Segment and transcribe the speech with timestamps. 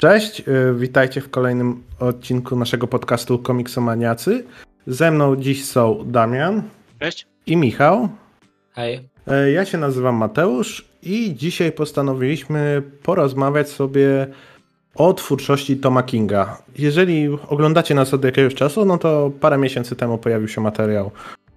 [0.00, 4.44] Cześć, y, witajcie w kolejnym odcinku naszego podcastu Komiksomaniacy.
[4.86, 6.62] Ze mną dziś są Damian.
[7.00, 7.26] Cześć.
[7.46, 8.08] I Michał.
[8.72, 9.08] Hej.
[9.46, 14.26] Y, ja się nazywam Mateusz i dzisiaj postanowiliśmy porozmawiać sobie
[14.94, 16.62] o twórczości Toma Kinga.
[16.78, 21.10] Jeżeli oglądacie nas od jakiegoś czasu, no to parę miesięcy temu pojawił się materiał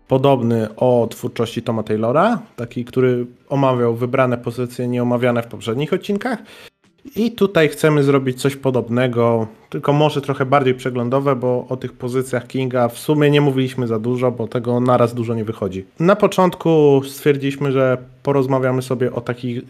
[0.07, 6.39] podobny o twórczości Toma Taylora, taki, który omawiał wybrane pozycje nieomawiane w poprzednich odcinkach.
[7.15, 12.47] I tutaj chcemy zrobić coś podobnego, tylko może trochę bardziej przeglądowe, bo o tych pozycjach
[12.47, 15.85] Kinga w sumie nie mówiliśmy za dużo, bo tego naraz dużo nie wychodzi.
[15.99, 19.61] Na początku stwierdziliśmy, że porozmawiamy sobie o takiej,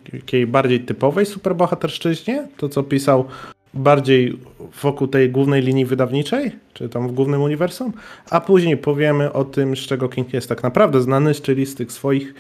[0.48, 3.26] bardziej typowej superbohaterszczyźnie, to co pisał
[3.74, 4.40] bardziej
[4.82, 7.94] wokół tej głównej linii wydawniczej, czy tam w głównym uniwersum,
[8.30, 11.92] a później powiemy o tym, z czego King jest tak naprawdę znany, czyli z tych
[11.92, 12.34] swoich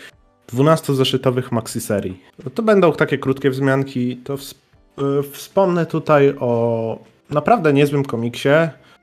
[0.54, 2.20] 12-zeszytowych maxi serii.
[2.54, 4.38] To będą takie krótkie wzmianki, to
[5.32, 7.00] wspomnę tutaj o
[7.30, 8.50] naprawdę niezłym komiksie,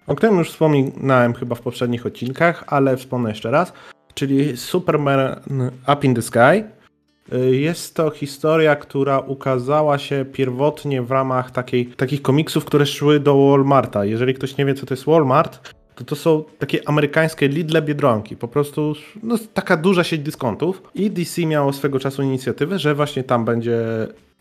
[0.07, 3.73] o którym już wspominałem chyba w poprzednich odcinkach, ale wspomnę jeszcze raz,
[4.15, 5.37] czyli Superman
[5.93, 6.65] Up in the Sky.
[7.33, 13.21] Y, jest to historia, która ukazała się pierwotnie w ramach takiej, takich komiksów, które szły
[13.21, 14.05] do Walmarta.
[14.05, 18.37] Jeżeli ktoś nie wie, co to jest Walmart, to to są takie amerykańskie Lidle Biedronki.
[18.37, 20.83] Po prostu no, taka duża sieć dyskontów.
[20.95, 23.79] I DC miało swego czasu inicjatywę, że właśnie tam będzie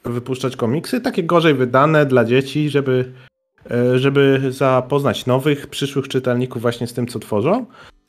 [0.06, 3.12] wypuszczać komiksy, takie gorzej wydane dla dzieci, żeby,
[3.72, 7.66] e, żeby zapoznać nowych, przyszłych czytelników właśnie z tym, co tworzą.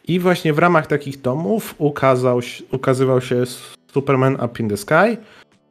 [0.09, 2.41] I właśnie w ramach takich tomów ukazał,
[2.73, 3.45] ukazywał się
[3.93, 5.17] Superman Up in the Sky.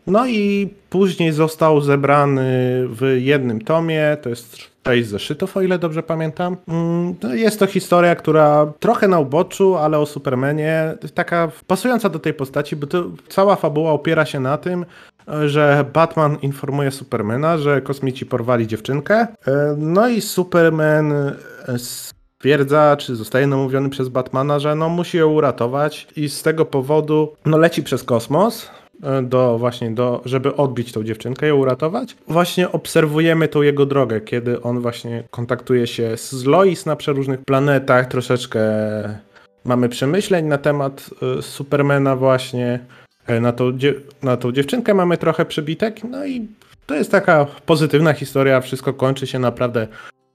[0.08, 2.44] No i później został zebrany
[2.88, 6.58] w jednym tomie, to jest sześć zeszytów, o ile dobrze pamiętam.
[6.68, 12.34] Mm, jest to historia, która trochę na uboczu, ale o Supermanie, taka pasująca do tej
[12.34, 14.86] postaci, bo to cała fabuła opiera się na tym,
[15.46, 19.16] że Batman informuje Supermana, że kosmici porwali dziewczynkę.
[19.48, 21.36] E, no i Superman e,
[21.78, 27.34] stwierdza, czy zostaje namówiony przez Batmana, że no musi ją uratować i z tego powodu
[27.46, 28.70] no leci przez kosmos
[29.04, 32.16] e, do właśnie do, żeby odbić tą dziewczynkę i ją uratować.
[32.28, 38.08] Właśnie obserwujemy tą jego drogę, kiedy on właśnie kontaktuje się z Lois na przeróżnych planetach,
[38.08, 38.60] troszeczkę
[39.66, 41.10] mamy przemyśleń na temat
[41.42, 42.80] Supermana właśnie.
[43.30, 43.72] E, na tą,
[44.24, 46.48] na tą dziewczynkę mamy trochę przebitek, no i
[46.86, 49.88] to jest taka pozytywna historia, wszystko kończy się naprawdę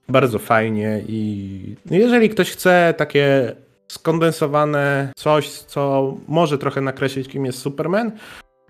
[0.09, 3.53] bardzo fajnie i jeżeli ktoś chce takie
[3.88, 8.12] skondensowane coś, co może trochę nakreślić, kim jest Superman,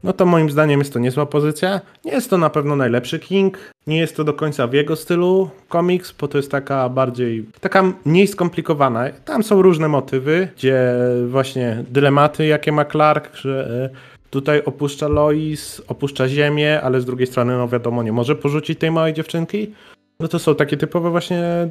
[0.04, 1.80] no to moim zdaniem jest to niezła pozycja.
[2.04, 5.50] Nie jest to na pewno najlepszy King, nie jest to do końca w jego stylu
[5.68, 9.10] komiks, bo to jest taka bardziej, taka mniej skomplikowana.
[9.24, 10.94] Tam są różne motywy, gdzie
[11.28, 13.90] właśnie dylematy, jakie ma Clark, że
[14.34, 18.90] Tutaj opuszcza Lois, opuszcza Ziemię, ale z drugiej strony, no wiadomo, nie może porzucić tej
[18.90, 19.74] małej dziewczynki.
[20.20, 21.68] No to są takie typowe właśnie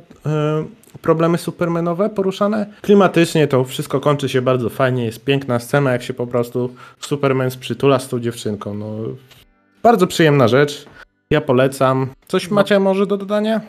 [0.94, 2.66] y, problemy supermenowe poruszane.
[2.82, 7.50] Klimatycznie to wszystko kończy się bardzo fajnie, jest piękna scena, jak się po prostu Superman
[7.60, 8.74] przytula z tą dziewczynką.
[8.74, 8.96] No,
[9.84, 10.86] bardzo przyjemna rzecz.
[11.30, 12.08] Ja polecam.
[12.28, 13.62] Coś no, macie może do dodania?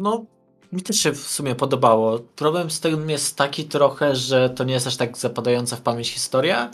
[0.00, 0.24] No,
[0.72, 2.18] mi też się w sumie podobało.
[2.36, 6.10] Problem z tym jest taki trochę, że to nie jest aż tak zapadająca w pamięć
[6.12, 6.70] historia.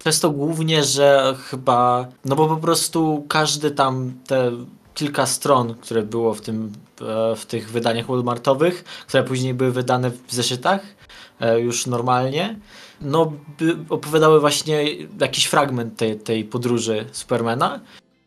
[0.00, 4.52] Przez to głównie, że chyba, no bo po prostu każdy tam te
[4.94, 10.10] kilka stron, które było w tym, e, w tych wydaniach Walmartowych, które później były wydane
[10.10, 10.80] w zeszytach
[11.40, 12.56] e, już normalnie,
[13.00, 13.32] no
[13.88, 14.84] opowiadały właśnie
[15.20, 17.80] jakiś fragment tej, tej podróży Supermana.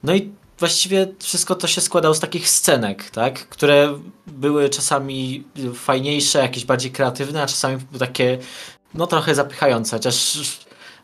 [0.03, 3.47] No i właściwie wszystko to się składało z takich scenek, tak?
[3.47, 8.37] Które były czasami fajniejsze, jakieś bardziej kreatywne, a czasami takie
[8.93, 10.37] no trochę zapychające, chociaż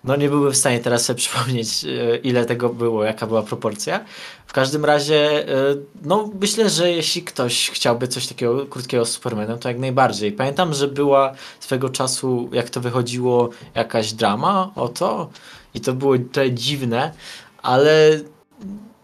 [0.04, 4.06] no nie byłbym w stanie teraz sobie przypomnieć e, ile tego było, jaka była proporcja.
[4.48, 9.60] W każdym razie e, no myślę, że jeśli ktoś chciałby coś takiego krótkiego z Supermanem,
[9.60, 10.32] to jak najbardziej.
[10.32, 15.30] Pamiętam, że była swego czasu, jak to wychodziło, jakaś drama o to
[15.74, 17.14] i to było trochę dziwne,
[17.62, 18.20] ale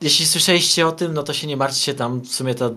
[0.01, 2.69] jeśli słyszeliście o tym, no to się nie martwcie tam w sumie ta...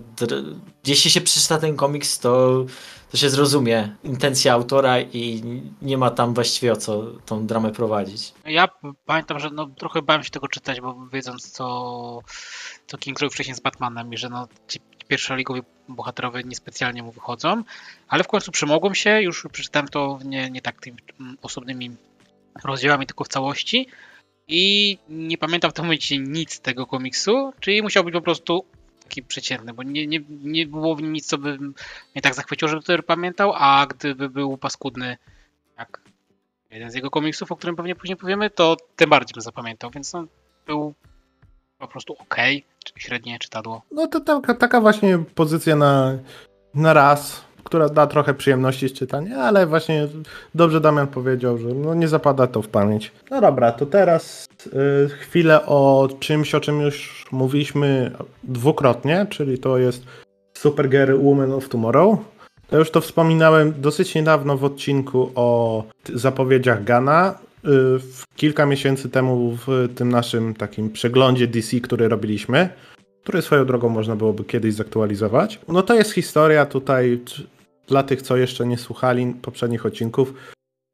[0.86, 2.64] Jeśli się przeczyta ten komiks, to,
[3.10, 5.42] to się zrozumie intencja autora i
[5.82, 8.34] nie ma tam właściwie o co tą dramę prowadzić.
[8.44, 8.68] Ja
[9.04, 12.20] pamiętam, że no, trochę bałem się tego czytać, bo wiedząc co,
[12.86, 17.62] co King zrobił wcześniej z Batmanem i że no, ci pierwszoligowi bohaterowie niespecjalnie mu wychodzą,
[18.08, 20.98] ale w końcu przemogłem się, już przeczytałem to nie, nie tak tymi
[21.42, 21.96] osobnymi
[22.64, 23.88] rozdziałami, tylko w całości
[24.48, 28.64] i nie pamiętam w tym momencie nic z tego komiksu, czyli musiał być po prostu
[29.08, 32.68] taki przeciętny, bo nie, nie, nie było w nim nic, co by mnie tak zachwyciło,
[32.68, 35.16] żeby to pamiętał, a gdyby był paskudny
[35.78, 36.00] jak
[36.70, 40.12] jeden z jego komiksów, o którym pewnie później powiemy, to tym bardziej bym zapamiętał, więc
[40.12, 40.24] no,
[40.66, 40.94] był
[41.78, 42.36] po prostu ok,
[42.84, 43.82] czy średnie czytadło?
[43.90, 44.20] No to
[44.54, 46.18] taka właśnie pozycja na,
[46.74, 50.08] na raz, która da trochę przyjemności z czytania, ale właśnie
[50.54, 53.12] dobrze Damian powiedział, że no nie zapada to w pamięć.
[53.30, 58.10] No dobra, to teraz y, chwilę o czymś, o czym już mówiliśmy
[58.44, 60.04] dwukrotnie, czyli to jest
[60.58, 62.18] Supergirl Woman of Tomorrow.
[62.72, 65.84] Ja już to wspominałem dosyć niedawno w odcinku o
[66.14, 67.38] zapowiedziach Gana.
[67.64, 67.68] Y,
[68.36, 72.68] kilka miesięcy temu w tym naszym takim przeglądzie DC, który robiliśmy,
[73.22, 75.60] który swoją drogą można byłoby kiedyś zaktualizować.
[75.68, 77.20] No to jest historia tutaj
[77.88, 80.34] dla tych, co jeszcze nie słuchali poprzednich odcinków.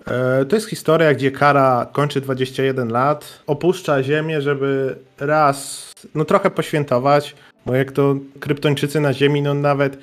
[0.06, 6.50] E, to jest historia, gdzie Kara kończy 21 lat, opuszcza Ziemię, żeby raz, no trochę
[6.50, 7.35] poświętować,
[7.67, 9.99] bo jak to kryptończycy na Ziemi, no nawet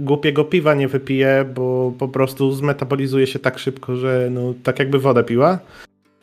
[0.00, 4.98] głupiego piwa nie wypije, bo po prostu zmetabolizuje się tak szybko, że no tak jakby
[4.98, 5.58] wodę piła.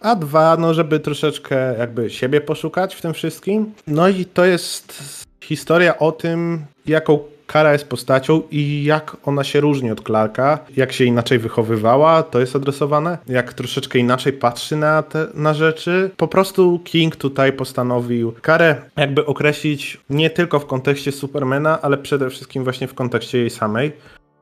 [0.02, 3.74] A dwa, no żeby troszeczkę jakby siebie poszukać w tym wszystkim.
[3.88, 5.04] No i to jest
[5.44, 7.20] historia o tym, jaką
[7.50, 12.40] Kara jest postacią i jak ona się różni od Clarka, jak się inaczej wychowywała, to
[12.40, 16.12] jest adresowane, jak troszeczkę inaczej patrzy na, te, na rzeczy.
[16.18, 22.30] Po prostu King tutaj postanowił Karę jakby określić nie tylko w kontekście Supermana, ale przede
[22.30, 23.92] wszystkim właśnie w kontekście jej samej.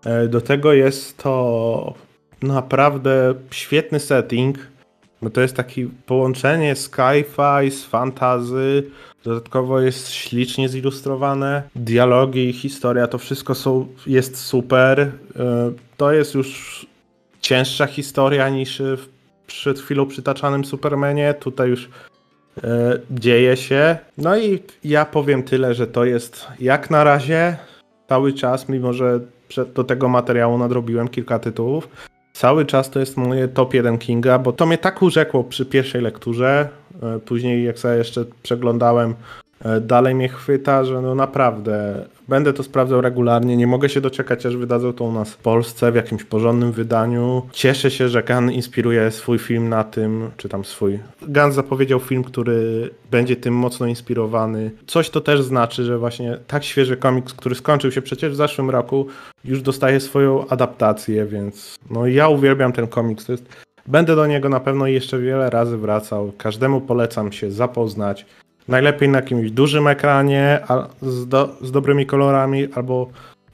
[0.05, 1.93] E, do tego jest to
[2.41, 4.57] naprawdę świetny setting,
[5.21, 8.83] bo to jest takie połączenie sci-fi z fantazy,
[9.27, 14.99] Dodatkowo jest ślicznie zilustrowane, dialogi, historia, to wszystko są, jest super.
[14.99, 15.11] E,
[15.97, 16.85] to jest już
[17.41, 19.07] cięższa historia niż w
[19.47, 21.33] przed chwilą przytaczanym Supermanie.
[21.33, 21.89] Tutaj już
[22.63, 23.97] e, dzieje się.
[24.17, 27.57] No i ja powiem tyle, że to jest jak na razie
[28.09, 29.19] cały czas, mimo że
[29.75, 31.87] do tego materiału nadrobiłem kilka tytułów,
[32.33, 36.01] cały czas to jest moje top 1 Kinga, bo to mnie tak urzekło przy pierwszej
[36.01, 36.69] lekturze.
[37.03, 39.13] E, później, jak sobie jeszcze przeglądałem,
[39.61, 43.57] e, dalej mnie chwyta, że no naprawdę będę to sprawdzał regularnie.
[43.57, 47.41] Nie mogę się doczekać, aż wydadzą to u nas w Polsce w jakimś porządnym wydaniu.
[47.51, 50.99] Cieszę się, że Gun inspiruje swój film na tym, czy tam swój.
[51.21, 54.71] Gun zapowiedział film, który będzie tym mocno inspirowany.
[54.87, 58.69] Coś to też znaczy, że właśnie tak świeży komiks, który skończył się przecież w zeszłym
[58.69, 59.07] roku,
[59.45, 63.25] już dostaje swoją adaptację, więc no ja uwielbiam ten komiks.
[63.25, 66.31] To jest Będę do niego na pewno jeszcze wiele razy wracał.
[66.37, 68.25] Każdemu polecam się zapoznać.
[68.67, 70.59] Najlepiej na jakimś dużym ekranie
[71.01, 73.09] z, do, z dobrymi kolorami, albo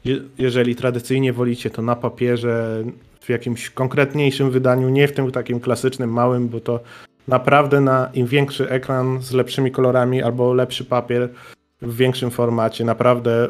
[0.06, 2.84] je, jeżeli tradycyjnie wolicie, to na papierze,
[3.22, 6.80] w jakimś konkretniejszym wydaniu, nie w tym takim klasycznym, małym, bo to
[7.28, 11.30] naprawdę na im większy ekran z lepszymi kolorami albo lepszy papier
[11.82, 13.50] w większym formacie, naprawdę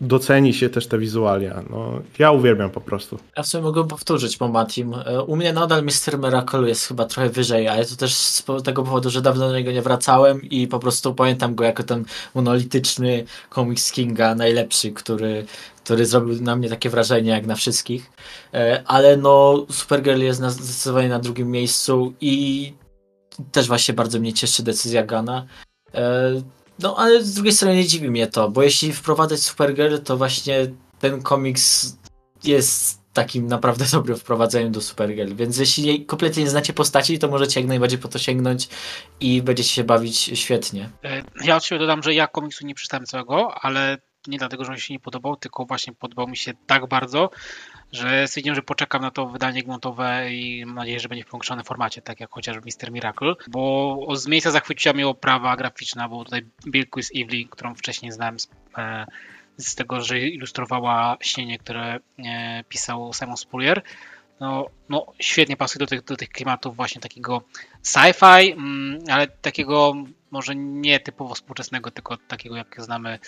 [0.00, 1.62] doceni się też te wizualia.
[1.70, 3.18] No, ja uwielbiam po prostu.
[3.36, 4.94] Ja w sumie mogę powtórzyć po Matim.
[4.94, 6.18] E, u mnie nadal Mr.
[6.18, 9.72] Miracle jest chyba trochę wyżej, ale to też z tego powodu, że dawno do niego
[9.72, 12.04] nie wracałem i po prostu pamiętam go jako ten
[12.34, 15.46] monolityczny komiks Kinga, najlepszy, który,
[15.84, 18.10] który zrobił na mnie takie wrażenie jak na wszystkich.
[18.54, 22.72] E, ale no, Supergirl jest na, zdecydowanie na drugim miejscu i
[23.52, 25.46] też właśnie bardzo mnie cieszy decyzja Gana.
[26.78, 30.66] No, ale z drugiej strony nie dziwi mnie to, bo jeśli wprowadzać Supergirl, to właśnie
[30.98, 31.96] ten komiks
[32.44, 37.60] jest takim naprawdę dobrym wprowadzeniem do Supergirl, więc jeśli kompletnie nie znacie postaci, to możecie
[37.60, 38.68] jak najbardziej po to sięgnąć
[39.20, 40.90] i będziecie się bawić świetnie.
[41.04, 44.72] E, ja od siebie dodam, że ja komiksu nie przeczytałem całego, ale nie dlatego, że
[44.72, 47.30] mi się nie podobał, tylko właśnie podobał mi się tak bardzo,
[47.92, 51.64] że stwierdziłem, że poczekam na to wydanie gmontowe i mam nadzieję, że będzie w połączonym
[51.64, 56.46] formacie, tak jak chociażby Mister Miracle, bo z miejsca zachwyciła mnie oprawa graficzna, bo tutaj
[56.66, 59.06] Bill Quiz Evelyn, którą wcześniej znałem z, e,
[59.56, 63.82] z tego, że ilustrowała śnienie, które e, pisał Simon Spurrier,
[64.40, 67.42] no, no świetnie pasuje do tych, do tych klimatów właśnie takiego
[67.82, 69.94] sci-fi, mm, ale takiego
[70.30, 73.18] może nie typowo współczesnego, tylko takiego jak znamy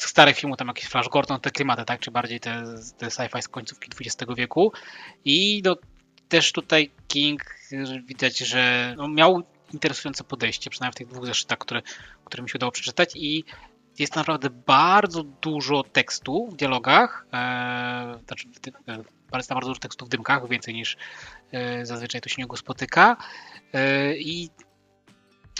[0.00, 2.64] tych starych filmów, tam jakiś Flash Gordon, te klimaty, tak, czy bardziej te,
[2.98, 4.72] te sci-fi z końcówki XX wieku.
[5.24, 5.76] I no,
[6.28, 7.42] też tutaj King
[8.04, 9.42] widać, że no, miał
[9.72, 11.82] interesujące podejście, przynajmniej w tych dwóch zeszytach, które,
[12.24, 13.12] które mi się udało przeczytać.
[13.14, 13.44] I
[13.98, 18.48] jest naprawdę bardzo dużo tekstu w dialogach, e, znaczy
[18.88, 20.96] e, bardzo, bardzo dużo tekstu w dymkach, więcej niż
[21.52, 23.16] e, zazwyczaj to się niego spotyka.
[23.72, 24.50] E, i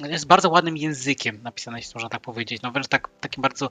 [0.04, 2.62] jest bardzo ładnym językiem napisane, jeśli można tak powiedzieć.
[2.62, 3.70] No wręcz tak, takim bardzo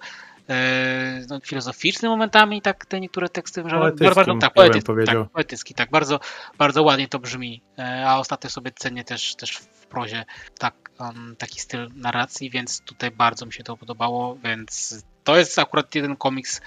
[0.50, 3.64] e, no, filozoficznym momentami, tak te niektóre teksty.
[3.64, 6.20] Poetyckim, bardzo, tak, poetycki, tak, poetycki, tak, bardzo,
[6.58, 7.62] bardzo ładnie to brzmi.
[7.80, 10.26] E, a ostatnio sobie cenię też, też w prozie
[10.60, 15.60] tak, um, taki styl narracji, więc tutaj bardzo mi się to podobało, więc to jest
[15.60, 16.62] akurat jeden komiks,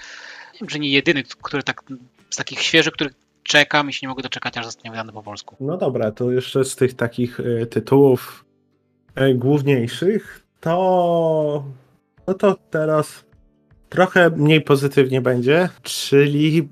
[0.53, 1.83] nie wiem, że nie jedyny, który tak
[2.29, 3.13] z takich świeżych, których
[3.43, 5.55] czekam i się nie mogę doczekać, aż zostanie wydany po polsku.
[5.59, 8.48] No dobra, to jeszcze z tych takich y, tytułów E,
[9.35, 11.63] główniejszych, to.
[12.27, 13.25] No to teraz
[13.89, 16.69] trochę mniej pozytywnie będzie, czyli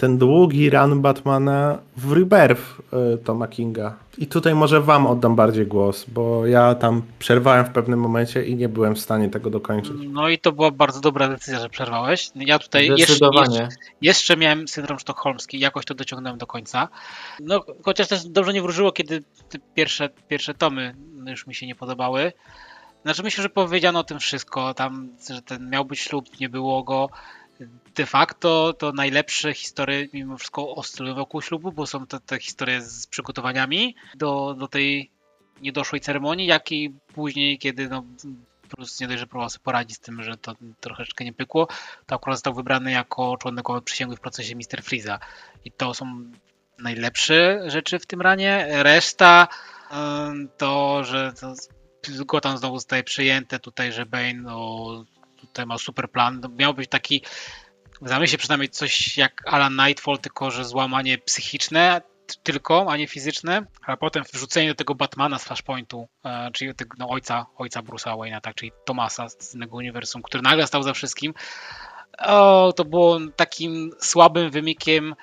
[0.00, 2.80] ten długi run Batmana w Rebirth
[3.14, 3.96] y, Toma Kinga.
[4.18, 8.56] I tutaj może wam oddam bardziej głos, bo ja tam przerwałem w pewnym momencie i
[8.56, 9.92] nie byłem w stanie tego dokończyć.
[10.08, 12.30] No i to była bardzo dobra decyzja, że przerwałeś.
[12.34, 13.68] Ja tutaj jeszcze, jeszcze,
[14.02, 16.88] jeszcze miałem syndrom sztokholmski, jakoś to dociągnąłem do końca.
[17.40, 20.94] No, chociaż też dobrze nie wróżyło, kiedy te pierwsze, pierwsze tomy
[21.26, 22.32] już mi się nie podobały.
[23.02, 26.82] Znaczy myślę, że powiedziano o tym wszystko, tam, że ten miał być ślub, nie było
[26.82, 27.08] go.
[27.94, 32.82] De facto to najlepsze historie mimo wszystko oscylują wokół ślubu, bo są to te historie
[32.82, 35.10] z przygotowaniami do, do tej
[35.60, 38.04] niedoszłej ceremonii, jak i później, kiedy no,
[38.70, 41.68] Bruce nie dość, że próbował sobie poradzić z tym, że to troszeczkę nie pykło,
[42.06, 44.82] to akurat został wybrany jako członek przysięgły w procesie Mr.
[44.82, 45.18] Freeza.
[45.64, 46.24] I to są
[46.78, 48.66] najlepsze rzeczy w tym ranie.
[48.70, 49.48] Reszta
[50.56, 51.54] to, że to
[52.24, 55.04] Gotham znowu zostaje przyjęte tutaj, że Bane no,
[55.60, 56.40] tutaj ma super plan.
[56.58, 57.22] Miał być taki
[58.02, 62.02] w zamyśle przynajmniej coś jak Alan Nightfall, tylko że złamanie psychiczne
[62.42, 66.96] tylko, a nie fizyczne, ale potem wrzucenie do tego Batmana z Flashpointu, e, czyli tego
[66.98, 70.92] no, ojca, ojca Bruce'a Wayne'a, tak, czyli Tomasa z innego uniwersum, który nagle stał za
[70.92, 71.34] wszystkim.
[72.18, 75.14] O, to było takim słabym wymikiem,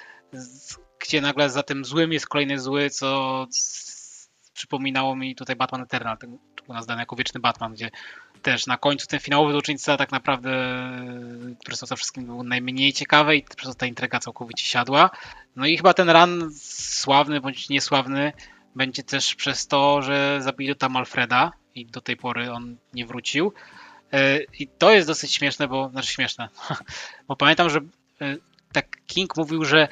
[1.00, 3.46] gdzie nagle za tym złym jest kolejny zły, co
[4.54, 7.92] przypominało mi tutaj Batman Eternal, ten u nas dany jako wieczny Batman, gdzie
[8.38, 10.50] też na końcu ten finałowy złoczyńca tak naprawdę,
[11.60, 15.10] który za wszystkim najmniej ciekawy i przez to ta intryga całkowicie siadła.
[15.56, 18.34] No i chyba ten run sławny bądź niesławny
[18.76, 23.54] będzie też przez to, że zabili tam Alfreda i do tej pory on nie wrócił.
[24.14, 26.50] E, I to jest dosyć śmieszne, bo znaczy śmieszne,
[27.28, 27.80] bo pamiętam, że
[28.22, 28.36] e,
[28.72, 29.88] tak King mówił, że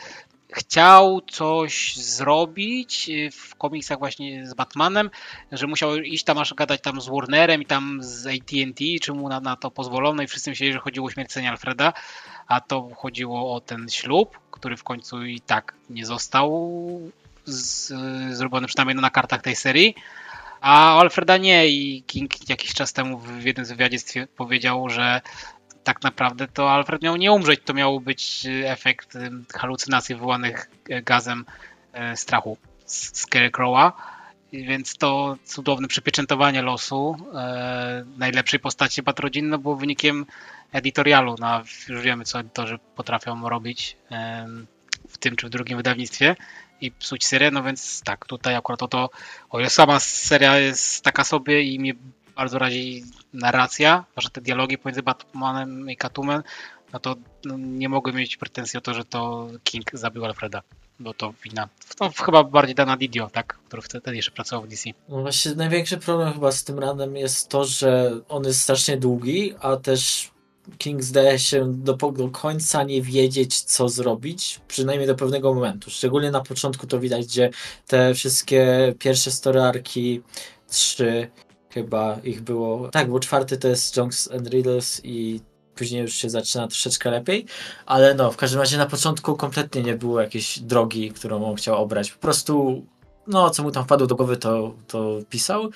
[0.55, 5.09] chciał coś zrobić y, w komiksach właśnie z Batmanem,
[5.51, 9.29] że musiał iść tam aż gadać tam z Warnerem i tam z AT&T, czy mu
[9.29, 11.93] na, na to pozwolono i wszyscy myśleli, że chodziło o śmiercenie Alfreda,
[12.47, 16.71] a to chodziło o ten ślub, który w końcu i tak nie został
[17.45, 17.93] z,
[18.37, 19.95] zrobiony przynajmniej na kartach tej serii.
[20.61, 25.21] A Alfreda nie i King jakiś czas temu w jednym z wywiadzie powiedział, że
[25.85, 30.69] tak naprawdę to Alfred miał nie umrzeć, to miał być y, efekt y, halucynacji wywołanych
[30.89, 31.45] y, gazem
[32.15, 33.91] strachu Scarecrow'a.
[34.53, 37.17] Więc to cudowne przypieczętowanie losu
[38.17, 40.25] najlepszej postaci Batrodzin no, było wynikiem
[40.71, 41.35] editorialu.
[41.39, 43.97] No, już wiemy, co editorzy potrafią robić
[45.09, 46.35] w tym czy w drugim wydawnictwie
[46.81, 49.09] i psuć serię, no więc tak, tutaj akurat o to,
[49.49, 51.93] o ile sama seria jest taka sobie i mnie
[52.35, 56.43] bardzo razi narracja, że te dialogi pomiędzy Batmanem i Catwoman,
[56.93, 57.15] no to
[57.45, 60.61] no, nie mogę mieć pretensji o to, że to King zabił Alfreda.
[60.99, 61.69] Bo to wina.
[61.97, 63.59] To chyba bardziej Dana Didio, tak?
[63.67, 64.89] Który wtedy jeszcze pracował w DC.
[65.09, 69.53] No właśnie największy problem chyba z tym ranem jest to, że on jest strasznie długi,
[69.59, 70.31] a też
[70.77, 75.91] King zdaje się do, do końca nie wiedzieć, co zrobić, przynajmniej do pewnego momentu.
[75.91, 77.49] Szczególnie na początku to widać, gdzie
[77.87, 80.21] te wszystkie pierwsze story arki,
[80.67, 81.27] trzy,
[81.75, 82.89] chyba ich było.
[82.89, 85.41] Tak, bo czwarty to jest Junks and Riddles i
[85.75, 87.45] później już się zaczyna troszeczkę lepiej,
[87.85, 91.83] ale no, w każdym razie na początku kompletnie nie było jakiejś drogi, którą on chciał
[91.83, 92.11] obrać.
[92.11, 92.85] Po prostu
[93.27, 95.69] no, co mu tam wpadło do głowy, to, to pisał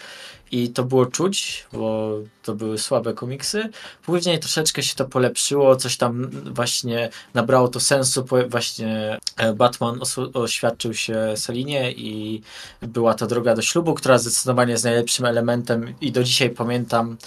[0.51, 2.13] i to było czuć, bo
[2.43, 3.69] to były słabe komiksy.
[4.05, 9.99] Później troszeczkę się to polepszyło, coś tam właśnie nabrało to sensu, właśnie e, Batman
[10.33, 12.41] oświadczył się Selinie i
[12.81, 17.17] była to droga do ślubu, która zdecydowanie jest najlepszym elementem i do dzisiaj pamiętam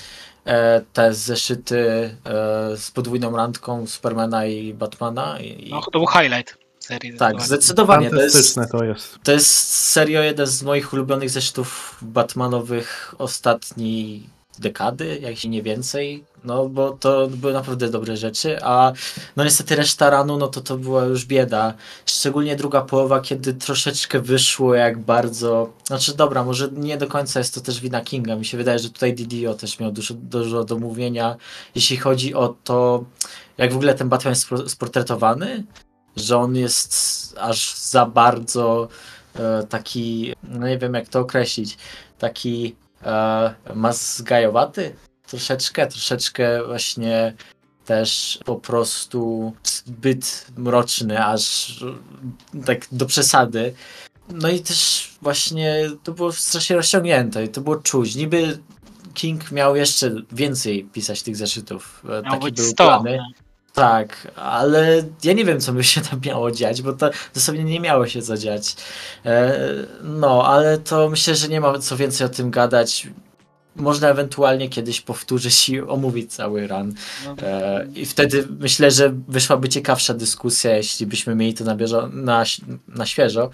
[0.45, 1.81] e, te zeszyty
[2.25, 5.41] e, z podwójną randką Supermana i Batmana.
[5.41, 6.62] I, no, to był highlight
[6.93, 7.19] serii.
[7.19, 8.11] Tak, zdecydowanie.
[8.11, 9.19] To jest, to jest.
[9.23, 14.23] To jest serio jeden z moich ulubionych zeszytów Batmanowych ostatniej
[14.59, 18.93] dekady, jak nie więcej, no bo to były naprawdę dobre rzeczy, a
[19.37, 21.75] no niestety reszta ranu, no to to była już bieda,
[22.07, 27.55] szczególnie druga połowa, kiedy troszeczkę wyszło jak bardzo, znaczy dobra, może nie do końca jest
[27.55, 30.79] to też wina Kinga, mi się wydaje, że tutaj Didio też miał dużo, dużo do
[30.79, 31.37] mówienia,
[31.75, 33.05] jeśli chodzi o to,
[33.59, 35.65] jak w ogóle ten Batman jest sportretowany,
[36.17, 38.89] że on jest aż za bardzo
[39.35, 41.79] e, taki, no nie wiem jak to określić,
[42.19, 47.35] taki e, mazgajowaty troszeczkę, troszeczkę właśnie
[47.85, 51.77] też po prostu zbyt mroczny, aż
[52.67, 53.75] tak do przesady.
[54.29, 58.15] No i też właśnie to było strasznie rozciągnięte i to było czuć.
[58.15, 58.59] Niby
[59.15, 62.03] King miał jeszcze więcej pisać tych zeszytów.
[62.05, 62.75] E, miał Taki był 100.
[62.85, 63.19] plany.
[63.73, 67.81] Tak, ale ja nie wiem, co by się tam miało dziać, bo to dosłownie nie
[67.81, 68.77] miało się co dziać.
[69.27, 69.59] E,
[70.03, 73.09] no, ale to myślę, że nie ma co więcej o tym gadać.
[73.77, 76.95] można ewentualnie kiedyś powtórzyć i omówić cały run.
[77.27, 82.09] No, e, I wtedy myślę, że wyszłaby ciekawsza dyskusja, jeśli byśmy mieli to na, bieżo,
[82.13, 82.45] na,
[82.89, 83.51] na świeżo.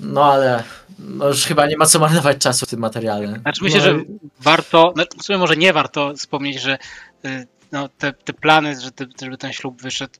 [0.00, 0.64] No ale
[0.98, 3.38] no już chyba nie ma co marnować czasu w tym materiale.
[3.42, 4.04] Znaczy myślę, no, że
[4.40, 6.78] warto, no w sumie może nie warto wspomnieć, że
[7.24, 8.90] y, no, te, te plany, że
[9.22, 10.14] żeby ten ślub wyszedł,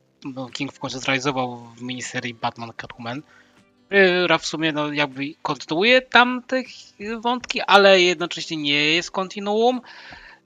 [0.53, 3.23] King w końcu zrealizował w miniserii Batman Catwoman,
[3.87, 6.63] która w sumie no, jakby kontynuuje tam te
[7.21, 9.81] wątki, ale jednocześnie nie jest kontinuum.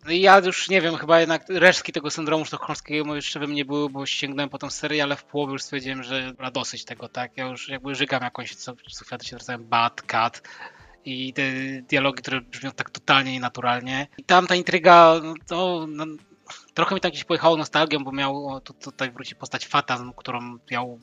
[0.04, 3.90] No ja już nie wiem, chyba jednak resztki tego syndromu sztokholmskiego jeszcze we mnie były,
[3.90, 7.36] bo sięgnąłem po tą serię, ale w połowie już stwierdziłem, że dobra, dosyć tego, tak?
[7.36, 10.42] Ja już jakby żygam jakąś, co, co chwilę się zwracają Bad Cat
[11.04, 11.42] i te
[11.88, 14.06] dialogi, które brzmią tak totalnie nienaturalnie.
[14.18, 16.06] I tam ta intryga, no, no,
[16.74, 20.98] trochę mi tak gdzieś pojechało nostalgią, bo miał tu, tutaj wróci postać Fatam, którą miał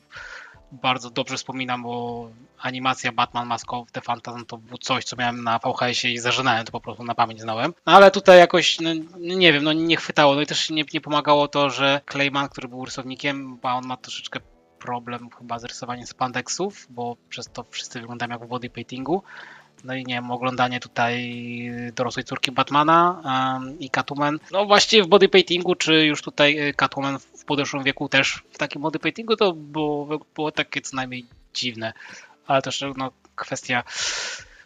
[0.72, 2.28] bardzo dobrze wspominam, bo
[2.58, 6.64] animacja Batman Mask of the Phantasm to było coś, co miałem na VHS-ie i zażynałem,
[6.64, 7.74] to po prostu na pamięć znałem.
[7.86, 10.34] No, ale tutaj jakoś, no, nie wiem, no nie chwytało.
[10.34, 13.96] No i też nie, nie pomagało to, że Clayman, który był rysownikiem, bo on ma
[13.96, 14.40] troszeczkę
[14.78, 19.22] problem chyba z rysowaniem spandexów, bo przez to wszyscy wyglądają jak w body paintingu.
[19.84, 21.40] No i nie wiem, oglądanie tutaj
[21.94, 24.38] dorosłej córki Batmana um, i Catwoman.
[24.52, 28.82] No właściwie w bodypaintingu, czy już tutaj y, Catwoman w podeszłym wieku też w takim
[28.82, 31.92] bodypaintingu, to było, było takie co najmniej dziwne.
[32.46, 33.82] Ale też no, kwestia,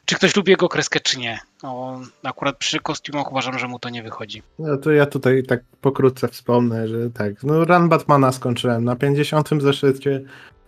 [0.04, 1.38] czy ktoś lubi jego kreskę, czy nie.
[1.62, 4.42] No, akurat przy kostiumach uważam, że mu to nie wychodzi.
[4.58, 9.48] No to ja tutaj tak pokrótce wspomnę, że tak, no Run Batmana skończyłem na 50.
[9.62, 10.20] zeszycie,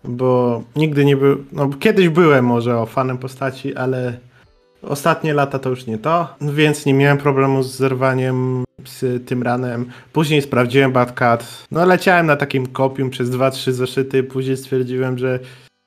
[0.05, 4.19] bo nigdy nie był, no kiedyś byłem może o fanem postaci, ale
[4.83, 9.87] Ostatnie lata to już nie to, więc nie miałem problemu z zerwaniem z tym ranem.
[10.13, 11.67] Później sprawdziłem Batcat.
[11.71, 15.41] No leciałem na takim kopium przez 2-3 zeszyty, później stwierdziłem, że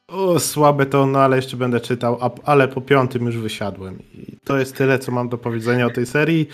[0.08, 4.00] o, słabe to, no ale jeszcze będę czytał, ale po piątym już wysiadłem.
[4.14, 6.48] I to jest tyle, co mam do powiedzenia o tej serii.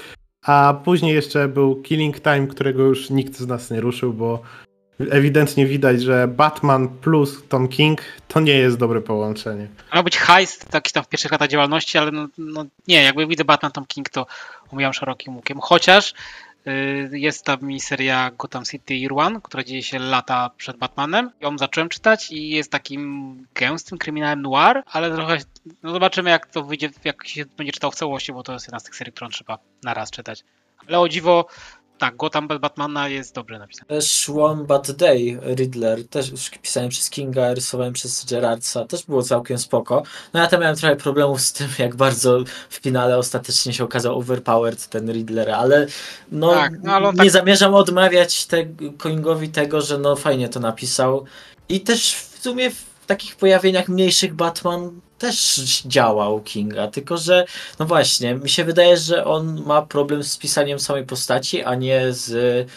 [0.46, 4.42] A później jeszcze był Killing Time, którego już nikt z nas nie ruszył, bo
[5.00, 9.68] ewidentnie widać, że Batman plus Tom King to nie jest dobre połączenie.
[9.94, 13.46] Ma być heist taki tam w pierwszych latach działalności, ale no, no nie, jakby widzę
[13.46, 14.26] Batman Tom King to
[14.72, 15.60] omijam szerokim łukiem.
[15.62, 16.14] Chociaż
[16.68, 21.32] y, jest ta miniseria Gotham City Year One, która dzieje się lata przed Batmanem.
[21.42, 25.38] Ją zacząłem czytać i jest takim gęstym kryminałem noir, ale trochę
[25.84, 28.80] no zobaczymy jak to wyjdzie, jak się będzie czytał w całości, bo to jest jedna
[28.80, 30.44] z tych serii, którą trzeba na raz czytać.
[30.88, 31.48] Ale o dziwo
[31.98, 33.88] tak, Gotham Batmana jest dobrze napisane.
[33.88, 39.24] Też One Bad Day Riddler, też już pisałem przez Kinga, rysowałem przez Gerardsa, też było
[39.24, 40.04] całkiem spoko.
[40.34, 44.20] No ja tam miałem trochę problemów z tym, jak bardzo w finale ostatecznie się okazał
[44.20, 45.88] overpowered ten Riddler, ale
[46.32, 47.30] no, tak, no ale nie tak...
[47.30, 48.66] zamierzam odmawiać te,
[49.04, 51.26] Kingowi tego, że no fajnie to napisał.
[51.70, 52.72] I też w sumie
[53.06, 57.46] w takich pojawieniach mniejszych Batman też działał Kinga, tylko że
[57.80, 62.14] no właśnie, mi się wydaje, że on ma problem z pisaniem samej postaci, a nie
[62.14, 62.68] z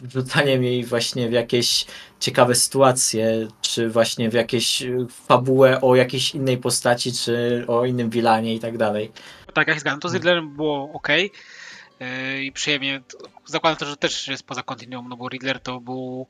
[0.00, 1.86] wrzucaniem jej właśnie w jakieś
[2.20, 4.82] ciekawe sytuacje, czy właśnie w jakieś
[5.28, 9.12] fabułę o jakiejś innej postaci, czy o innym wilanie i tak dalej.
[9.54, 13.02] Tak, jak zgadzam, to z Riddlerem było ok yy, i przyjemnie.
[13.46, 16.26] Zakładam też, że też jest poza kontinuum, no bo Riddler to był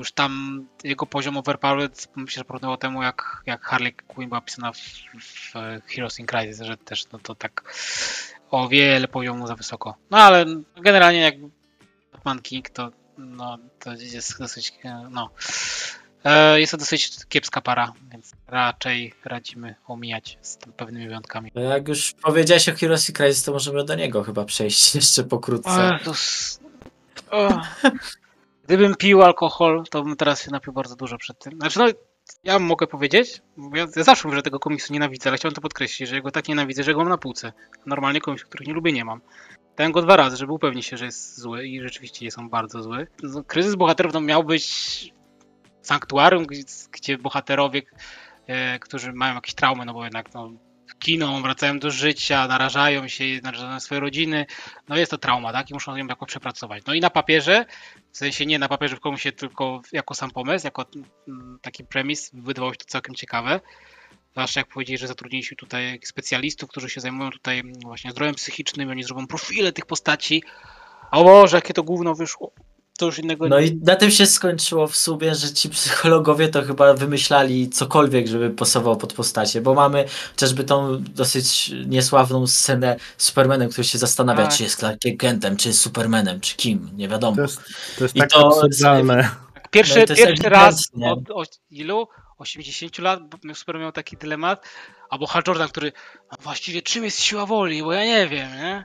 [0.00, 4.72] już tam jego poziom overpowered myślę, że porównywał temu, jak, jak Harley Quinn była pisana
[4.72, 4.78] w,
[5.20, 5.52] w
[5.86, 7.74] Heroes in Crisis, że też no to tak
[8.50, 9.94] o wiele poziomu za wysoko.
[10.10, 11.34] No ale generalnie jak
[12.12, 14.72] Batman King to no to jest dosyć
[15.10, 15.30] no
[16.24, 21.50] e, jest to dosyć kiepska para, więc raczej radzimy omijać z pewnymi wyjątkami.
[21.54, 25.24] No jak już powiedziałeś o Heroes in Crisis, to możemy do niego chyba przejść jeszcze
[25.24, 25.98] pokrótce.
[27.30, 27.62] O,
[28.70, 31.52] Gdybym pił alkohol, to bym teraz się napił bardzo dużo przed tym.
[31.52, 31.86] Znaczy, no,
[32.44, 33.42] ja mogę powiedzieć,
[33.74, 36.48] ja, ja zawsze mówię, że tego komiksu nienawidzę, ale chciałem to podkreślić, że go tak
[36.48, 37.52] nienawidzę, że go mam na półce.
[37.86, 39.20] Normalnie komiksy, których nie lubię, nie mam.
[39.76, 43.06] Dałem go dwa razy, żeby upewnić się, że jest zły i rzeczywiście są bardzo zły.
[43.22, 45.14] No, kryzys bohaterów no, miał być
[45.82, 47.82] sanktuarium, gdzie, gdzie bohaterowie,
[48.46, 50.50] e, którzy mają jakieś traumy, no bo jednak no,
[51.00, 54.46] giną, wracają do życia, narażają się na swoje rodziny.
[54.88, 55.70] No jest to trauma, tak?
[55.70, 56.82] I muszą ją jakoś przepracować.
[56.86, 57.64] No i na papierze,
[58.12, 60.84] w sensie nie na papierze w komuś, tylko jako sam pomysł, jako
[61.28, 63.60] mm, taki premis, wydawało się to całkiem ciekawe.
[64.32, 69.02] Zwłaszcza jak powiedzieli, że zatrudniliśmy tutaj specjalistów, którzy się zajmują tutaj właśnie zdrowiem psychicznym oni
[69.02, 70.42] zrobią profile tych postaci.
[71.10, 72.52] A o Boże, jakie to gówno wyszło
[73.00, 76.62] to już innego No i na tym się skończyło w sumie, że ci psychologowie to
[76.62, 83.24] chyba wymyślali cokolwiek, żeby pasował pod postacie, bo mamy chociażby tą dosyć niesławną scenę z
[83.24, 84.56] Supermanem, który się zastanawia, tak.
[84.56, 87.36] czy jest Clark Kentem, czy jest Supermanem, czy kim, nie wiadomo.
[87.36, 87.60] To jest,
[87.98, 89.30] to jest I tak to absurdalne.
[89.70, 92.08] Pierwszy, no pierwszy raz od, od ilu?
[92.38, 93.20] 80 lat
[93.54, 94.66] Superman miał taki dylemat,
[95.10, 95.92] albo Hal Jordan, który
[96.32, 98.84] no właściwie czym jest siła woli, bo ja nie wiem, nie?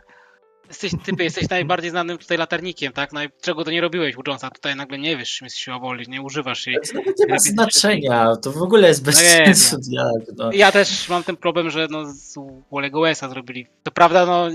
[0.68, 3.14] Jesteś, typy, jesteś najbardziej znanym tutaj latarnikiem, tak?
[3.14, 4.50] No, czego to nie robiłeś u Jonesa?
[4.50, 6.78] Tutaj nagle nie wiesz, czym jest siła woli, nie używasz jej.
[6.94, 9.78] To nie ma znaczenia, to w ogóle jest bez no sensu.
[9.90, 10.52] Jak, no.
[10.52, 12.36] Ja też mam ten problem, że no, z
[12.72, 13.68] Wolego Wesa zrobili.
[13.84, 14.50] To prawda, no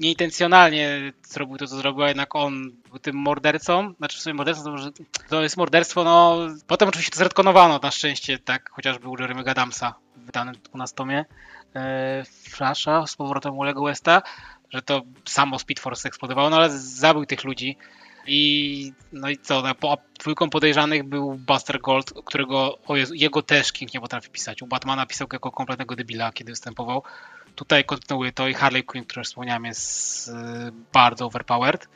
[0.00, 3.94] nieintencjonalnie zrobił to, co zrobił, a jednak on był tym mordercą.
[3.98, 4.90] Znaczy w sumie morderstwo to,
[5.28, 9.94] to jest morderstwo, no potem oczywiście to zredkonowano na szczęście, tak, chociażby u Jeremy'ego Adamsa
[10.16, 11.24] w wydanym u nas tomie.
[11.76, 14.22] E, Flasha z powrotem Wolego Westa
[14.72, 17.76] że to samo Speed Force eksplodowało, no ale zabił tych ludzi.
[18.26, 23.72] I no i co, no, po dwójką podejrzanych był Buster Gold, którego Jezu, jego też
[23.72, 24.62] King nie potrafi pisać.
[24.62, 27.02] U Batmana pisał jako kompletnego debila, kiedy występował.
[27.54, 30.32] Tutaj kontynuuje to i Harley Quinn, którą wspomniałem, jest y,
[30.92, 31.88] bardzo overpowered.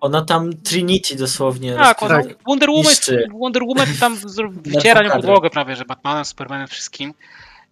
[0.00, 1.74] Ona tam Trinity dosłownie.
[1.74, 2.92] Tak, ona, Wonder, Woman,
[3.40, 4.16] Wonder Woman tam
[4.74, 7.14] wyciera nią podłogę prawie, że Batmanem, Supermanem, wszystkim.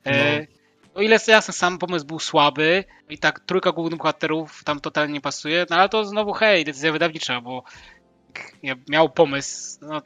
[0.05, 0.47] E, no
[0.95, 5.21] o ile jasne, sam pomysł był słaby i tak trójka głównych bohaterów tam totalnie nie
[5.21, 7.63] pasuje, no ale to znowu hej, decyzja wydawnicza, bo
[8.89, 10.03] miał pomysł, no,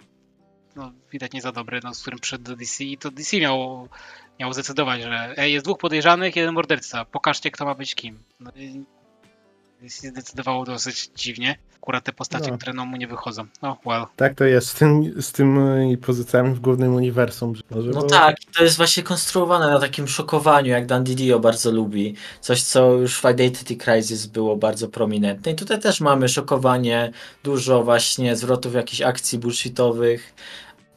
[0.76, 3.88] no widać nie za dobry, no, z którym przyszedł do DC i to DC miało,
[4.40, 8.22] miało zdecydować, że ej, jest dwóch podejrzanych, jeden morderca, pokażcie kto ma być kim.
[8.40, 8.50] No,
[9.82, 11.58] się zdecydowało dosyć dziwnie.
[11.76, 12.56] Akurat te postacie, no.
[12.56, 13.46] które no, mu nie wychodzą.
[13.62, 14.04] No, well.
[14.16, 17.54] Tak to jest z, tym, z tymi pozycjami w głównym uniwersum.
[17.70, 22.14] Może no tak, to jest właśnie konstruowane na takim szokowaniu, jak Dan Didio bardzo lubi.
[22.40, 25.52] Coś, co już w Identity Crisis było bardzo prominentne.
[25.52, 27.12] I tutaj też mamy szokowanie,
[27.44, 30.34] dużo właśnie zwrotów jakichś akcji bullshitowych,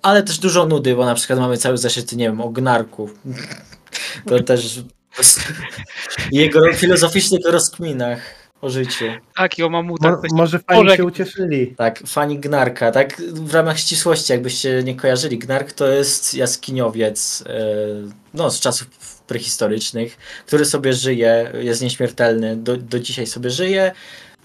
[0.02, 3.10] ale też dużo nudy, bo na przykład mamy cały zeszyt, nie wiem, o gnarku.
[4.26, 4.80] To też
[6.32, 9.06] jego filozoficznych rozkminach o życiu.
[9.36, 10.12] Tak, i o mamutach.
[10.12, 11.76] Mo może fani się ucieszyli.
[11.78, 12.92] Tak, fani Gnarka.
[12.92, 17.54] Tak, w ramach ścisłości, jakbyście nie kojarzyli, Gnark to jest jaskiniowiec e,
[18.34, 18.88] no, z czasów
[19.28, 23.92] prehistorycznych, który sobie żyje, jest nieśmiertelny, do, do dzisiaj sobie żyje,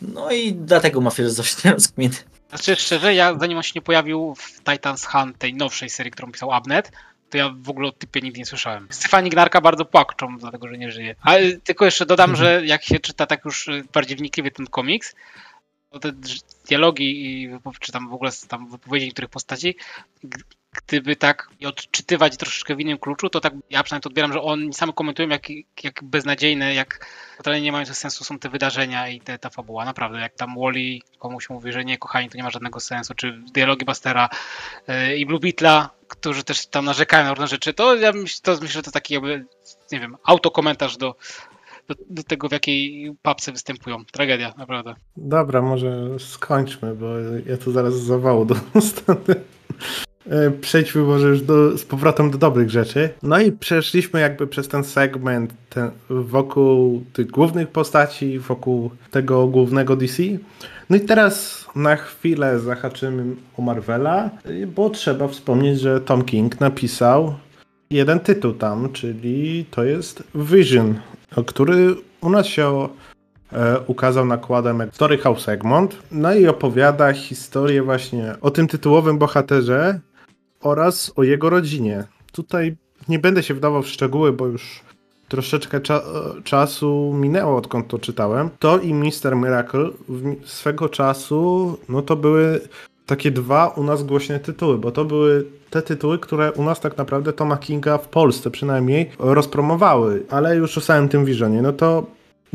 [0.02, 2.14] no i dlatego ma filozoficzne rozkminy.
[2.48, 6.32] Znaczy szczerze, ja zanim on się nie pojawił w Titans Hunt, tej nowszej serii, którą
[6.32, 6.92] pisał Abnet,
[7.30, 8.88] to ja w ogóle o typie nigdy nie słyszałem.
[8.90, 11.14] Stefani Gnarka bardzo płakczą, dlatego że nie żyje.
[11.20, 12.46] Ale tylko jeszcze dodam, mhm.
[12.46, 15.14] że jak się czyta tak już y, bardziej wnikliwie ten komiks,
[15.90, 16.12] to te
[16.68, 19.76] dialogi i czy tam w ogóle tam wypowiedzi niektórych postaci,
[20.86, 24.74] gdyby tak odczytywać troszeczkę w innym kluczu, to tak ja przynajmniej to odbieram, że oni
[24.74, 25.50] sami komentują, jak,
[25.82, 29.84] jak beznadziejne, jak totalnie nie mają sensu są te wydarzenia i te, ta fabuła.
[29.84, 33.42] Naprawdę, jak tam Wally komuś mówi, że nie, kochani, to nie ma żadnego sensu, czy
[33.52, 34.28] dialogi Bastera
[34.88, 38.52] yy, i Blue Beetla, którzy też tam narzekają na różne rzeczy, to ja myśl, to
[38.52, 39.46] myślę, że to taki jakby,
[39.92, 41.14] nie wiem, autokomentarz do,
[41.88, 44.04] do, do, tego, w jakiej papce występują.
[44.04, 44.94] Tragedia, naprawdę.
[45.16, 47.06] Dobra, może skończmy, bo
[47.46, 49.34] ja tu zaraz zawału dostanę.
[50.30, 53.10] E, przejdźmy może już do, z powrotem do dobrych rzeczy.
[53.22, 59.96] No i przeszliśmy jakby przez ten segment ten, wokół tych głównych postaci, wokół tego głównego
[59.96, 60.22] DC.
[60.90, 63.24] No i teraz na chwilę zahaczymy
[63.58, 64.30] o Marvela,
[64.74, 67.34] bo trzeba wspomnieć, że Tom King napisał
[67.90, 70.94] jeden tytuł tam, czyli to jest Vision,
[71.46, 72.88] który u nas się
[73.52, 75.96] e, ukazał nakładem Story House Egmont.
[76.12, 80.00] No i opowiada historię właśnie o tym tytułowym bohaterze,
[80.66, 82.04] oraz o jego rodzinie.
[82.32, 82.76] Tutaj
[83.08, 84.80] nie będę się wdawał w szczegóły, bo już
[85.28, 86.02] troszeczkę cza
[86.44, 88.50] czasu minęło, odkąd to czytałem.
[88.58, 89.88] To i Mister Miracle
[90.44, 92.60] swego czasu, no to były
[93.06, 96.96] takie dwa u nas głośne tytuły, bo to były te tytuły, które u nas tak
[96.96, 102.06] naprawdę Toma Kinga w Polsce przynajmniej rozpromowały, ale już o samym tym Visionie, no to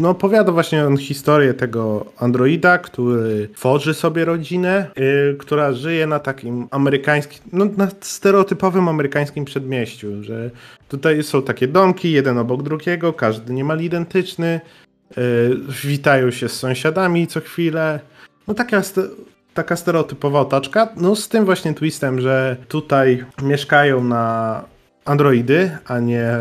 [0.02, 6.20] no, opowiada właśnie on historię tego androida, który tworzy sobie rodzinę, yy, która żyje na
[6.20, 10.52] takim amerykańskim, no na stereotypowym amerykańskim przedmieściu, że
[10.88, 14.62] tutaj są takie domki, jeden obok drugiego, każdy niemal identyczny,
[15.18, 18.00] yy, witają się z sąsiadami co chwilę.
[18.48, 18.82] No taka,
[19.54, 24.64] taka stereotypowa otaczka, no z tym właśnie twistem, że tutaj mieszkają na
[25.06, 26.32] androidy, a nie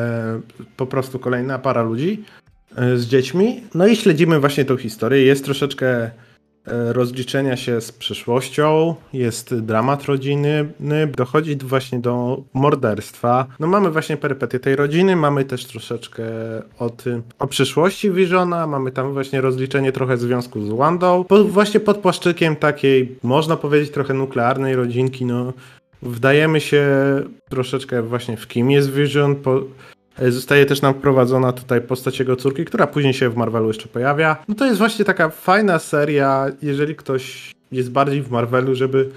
[0.77, 2.25] po prostu kolejna para ludzi.
[2.77, 3.61] E, z dziećmi.
[3.75, 5.25] No i śledzimy właśnie tą historię.
[5.25, 6.13] Jest troszeczkę e,
[6.93, 10.69] rozliczenia się z przeszłością, jest dramat rodziny,
[11.17, 13.47] dochodzi właśnie do morderstwa.
[13.61, 16.25] No mamy właśnie perypetię tej rodziny, mamy też troszeczkę
[16.79, 21.81] o tym, o przyszłości Visiona, mamy tam właśnie rozliczenie trochę związku z Wandą, po, właśnie
[21.81, 25.53] pod płaszczykiem takiej, można powiedzieć, trochę nuklearnej rodzinki, no
[26.03, 26.87] wdajemy się
[27.49, 29.63] troszeczkę właśnie w kim jest Vision, po,
[30.29, 34.37] zostaje też nam wprowadzona tutaj postać jego córki, która później się w Marvelu jeszcze pojawia.
[34.49, 39.11] No to jest właśnie taka fajna seria, jeżeli ktoś jest bardziej w Marvelu, żeby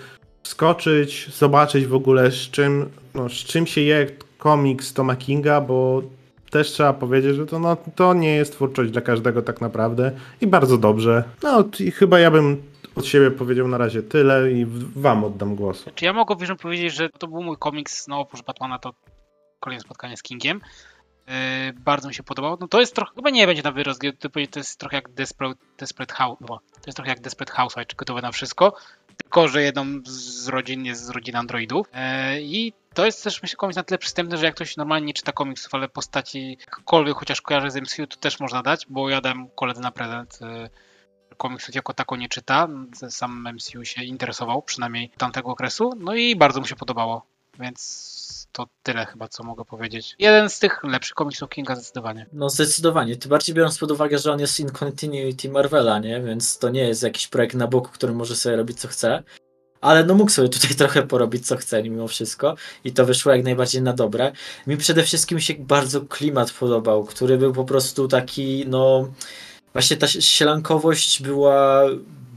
[0.43, 6.03] skoczyć, zobaczyć w ogóle z czym, no, z czym się je komiks Toma Kinga, bo
[6.49, 10.11] też trzeba powiedzieć, że to, no, to nie jest twórczość dla każdego tak naprawdę
[10.41, 11.23] i bardzo dobrze.
[11.43, 12.63] No i chyba ja bym
[12.95, 15.85] od siebie powiedział na razie tyle i wam oddam głos.
[15.95, 18.93] Czy ja mogę powiedzieć, że to był mój komiks, no oprócz Batmana to
[19.59, 20.61] kolejne spotkanie z Kingiem.
[21.27, 22.57] Yy, bardzo mi się podobało.
[22.59, 24.01] No to jest trochę, chyba nie będzie na wyrost,
[24.51, 27.95] to jest trochę jak Desperate, Desperate House, no, to jest trochę jak Desperate Housewife, czy
[27.95, 28.75] gotowe na wszystko,
[29.17, 31.87] tylko że jedną z rodzin jest z rodziny androidów.
[31.93, 35.13] Yy, I to jest też myślę komiks na tyle przystępny, że jak ktoś normalnie nie
[35.13, 39.21] czyta komiksów, ale postaci jakkolwiek chociaż kojarzy z MCU, to też można dać, bo ja
[39.21, 40.69] dałem koledze na prezent yy,
[41.37, 42.67] komiksów jako tako nie czyta.
[43.09, 45.93] Sam MCU się interesował, przynajmniej tamtego okresu.
[45.99, 47.32] No i bardzo mu się podobało.
[47.59, 50.15] Więc to tyle chyba, co mogę powiedzieć.
[50.19, 52.25] Jeden z tych lepszych komiksów Kinga zdecydowanie.
[52.33, 53.15] No zdecydowanie.
[53.15, 56.21] Tym bardziej biorąc pod uwagę, że on jest in continuity Marvela, nie?
[56.21, 59.23] Więc to nie jest jakiś projekt na boku, który może sobie robić co chce.
[59.81, 63.43] Ale no mógł sobie tutaj trochę porobić co chce mimo wszystko i to wyszło jak
[63.43, 64.31] najbardziej na dobre.
[64.67, 69.07] Mi przede wszystkim się bardzo klimat podobał, który był po prostu taki, no
[69.73, 71.83] właśnie ta sielankowość była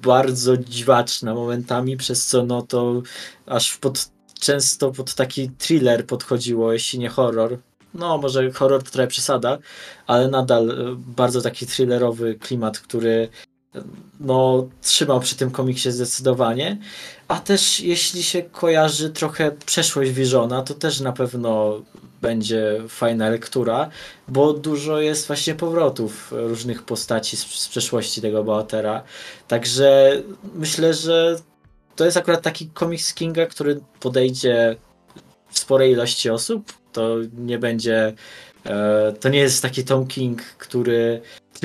[0.03, 3.03] bardzo dziwaczna momentami, przez co no to
[3.47, 7.59] aż pod często pod taki thriller podchodziło, jeśli nie horror.
[7.95, 9.59] No, może horror to trochę przesada,
[10.07, 13.29] ale nadal e, bardzo taki thrillerowy klimat, który
[13.75, 13.83] e,
[14.21, 16.79] no, trzymał przy tym komiksie zdecydowanie.
[17.29, 21.83] A też jeśli się kojarzy trochę przeszłość Visiona, to też na pewno
[22.23, 23.91] będzie fajna lektura,
[24.29, 29.03] bo dużo jest właśnie powrotów różnych postaci z, z przeszłości tego bohatera.
[29.49, 30.13] Także
[30.55, 31.37] myślę, że
[31.97, 34.77] to jest akurat taki komiks Kinga, który podejdzie
[35.49, 36.73] w sporej ilości osób.
[36.93, 38.13] To nie będzie.
[38.67, 41.21] E, to nie jest taki Tom King, który,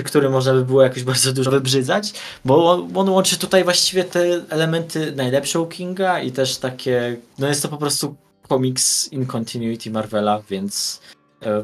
[0.06, 2.14] który można by było jakoś bardzo dużo wybrzydzać,
[2.46, 7.18] bo on, on łączy tutaj właściwie te elementy najlepsze u Kinga i też takie.
[7.40, 8.16] No jest to po prostu
[8.48, 11.02] komiks in continuity Marvela, więc
[11.44, 11.64] e,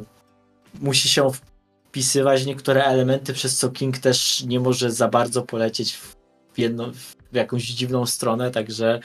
[0.80, 1.32] musi się
[1.90, 6.16] wpisywać niektóre elementy, przez co King też nie może za bardzo polecieć w
[6.58, 9.00] jedno, w jakąś dziwną stronę, także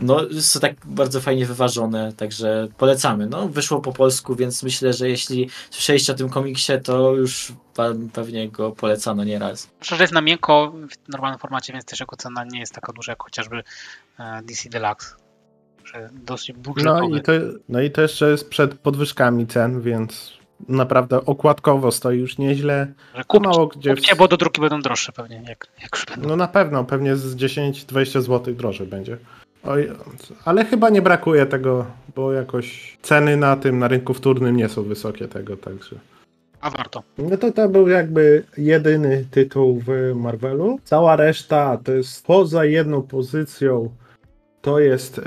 [0.00, 3.26] no jest to tak bardzo fajnie wyważone, także polecamy.
[3.26, 7.52] No wyszło po polsku, więc myślę, że jeśli słyszeliście o tym komiksie, to już
[8.12, 9.70] pewnie go polecano nieraz.
[9.80, 13.12] Że jest na miękko w normalnym formacie, więc też jego cena nie jest taka duża
[13.12, 13.62] jak chociażby
[14.18, 15.16] e, DC Deluxe.
[16.12, 17.32] Dosyć no i, to,
[17.68, 20.37] no i to jeszcze jest przed podwyżkami cen, więc
[20.68, 22.86] naprawdę okładkowo stoi już nieźle.
[23.26, 23.94] Kup, mało gdzie.
[23.94, 25.42] Kupcie, bo do druki będą droższe pewnie.
[25.48, 26.28] Jak, jak już będą.
[26.28, 29.16] No na pewno, pewnie z 10-20 zł drożej będzie.
[29.64, 29.90] Oj,
[30.44, 34.82] ale chyba nie brakuje tego, bo jakoś ceny na tym, na rynku wtórnym nie są
[34.82, 35.96] wysokie tego, także.
[36.60, 37.02] A warto.
[37.18, 40.78] No to to był jakby jedyny tytuł w Marvelu.
[40.84, 43.90] Cała reszta to jest poza jedną pozycją
[44.62, 45.22] to jest e,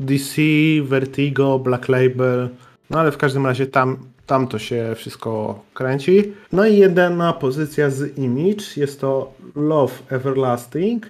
[0.00, 0.42] DC,
[0.82, 2.48] Vertigo, Black Label,
[2.90, 6.32] no ale w każdym razie tam tam to się wszystko kręci.
[6.52, 11.06] No i jedna pozycja z Image jest to Love Everlasting.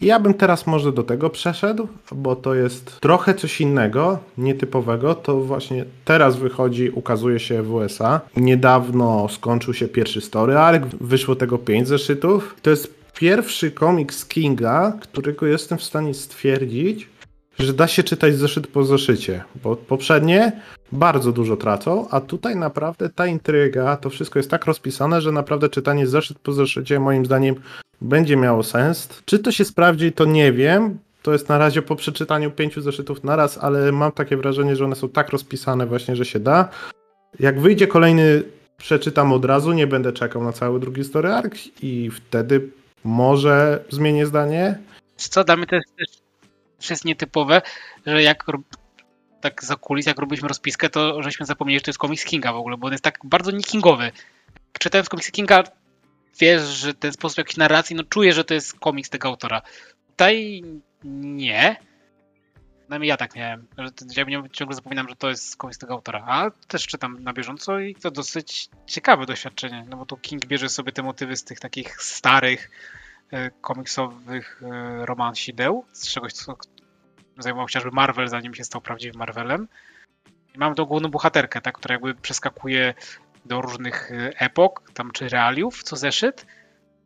[0.00, 5.14] Ja bym teraz może do tego przeszedł, bo to jest trochę coś innego, nietypowego.
[5.14, 8.20] To właśnie teraz wychodzi, ukazuje się w USA.
[8.36, 12.56] Niedawno skończył się pierwszy story arc, wyszło tego pięć zeszytów.
[12.62, 17.08] To jest pierwszy komiks Kinga, którego jestem w stanie stwierdzić,
[17.60, 20.52] że da się czytać zeszyt po zeszycie, bo poprzednie
[20.92, 25.68] bardzo dużo tracą, a tutaj naprawdę ta intryga, to wszystko jest tak rozpisane, że naprawdę
[25.68, 27.54] czytanie zeszyt po zeszycie moim zdaniem
[28.00, 29.08] będzie miało sens.
[29.24, 30.98] Czy to się sprawdzi, to nie wiem.
[31.22, 34.96] To jest na razie po przeczytaniu pięciu zeszytów naraz, ale mam takie wrażenie, że one
[34.96, 36.68] są tak rozpisane właśnie, że się da.
[37.40, 38.42] Jak wyjdzie kolejny,
[38.76, 42.68] przeczytam od razu, nie będę czekał na cały drugi story arc i wtedy
[43.04, 44.78] może zmienię zdanie.
[45.16, 45.82] Co, dla mnie też
[46.90, 47.62] jest nietypowe,
[48.06, 48.44] że jak
[49.40, 52.56] tak za kulis, jak robiliśmy rozpiskę, to żeśmy zapomnieli, że to jest komiks Kinga w
[52.56, 54.12] ogóle, bo on jest tak bardzo niekingowy.
[54.78, 55.64] Czytając komiks Kinga,
[56.40, 59.62] wiesz, że ten sposób jakiejś narracji, no czuję, że to jest komiks tego autora.
[60.10, 60.62] Tutaj
[61.04, 61.76] nie.
[62.80, 63.66] Przynajmniej ja tak miałem.
[64.14, 66.24] Że ja ciągle zapominam, że to jest komiks tego autora.
[66.26, 69.86] A też czytam na bieżąco i to dosyć ciekawe doświadczenie.
[69.88, 72.70] No bo tu King bierze sobie te motywy z tych takich starych,
[73.60, 76.56] komiksowych e, romansideł, z czegoś, co
[77.38, 79.68] zajmował chociażby Marvel, zanim się stał prawdziwym Marvelem.
[80.54, 82.94] I mamy tą główną bohaterkę, tak, która jakby przeskakuje
[83.44, 86.46] do różnych e, epok, tam czy realiów, co zeszyt.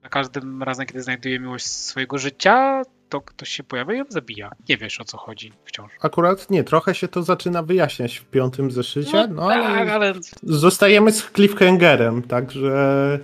[0.03, 4.51] Za każdym razem, kiedy znajduje miłość swojego życia, to ktoś się pojawia i ją zabija.
[4.69, 5.93] Nie wiesz o co chodzi wciąż.
[6.01, 10.15] Akurat nie, trochę się to zaczyna wyjaśniać w piątym zeszycie, no, no tak, ale, ale,
[10.43, 13.19] zostajemy z cliffhangerem, także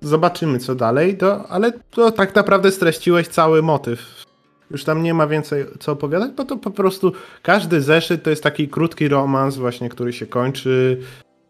[0.00, 4.26] zobaczymy co dalej, to, ale to tak naprawdę streściłeś cały motyw.
[4.70, 8.42] Już tam nie ma więcej co opowiadać, bo to po prostu każdy zeszyt to jest
[8.42, 11.00] taki krótki romans właśnie, który się kończy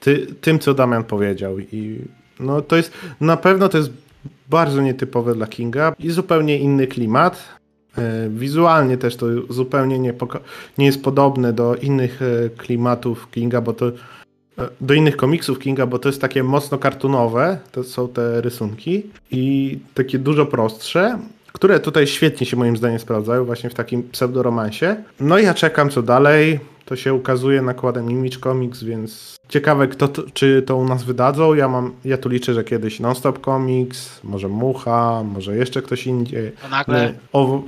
[0.00, 1.58] ty, tym, co Damian powiedział.
[1.58, 1.98] I
[2.40, 3.90] no to jest, na pewno to jest
[4.48, 7.44] bardzo nietypowe dla Kinga i zupełnie inny klimat.
[7.98, 10.14] E, wizualnie też to zupełnie nie,
[10.78, 13.92] nie jest podobne do innych e, klimatów Kinga, bo to
[14.80, 19.78] do innych komiksów Kinga, bo to jest takie mocno kartunowe, to są te rysunki i
[19.94, 21.18] takie dużo prostsze,
[21.52, 24.96] które tutaj świetnie się moim zdaniem sprawdzają właśnie w takim pseudoromansie.
[25.20, 26.60] No i ja czekam co dalej.
[26.84, 31.54] To się ukazuje nakładem Image Comics, więc ciekawe kto to, czy to u nas wydadzą.
[31.54, 36.52] Ja mam, ja tu liczę, że kiedyś Nonstop Comics, może Mucha, może jeszcze ktoś indziej.
[36.64, 37.14] A nagle?
[37.32, 37.62] O,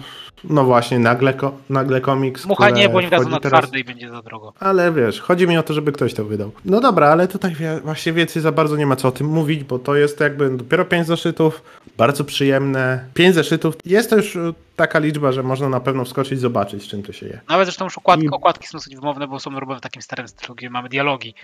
[0.45, 1.35] no właśnie, nagle,
[1.71, 2.47] nagle komiks.
[2.47, 3.61] Mucha nie, bo nie dadzą na teraz...
[3.61, 4.53] twarde i będzie za drogo.
[4.61, 6.53] Ale wiesz, chodzi mi o to, żeby ktoś to wydał.
[6.65, 9.79] No dobra, ale tutaj właśnie więcej za bardzo nie ma co o tym mówić, bo
[9.79, 11.63] to jest jakby dopiero pięć zeszytów,
[11.97, 13.05] bardzo przyjemne.
[13.15, 13.75] Pięć zeszytów.
[13.85, 14.39] Jest to już
[14.77, 17.41] taka liczba, że można na pewno wskoczyć, zobaczyć, czym to się je.
[17.49, 18.29] Nawet zresztą już okładki, I...
[18.29, 21.35] okładki są dosyć wymowne, bo są robione w takim starym stylu, gdzie mamy dialogi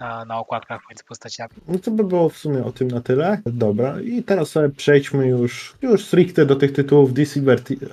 [0.00, 1.50] na, na okładkach między postaciami.
[1.68, 3.40] No to by było w sumie o tym na tyle.
[3.46, 7.40] Dobra, i teraz sobie przejdźmy już, już stricte do tych tytułów DC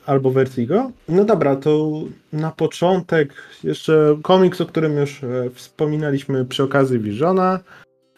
[0.06, 0.55] albo Vertigo.
[1.10, 1.92] No dobra, to
[2.34, 7.60] na początek jeszcze komiks, o którym już e, wspominaliśmy przy okazji Visiona,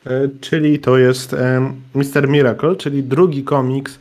[0.05, 2.29] e, czyli to jest e, Mr.
[2.29, 3.99] Miracle, czyli drugi komiks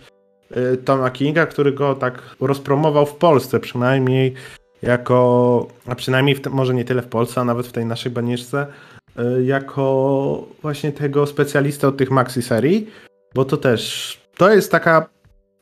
[0.84, 4.34] Toma Kinga, który go tak rozpromował w Polsce przynajmniej
[4.82, 8.66] jako, a przynajmniej w, może nie tyle w Polsce, a nawet w tej naszej banieczce,
[9.44, 12.90] jako właśnie tego specjalistę od tych maxi serii,
[13.34, 15.08] bo to też, to jest taka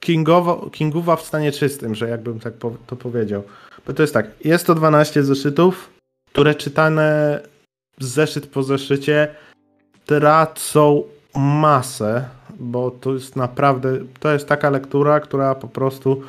[0.01, 3.43] kingowo, kingowa w stanie czystym, że jakbym tak po, to powiedział.
[3.87, 5.91] Bo to jest tak, jest to 12 zeszytów,
[6.33, 7.41] które czytane
[7.99, 9.29] zeszyt po zeszycie
[10.07, 11.03] tracą
[11.35, 12.25] masę
[12.61, 16.23] bo to jest naprawdę, to jest taka lektura, która po prostu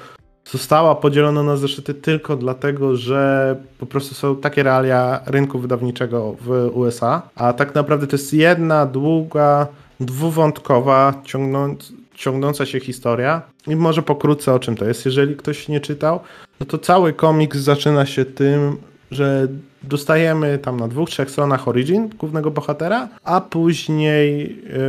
[0.51, 6.71] została podzielona na zeszyty tylko dlatego, że po prostu są takie realia rynku wydawniczego w
[6.73, 9.67] USA, a tak naprawdę to jest jedna długa,
[9.99, 13.41] dwuwątkowa, ciągnąc, ciągnąca się historia.
[13.67, 16.19] I może pokrótce o czym to jest, jeżeli ktoś nie czytał,
[16.59, 18.77] no to cały komiks zaczyna się tym,
[19.11, 19.47] że
[19.83, 24.41] dostajemy tam na dwóch, trzech stronach origin głównego bohatera, a później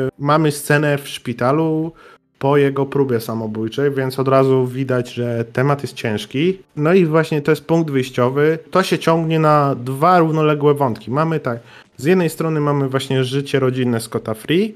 [0.07, 1.93] y, mamy scenę w szpitalu
[2.39, 6.59] po jego próbie samobójczej, więc od razu widać, że temat jest ciężki.
[6.77, 8.59] No i właśnie to jest punkt wyjściowy.
[8.71, 11.11] To się ciągnie na dwa równoległe wątki.
[11.11, 11.59] Mamy tak,
[11.97, 14.75] z jednej strony mamy właśnie życie rodzinne Scotta Free,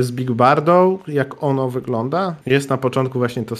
[0.00, 2.34] z Big Bardą, jak ono wygląda.
[2.46, 3.54] Jest na początku właśnie to,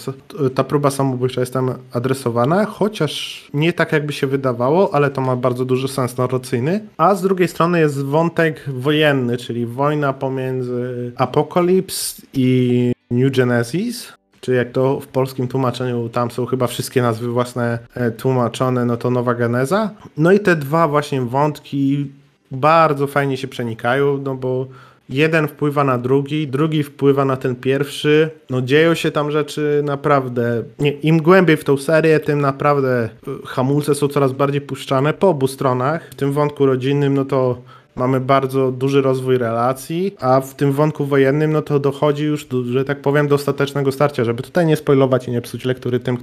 [0.55, 5.35] ta próba samobójcza jest tam adresowana, chociaż nie tak jakby się wydawało, ale to ma
[5.35, 6.85] bardzo duży sens narracyjny.
[6.97, 14.53] A z drugiej strony jest wątek wojenny, czyli wojna pomiędzy Apocalypse i New Genesis, czy
[14.53, 19.09] jak to w polskim tłumaczeniu, tam są chyba wszystkie nazwy własne e, tłumaczone, no to
[19.09, 19.89] Nowa Geneza.
[20.17, 22.11] No i te dwa właśnie wątki
[22.51, 24.67] bardzo fajnie się przenikają, no bo
[25.11, 28.29] jeden wpływa na drugi, drugi wpływa na ten pierwszy.
[28.49, 30.63] No dzieją się tam rzeczy naprawdę.
[30.79, 35.29] Nie, Im głębiej w tą serię, tym naprawdę y, hamulce są coraz bardziej puszczane po
[35.29, 36.09] obu stronach.
[36.11, 37.61] W tym wątku rodzinnym, no to
[37.95, 42.85] mamy bardzo duży rozwój relacji, a w tym wątku wojennym, no to dochodzi już, że
[42.85, 46.17] tak powiem, do ostatecznego starcia, żeby tutaj nie spoilować i nie psuć lektury tym,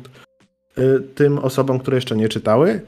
[0.78, 2.80] y, tym osobom, które jeszcze nie czytały.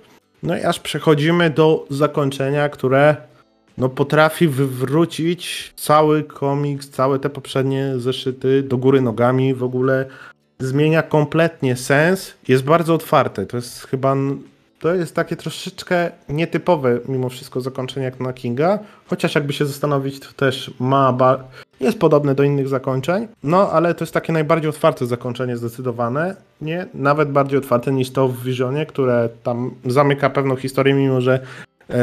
[0.42, 3.16] No i aż przechodzimy do zakończenia, które
[3.80, 10.06] no potrafi wywrócić cały komiks, całe te poprzednie zeszyty do góry nogami, w ogóle
[10.58, 13.46] zmienia kompletnie sens, jest bardzo otwarte.
[13.46, 14.16] To jest chyba
[14.80, 20.20] to jest takie troszeczkę nietypowe mimo wszystko zakończenie jak na Kinga, chociaż jakby się zastanowić,
[20.20, 21.16] to też ma
[21.80, 26.86] jest podobne do innych zakończeń, no ale to jest takie najbardziej otwarte zakończenie zdecydowane, nie?
[26.94, 31.40] Nawet bardziej otwarte niż to w Visionie, które tam zamyka pewną historię, mimo że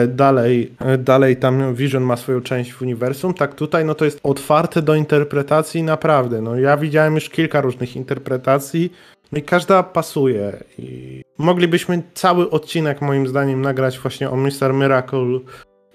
[0.08, 4.19] dalej, e, dalej tam Vision ma swoją część w uniwersum, tak tutaj no to jest
[4.23, 6.41] otwarte do interpretacji naprawdę.
[6.41, 8.93] No ja widziałem już kilka różnych interpretacji,
[9.32, 10.63] no i każda pasuje.
[10.78, 14.73] I moglibyśmy cały odcinek moim zdaniem nagrać właśnie o Mr.
[14.73, 15.39] Miracle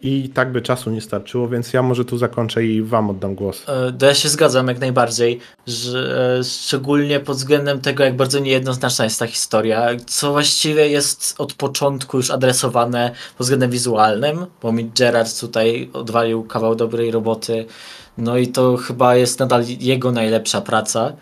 [0.03, 3.63] i tak by czasu nie starczyło, więc ja może tu zakończę i wam oddam głos.
[3.69, 8.38] E, to ja się zgadzam jak najbardziej, że e, szczególnie pod względem tego, jak bardzo
[8.38, 14.73] niejednoznaczna jest ta historia, co właściwie jest od początku już adresowane pod względem wizualnym, bo
[14.73, 17.67] mi Gerard tutaj odwalił kawał dobrej roboty,
[18.19, 21.13] no i to chyba jest nadal jego najlepsza praca.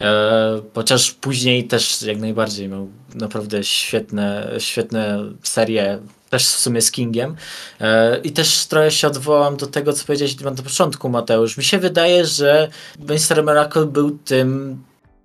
[0.00, 5.98] E, chociaż później też jak najbardziej miał naprawdę świetne, świetne serie
[6.30, 7.36] też w sumie z Kingiem.
[7.80, 11.56] E, I też trochę się odwołam do tego, co powiedziałeś na początku, Mateusz.
[11.56, 12.68] Mi się wydaje, że
[12.98, 13.42] Mr.
[13.42, 14.78] Miracle był tym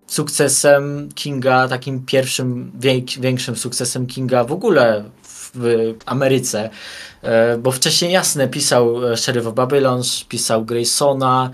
[0.07, 2.71] sukcesem Kinga, takim pierwszym,
[3.19, 5.03] większym sukcesem Kinga w ogóle
[5.55, 6.69] w Ameryce,
[7.21, 11.49] e, bo wcześniej jasne pisał e, Sheriff of Babylon, pisał Graysona,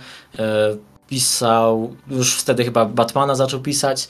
[1.08, 4.08] pisał, już wtedy chyba Batmana zaczął pisać,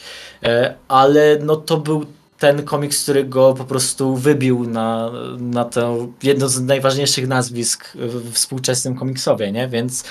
[0.87, 2.05] ale no to był
[2.39, 8.33] ten komiks, który go po prostu wybił na, na to jedno z najważniejszych nazwisk w
[8.33, 9.67] współczesnym komiksowie, nie?
[9.67, 10.03] Więc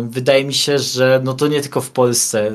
[0.00, 2.52] wydaje mi się, że no to nie tylko w Polsce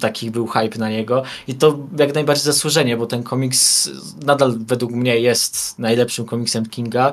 [0.00, 3.90] taki był hype na niego i to jak najbardziej zasłużenie, bo ten komiks
[4.24, 7.12] nadal według mnie jest najlepszym komiksem Kinga,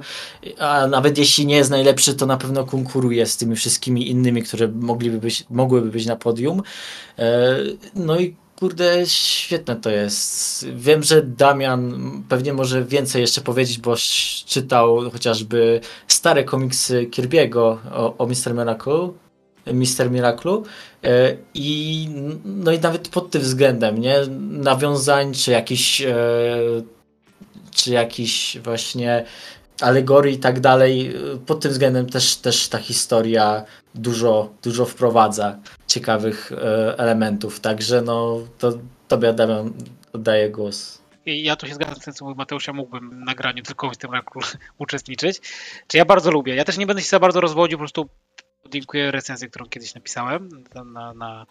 [0.60, 4.68] a nawet jeśli nie jest najlepszy, to na pewno konkuruje z tymi wszystkimi innymi, które
[4.68, 6.64] mogliby być, mogłyby być na podium.
[7.20, 7.58] E,
[7.96, 10.66] no i kurde, świetne to jest.
[10.76, 13.96] Wiem, że Damian pewnie może więcej jeszcze powiedzieć, bo
[14.46, 18.54] czytał chociażby stare komiksy Kirby'ego o, o Mr.
[18.54, 19.10] Miracle.
[19.66, 20.12] Mr.
[20.12, 20.62] Miracle
[21.04, 22.08] e, i
[22.46, 24.16] no i nawet pod tym względem, nie?
[24.52, 26.16] Nawiązań, czy jakiś e,
[27.72, 29.26] czy jakiś właśnie
[29.82, 31.14] alegorii i tak dalej.
[31.46, 33.66] Pod tym względem też, też ta historia
[33.96, 35.58] dużo, dużo wprowadza
[35.88, 37.60] ciekawych e, elementów.
[37.60, 38.74] Także no, to
[39.08, 39.74] tobie Damian
[40.14, 41.02] oddaję głos.
[41.26, 44.12] Ja tu się zgadzam z tym, co mówi Mateusz, ja mógłbym nagraniu tylko w tym
[44.12, 44.40] roku
[44.78, 45.42] uczestniczyć.
[45.88, 46.56] Czy ja bardzo lubię.
[46.56, 48.10] Ja też nie będę się za bardzo rozwodził, po prostu
[48.70, 50.50] dziękuję recenzję, którą kiedyś napisałem
[50.86, 51.46] na, na,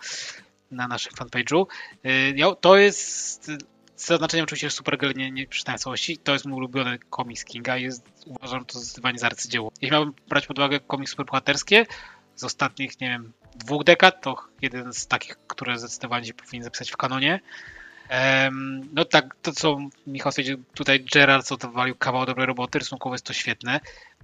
[0.71, 1.67] na naszym fanpage'u.
[2.07, 3.51] Y, to jest
[3.97, 6.19] z zaznaczeniem oczywiście Supergirl nie, nie przeczytałem całości.
[6.19, 7.77] To jest mój ulubiony komiks Kinga.
[7.77, 9.73] Jest, uważam to zdecydowanie za arcydzieło.
[9.83, 11.87] Jeśli miałbym brać pod uwagę komiks superbohaterskie
[12.35, 16.91] z ostatnich, nie wiem, dwóch dekad, to jeden z takich, które zdecydowanie się powinien zapisać
[16.91, 17.41] w kanonie.
[18.11, 22.79] Um, no tak, to co Michał stwierdził, tutaj Gerard co to walił kawał dobrej roboty,
[22.79, 23.81] rysunkowo jest to świetne.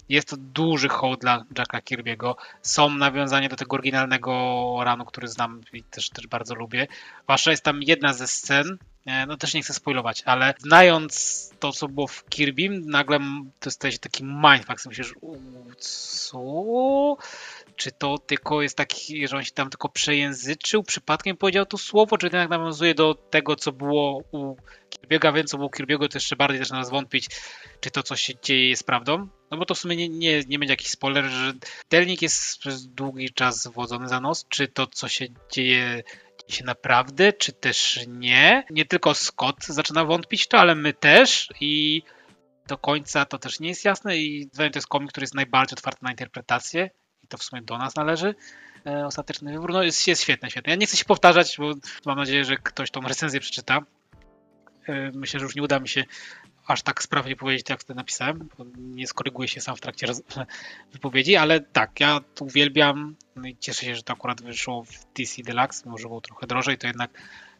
[0.08, 2.34] Jest to duży hołd dla Jacka Kirby'ego.
[2.62, 6.86] Są nawiązania do tego oryginalnego ranu, który znam i też, też bardzo lubię.
[7.22, 11.88] Zwłaszcza jest tam jedna ze scen, no też nie chcę spoilować, ale znając to, co
[11.88, 13.18] było w Kirby, nagle
[13.60, 15.14] to staje się taki mindfuck, myślisz,
[15.78, 17.16] co?
[17.76, 22.18] Czy to tylko jest taki, że on się tam tylko przejęzyczył, przypadkiem powiedział to słowo,
[22.18, 24.56] czy jednak nawiązuje do tego, co było u
[24.90, 27.26] Kirby'ego, więc co było u Kirby'ego, to jeszcze bardziej zaczyna nas wątpić,
[27.80, 29.28] czy to, co się dzieje, jest prawdą.
[29.50, 31.52] No bo to w sumie nie, nie, nie będzie jakiś spoiler, że
[31.90, 36.02] Delnik jest przez długi czas wodzony za nos, czy to, co się dzieje
[36.50, 38.64] się naprawdę, czy też nie.
[38.70, 42.02] Nie tylko Scott zaczyna wątpić w to, ale my też i
[42.66, 46.04] do końca to też nie jest jasne i to jest komik, który jest najbardziej otwarty
[46.04, 46.90] na interpretację
[47.22, 48.34] i to w sumie do nas należy.
[48.86, 50.70] E, ostateczny wybór no jest, jest świetny, świetny.
[50.70, 51.74] Ja nie chcę się powtarzać, bo
[52.06, 53.80] mam nadzieję, że ktoś tą recenzję przeczyta.
[54.88, 56.04] E, myślę, że już nie uda mi się
[56.70, 60.06] aż tak sprawnie powiedzieć, jak wtedy napisałem, bo nie skoryguję się sam w trakcie
[60.92, 64.90] wypowiedzi, ale tak, ja tu uwielbiam no i cieszę się, że to akurat wyszło w
[65.16, 67.10] DC Deluxe, może było trochę drożej, to jednak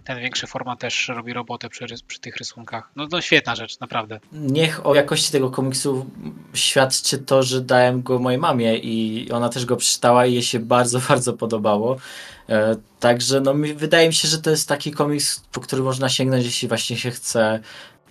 [0.05, 2.91] ten większy format też robi robotę przy, przy tych rysunkach.
[2.97, 4.21] No to świetna rzecz, naprawdę.
[4.33, 6.11] Niech o jakości tego komiksu
[6.55, 10.59] świadczy to, że dałem go mojej mamie i ona też go przeczytała i jej się
[10.59, 11.97] bardzo, bardzo podobało.
[12.49, 16.45] E, także no, wydaje mi się, że to jest taki komiks, po który można sięgnąć,
[16.45, 17.61] jeśli właśnie się chce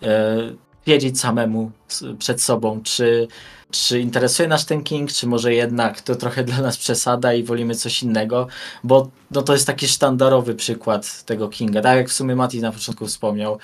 [0.04, 1.72] e, wiedzieć samemu
[2.20, 3.28] przed sobą, czy,
[3.72, 7.76] czy interesuje nas ten King, czy może jednak to trochę dla nas przesada i wolimy
[7.76, 8.48] coś innego,
[8.84, 12.72] bo no, to jest taki sztandarowy przykład tego Kinga, tak jak w sumie Mati na
[12.72, 13.60] początku wspomniał.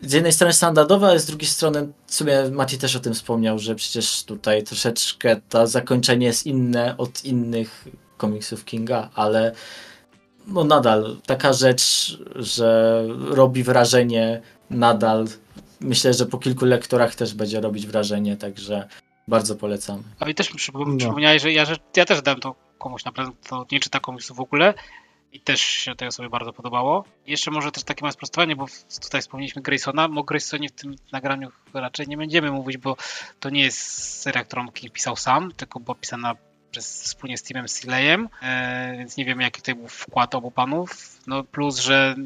[0.00, 3.58] Z jednej strony standardowa, a z drugiej strony w sumie Mati też o tym wspomniał,
[3.58, 7.84] że przecież tutaj troszeczkę to zakończenie jest inne od innych
[8.16, 9.52] komiksów Kinga, ale
[10.46, 15.26] no nadal taka rzecz, że robi wrażenie nadal
[15.80, 18.88] myślę, że po kilku lektorach też będzie robić wrażenie, także
[19.28, 20.02] bardzo polecam.
[20.20, 20.96] A i też mi no.
[20.96, 24.34] przypomniałeś, że ja, że ja też dałem to komuś na prezent, to nie czyta komiksu
[24.34, 24.74] w ogóle
[25.34, 27.04] i też się tej osobie bardzo podobało.
[27.26, 28.66] Jeszcze może też takie małe sprostowanie, bo
[29.02, 30.08] tutaj wspomnieliśmy Graysona.
[30.16, 32.96] O Graysonie w tym nagraniu raczej nie będziemy mówić, bo
[33.40, 33.78] to nie jest
[34.22, 36.34] seria, którą King pisał sam, tylko była pisana
[36.70, 41.18] przez, wspólnie z Timem Silejem, e, więc nie wiem jaki tutaj był wkład obu panów.
[41.26, 42.16] No plus, że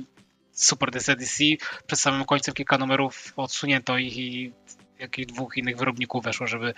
[0.58, 1.44] super DC DC.
[1.86, 4.52] Przed samym końcem kilka numerów odsunięto ich i
[4.98, 6.74] jakichś dwóch innych wyrobników weszło, żeby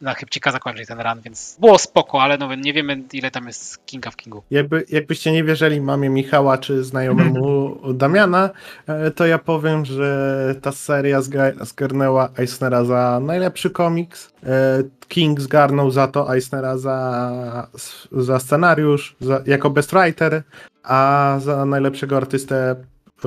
[0.00, 3.86] na chybcika zakończyć ten run, więc było spoko, ale no, nie wiemy ile tam jest
[3.86, 4.42] Kinga w Kingu.
[4.50, 8.50] Jakby, jakbyście nie wierzyli mamie Michała czy znajomemu Damiana,
[8.86, 11.20] e, to ja powiem, że ta seria
[11.60, 17.68] zgarnęła Eisnera za najlepszy komiks, e, King zgarnął za to Eisnera za,
[18.12, 20.42] za scenariusz, za, jako best writer,
[20.82, 22.76] a za najlepszego artystę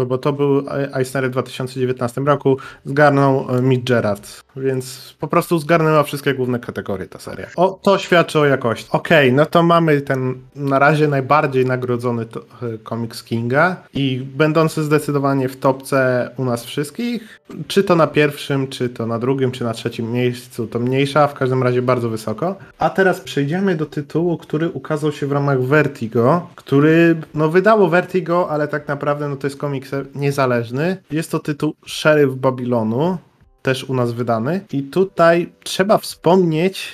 [0.06, 0.64] bo to był
[0.94, 7.08] Eisner w 2019 roku, zgarnął e, Mick Gerard, więc po prostu zgarnęła wszystkie główne kategorie
[7.08, 7.48] ta seria.
[7.56, 8.90] O, to świadczy o jakości.
[8.92, 14.28] Okej, okay, no to mamy ten na razie najbardziej nagrodzony to, e, komiks Kinga i
[14.36, 19.52] będący zdecydowanie w topce u nas wszystkich, czy to na pierwszym, czy to na drugim,
[19.52, 22.56] czy na trzecim miejscu, to mniejsza, w każdym razie bardzo wysoko.
[22.80, 28.50] A teraz przejdziemy do tytułu, który ukazał się w ramach Vertigo, który no wydało Vertigo,
[28.50, 29.77] ale tak naprawdę no to jest komiks
[30.16, 30.98] niezależny.
[31.12, 33.18] Jest to tytuł Szeryf Babilonu,
[33.62, 34.62] też u nas wydany.
[34.74, 36.94] I tutaj trzeba wspomnieć,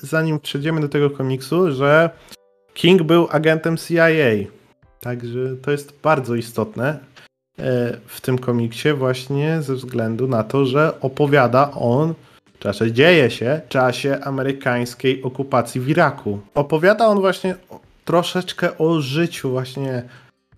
[0.00, 2.10] zanim przejdziemy do tego komiksu, że
[2.74, 4.08] King był agentem CIA.
[5.00, 6.98] Także to jest bardzo istotne
[7.58, 12.14] e, w tym komiksie właśnie ze względu na to, że opowiada on
[12.64, 16.40] czasie dzieje się w czasie amerykańskiej okupacji w Iraku.
[16.54, 17.54] Opowiada on właśnie
[18.04, 20.02] troszeczkę o życiu właśnie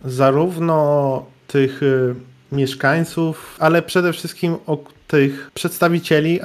[0.05, 2.15] zarówno tych y,
[2.53, 6.41] mieszkańców, ale przede wszystkim o tych przedstawicieli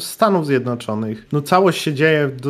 [0.00, 1.26] Stanów Zjednoczonych.
[1.32, 2.40] No całość się dzieje w,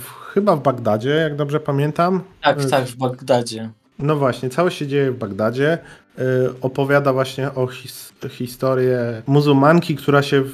[0.00, 2.20] w, chyba w Bagdadzie, jak dobrze pamiętam.
[2.42, 3.70] Tak, tak, w Bagdadzie.
[3.98, 5.78] No właśnie, całość się dzieje w Bagdadzie.
[6.18, 6.22] Y,
[6.60, 10.44] opowiada właśnie o his historię muzułmanki, która się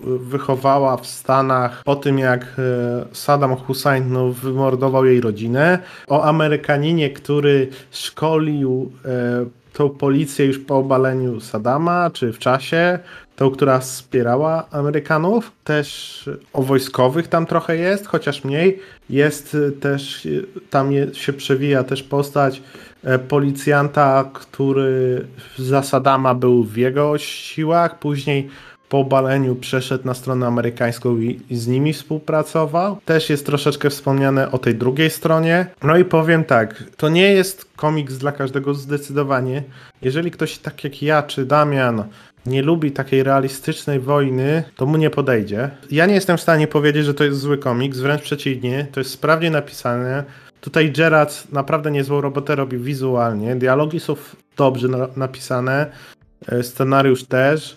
[0.00, 2.52] wychowała w Stanach po tym, jak y,
[3.12, 5.78] Saddam Hussein no, wymordował jej rodzinę.
[6.06, 8.92] O Amerykaninie, który szkolił
[9.46, 12.98] y, tą policję już po obaleniu Saddama, czy w czasie,
[13.36, 15.52] tą, która wspierała Amerykanów.
[15.64, 18.78] Też o wojskowych tam trochę jest, chociaż mniej.
[19.10, 20.28] Jest też,
[20.70, 22.62] tam się przewija też postać
[23.04, 25.26] E, policjanta, który
[25.58, 28.48] za Sadama był w jego siłach, później
[28.92, 32.96] po obaleniu przeszedł na stronę amerykańską i, i, z nimi współpracował.
[33.04, 35.66] Też jest troszeczkę wspomniane o tej drugiej stronie.
[35.82, 39.62] No i powiem tak, to nie jest komiks dla każdego zdecydowanie.
[40.02, 42.04] Jeżeli ktoś tak jak ja czy Damian
[42.46, 45.70] nie lubi takiej realistycznej wojny, to mu nie podejdzie.
[45.90, 49.10] Ja nie jestem w stanie powiedzieć, że to jest zły komiks, wręcz przeciwnie, to jest
[49.10, 50.24] sprawnie napisane,
[50.60, 53.56] Tutaj Gerard naprawdę niezłą robotę robi wizualnie.
[53.56, 54.16] Dialogi są
[54.56, 55.86] dobrze na napisane,
[56.48, 57.76] e, scenariusz też.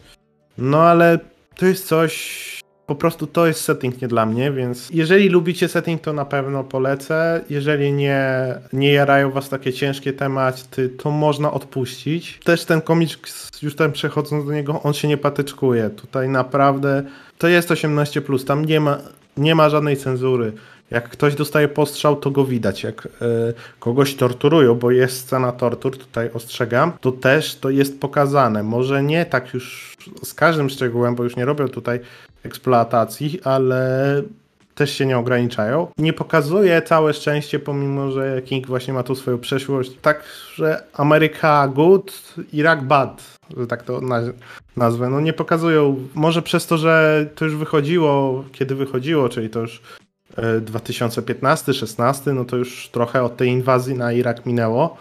[0.57, 1.19] No ale
[1.55, 2.45] to jest coś.
[2.85, 6.63] Po prostu to jest setting nie dla mnie, więc jeżeli lubicie setting, to na pewno
[6.63, 7.41] polecę.
[7.49, 12.39] Jeżeli nie, nie jarają was takie ciężkie tematy, to można odpuścić.
[12.43, 15.89] Też ten komiks, już tam przechodząc do niego, on się nie patyczkuje.
[15.89, 17.03] Tutaj naprawdę
[17.37, 18.97] to jest 18, tam nie ma,
[19.37, 20.53] nie ma żadnej cenzury.
[20.91, 22.83] Jak ktoś dostaje postrzał, to go widać.
[22.83, 23.09] Jak y,
[23.79, 28.63] kogoś torturują, bo jest scena tortur, tutaj ostrzegam, to też to jest pokazane.
[28.63, 31.99] Może nie tak już z każdym szczegółem, bo już nie robią tutaj
[32.43, 34.21] eksploatacji, ale
[34.75, 35.87] też się nie ograniczają.
[35.97, 39.91] Nie pokazuje całe szczęście, pomimo że King właśnie ma tu swoją przeszłość.
[40.01, 40.23] Tak,
[40.55, 44.01] że Ameryka good, Irak bad, że tak to
[44.77, 45.09] nazwę.
[45.09, 49.81] No nie pokazują, może przez to, że to już wychodziło, kiedy wychodziło, czyli to już
[50.37, 54.97] 2015-16, no to już trochę od tej inwazji na Irak minęło,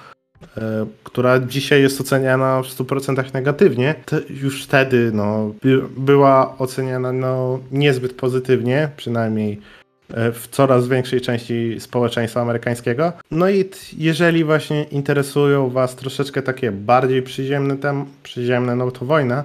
[0.56, 3.94] e, która dzisiaj jest oceniana w 100% negatywnie.
[4.42, 5.54] już wtedy no,
[5.96, 9.60] była oceniana no, niezbyt pozytywnie, przynajmniej
[10.10, 13.12] e, w coraz większej części społeczeństwa amerykańskiego.
[13.30, 13.64] No i
[13.98, 19.44] jeżeli właśnie interesują Was troszeczkę takie bardziej przyziemne, tem przyziemne no to wojna,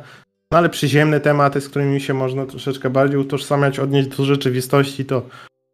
[0.51, 5.21] no ale przyziemne tematy, z którymi się można troszeczkę bardziej utożsamiać, odnieść do rzeczywistości, to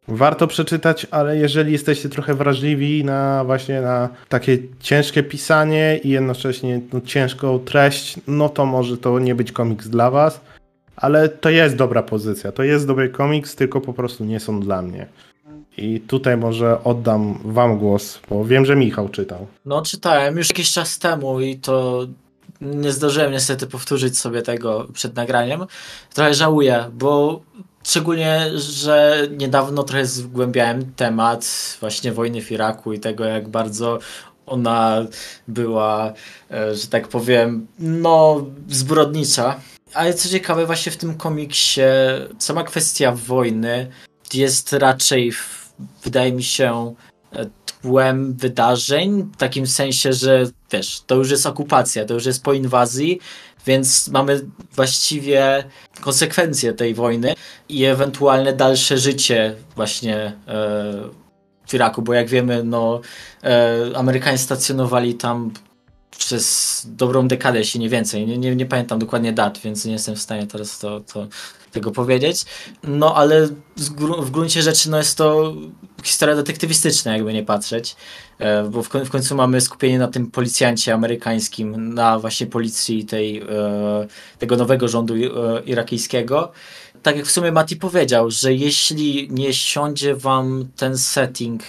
[0.08, 6.80] Warto przeczytać, ale jeżeli jesteście trochę wrażliwi na właśnie na takie ciężkie pisanie i jednocześnie
[6.92, 10.40] no, ciężką treść, no to może to nie być komiks dla was.
[10.96, 14.82] Ale to jest dobra pozycja, to jest dobry komiks, tylko po prostu nie są dla
[14.82, 15.06] mnie.
[15.78, 19.46] I tutaj może oddam wam głos, bo wiem, że Michał czytał.
[19.64, 22.06] No czytałem już jakiś czas temu i to
[22.60, 25.66] nie zdążyłem niestety powtórzyć sobie tego przed nagraniem.
[26.14, 27.40] Trochę żałuję, bo
[27.86, 31.46] Szczególnie, że niedawno trochę zgłębiałem temat
[31.80, 33.98] właśnie wojny w Iraku i tego, jak bardzo
[34.46, 35.06] ona
[35.48, 36.12] była,
[36.50, 39.60] e, że tak powiem, no, zbrodnicza.
[39.94, 41.80] Ale co ciekawe, właśnie w tym komiksie
[42.38, 43.90] sama kwestia wojny
[44.34, 45.32] jest raczej,
[46.04, 46.94] wydaje mi się,
[47.32, 47.46] e,
[47.82, 52.52] tłem wydarzeń, w takim sensie, że wiesz, to już jest okupacja, to już jest po
[52.52, 53.20] inwazji,
[53.66, 54.40] więc mamy
[54.72, 55.64] właściwie
[56.00, 57.34] konsekwencje tej wojny
[57.68, 60.32] i ewentualne dalsze życie właśnie e,
[61.66, 63.00] w Iraku, bo jak wiemy, no,
[63.44, 65.50] e, Amerykanie stacjonowali tam
[66.18, 68.26] przez dobrą dekadę, jeśli nie więcej.
[68.26, 71.26] Nie, nie, nie pamiętam dokładnie dat, więc nie jestem w stanie teraz to, to
[71.72, 72.44] tego powiedzieć.
[72.82, 73.48] No ale
[74.20, 75.54] w gruncie rzeczy no, jest to
[76.02, 77.96] historia detektywistyczna, jakby nie patrzeć,
[78.38, 83.38] e, bo w, w końcu mamy skupienie na tym policjancie amerykańskim, na właśnie policji tej,
[83.38, 84.06] e,
[84.38, 85.18] tego nowego rządu e,
[85.64, 86.52] irakijskiego.
[87.02, 91.62] Tak jak w sumie Mati powiedział, że jeśli nie siądzie wam ten setting,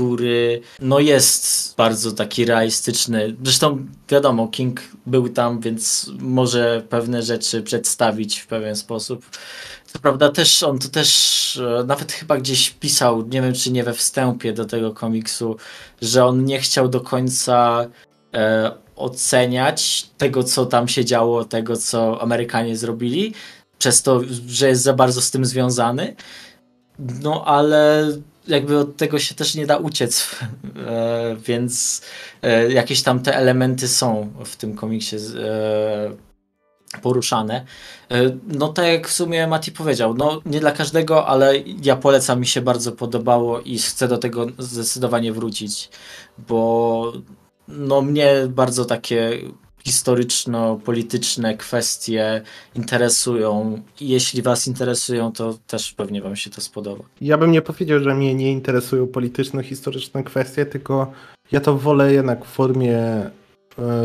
[0.00, 3.36] który no jest bardzo taki realistyczny.
[3.42, 9.26] Zresztą wiadomo, King był tam, więc może pewne rzeczy przedstawić w pewien sposób.
[9.86, 13.84] Co prawda też on to też e, nawet chyba gdzieś pisał, nie wiem czy nie
[13.84, 15.56] we wstępie do tego komiksu,
[16.02, 17.86] że on nie chciał do końca
[18.34, 23.34] e, oceniać tego, co tam się działo, tego, co Amerykanie zrobili,
[23.78, 26.16] przez to, że jest za bardzo z tym związany.
[26.98, 28.08] No ale
[28.50, 30.26] jakby od tego się też nie da uciec,
[30.86, 32.02] e, więc
[32.42, 36.30] e, jakieś tam te elementy są w tym komiksie e,
[37.02, 37.64] poruszane.
[38.46, 42.46] No tak jak w sumie Mati powiedział, no nie dla każdego, ale ja polecam, mi
[42.46, 45.88] się bardzo podobało i chcę do tego zdecydowanie wrócić,
[46.48, 47.12] bo
[47.68, 49.38] no mnie bardzo takie
[49.84, 52.42] historyczno-polityczne kwestie
[52.74, 53.82] interesują.
[54.00, 57.04] Jeśli Was interesują, to też pewnie Wam się to spodoba.
[57.20, 61.12] Ja bym nie powiedział, że mnie nie interesują polityczno-historyczne kwestie, tylko
[61.52, 63.30] ja to wolę jednak w formie e,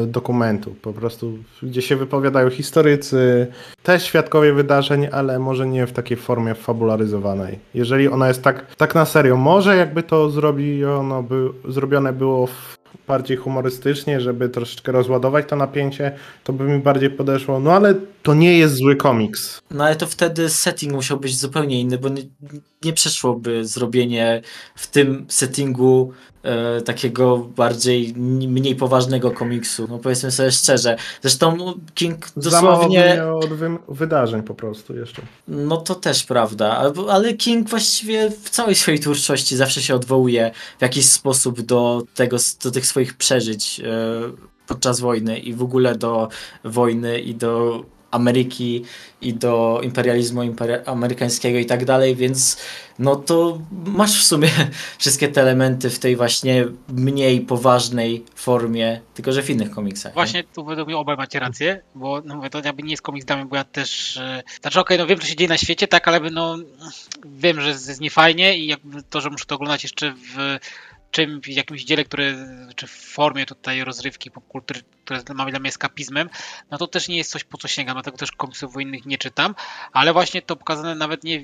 [0.07, 3.47] dokumentu, po prostu, gdzie się wypowiadają historycy,
[3.83, 7.59] też świadkowie wydarzeń, ale może nie w takiej formie fabularyzowanej.
[7.73, 12.74] Jeżeli ona jest tak, tak na serio, może jakby to zrobiono, by, zrobione było w
[13.07, 16.11] bardziej humorystycznie, żeby troszeczkę rozładować to napięcie,
[16.43, 17.59] to by mi bardziej podeszło.
[17.59, 17.93] No ale
[18.25, 19.61] to nie jest zły komiks.
[19.71, 22.21] No ale to wtedy setting musiał być zupełnie inny, bo nie,
[22.83, 24.41] nie przeszłoby zrobienie
[24.75, 26.13] w tym settingu
[26.43, 28.13] e, takiego bardziej,
[28.47, 29.87] mniej poważnego komiksu.
[29.89, 30.97] No powiedzmy sobie szczerze.
[31.21, 33.15] Zresztą no, King dosłownie...
[33.15, 35.21] Za od wy wydarzeń po prostu jeszcze.
[35.47, 40.81] No to też prawda, ale King właściwie w całej swojej twórczości zawsze się odwołuje w
[40.81, 43.85] jakiś sposób do tego, do tych swoich przeżyć e,
[44.67, 46.29] podczas wojny i w ogóle do
[46.63, 47.83] wojny i do
[48.15, 48.83] Ameryki
[49.21, 50.41] i do imperializmu
[50.85, 52.57] amerykańskiego i tak dalej, więc
[52.99, 54.49] no to masz w sumie
[54.97, 60.13] wszystkie te elementy w tej właśnie mniej poważnej formie, tylko że w innych komiksach.
[60.13, 60.47] Właśnie nie?
[60.55, 63.35] tu według mnie obaj macie rację, bo no mówię, to jakby nie jest komiks dla
[63.35, 65.87] mnie, bo ja też, e, znaczy okej, okay, no wiem, co się dzieje na świecie,
[65.87, 66.57] tak, ale no
[67.25, 70.57] wiem, że jest niefajnie i jakby to, że muszę to oglądać jeszcze w
[71.11, 72.35] czym, w jakimś dziele, które,
[72.75, 76.29] czy w formie tutaj rozrywki popkultury, które mamy dla mnie eskapizmem,
[76.71, 79.55] no to też nie jest coś, po co sięgam, dlatego też komiksów wojennych nie czytam,
[79.91, 81.39] ale właśnie to pokazane nawet nie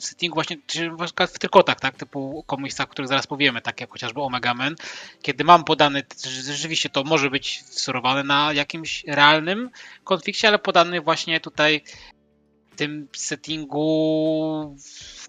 [0.00, 0.90] w settingu właśnie, czy
[1.32, 4.76] w trykotach, tak, typu komiksach, o których zaraz powiemy, tak jak chociażby Omega Man,
[5.22, 6.02] kiedy mam podany,
[6.44, 9.70] rzeczywiście to może być wzorowane na jakimś realnym
[10.04, 11.82] konflikcie, ale podany właśnie tutaj
[12.80, 14.76] tym settingu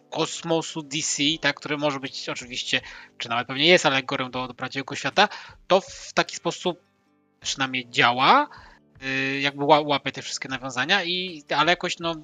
[0.09, 2.81] kosmosu DC, tak, który może być oczywiście,
[3.17, 5.29] czy nawet pewnie jest alegorią do, do prawdziwego świata,
[5.67, 6.79] to w taki sposób
[7.39, 8.49] przynajmniej działa,
[9.01, 12.15] yy, jakby łapie te wszystkie nawiązania, i, ale jakoś no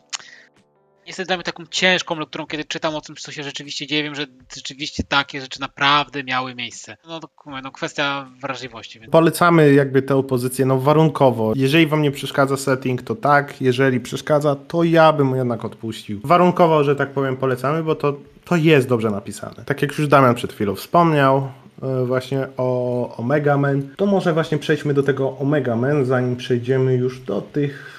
[1.08, 4.04] jest dla mnie taką ciężką lekturą, kiedy czytam o tym, co się rzeczywiście dzieje.
[4.04, 6.98] Wiem, że rzeczywiście takie rzeczy naprawdę miały miejsce.
[7.08, 7.30] No to
[7.64, 9.00] no, kwestia wrażliwości.
[9.00, 9.12] Więc.
[9.12, 11.54] Polecamy jakby tę opozycję no warunkowo.
[11.56, 13.62] Jeżeli wam nie przeszkadza setting, to tak.
[13.62, 16.20] Jeżeli przeszkadza, to ja bym jednak odpuścił.
[16.24, 19.64] Warunkowo, że tak powiem, polecamy, bo to, to jest dobrze napisane.
[19.66, 21.52] Tak jak już Damian przed chwilą wspomniał,
[21.84, 26.96] e, właśnie o Omega Man, to może właśnie przejdźmy do tego Omega Man, zanim przejdziemy
[26.96, 27.97] już do tych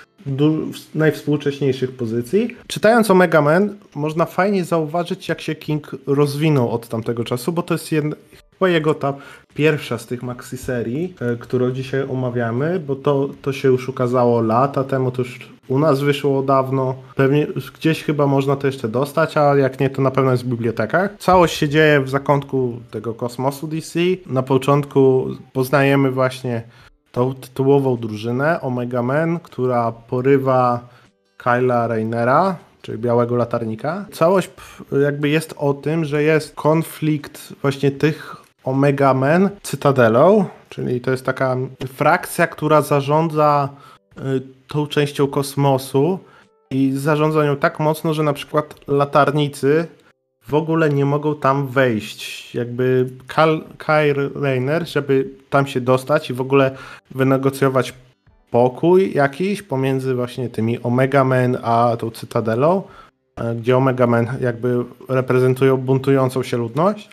[0.94, 2.56] najwspółcześniejszych pozycji.
[2.66, 7.74] Czytając Omega Man, można fajnie zauważyć, jak się King rozwinął od tamtego czasu, bo to
[7.74, 8.16] jest jedna,
[8.52, 9.14] chyba jego ta
[9.54, 14.40] pierwsza z tych maxi serii, e, którą dzisiaj omawiamy, bo to, to się już ukazało
[14.40, 15.38] lata temu, to już
[15.68, 16.94] u nas wyszło dawno.
[17.14, 20.48] Pewnie gdzieś chyba można to jeszcze dostać, a jak nie, to na pewno jest w
[20.48, 21.10] bibliotekach.
[21.18, 24.00] Całość się dzieje w zakątku tego kosmosu DC.
[24.26, 26.62] Na początku poznajemy właśnie
[27.12, 30.80] tą tytułową drużynę Omega Men, która porywa
[31.36, 34.04] Kyla Rainera, czyli Białego Latarnika.
[34.12, 34.50] Całość
[35.02, 41.24] jakby jest o tym, że jest konflikt właśnie tych Omega Men Cytadelą, czyli to jest
[41.24, 41.56] taka
[41.94, 43.68] frakcja, która zarządza
[44.18, 46.18] y, tą częścią kosmosu
[46.70, 49.86] i zarządza nią tak mocno, że na przykład latarnicy
[50.48, 52.54] w ogóle nie mogą tam wejść.
[52.54, 53.08] Jakby
[53.78, 56.76] Kyle Rayner, żeby tam się dostać i w ogóle
[57.10, 57.94] wynegocjować
[58.50, 62.82] pokój jakiś pomiędzy właśnie tymi Omega Men a tą Cytadelą,
[63.36, 67.10] e, gdzie Omega Men jakby reprezentują buntującą się ludność,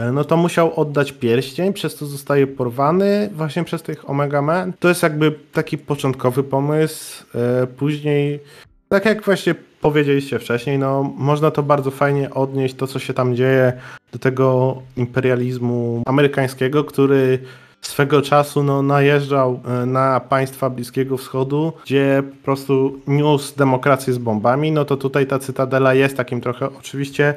[0.00, 4.72] e, no to musiał oddać pierścień, przez to zostaje porwany właśnie przez tych Omega Man.
[4.78, 7.24] To jest jakby taki początkowy pomysł.
[7.34, 8.40] E, później,
[8.88, 13.36] tak jak właśnie powiedzieliście wcześniej, no można to bardzo fajnie odnieść, to co się tam
[13.36, 13.72] dzieje,
[14.12, 17.38] do tego imperializmu amerykańskiego, który
[17.80, 24.18] swego czasu no, najeżdżał e, na państwa Bliskiego Wschodu, gdzie po prostu niósł demokrację z
[24.18, 27.34] bombami, no to tutaj ta cytadela jest takim trochę oczywiście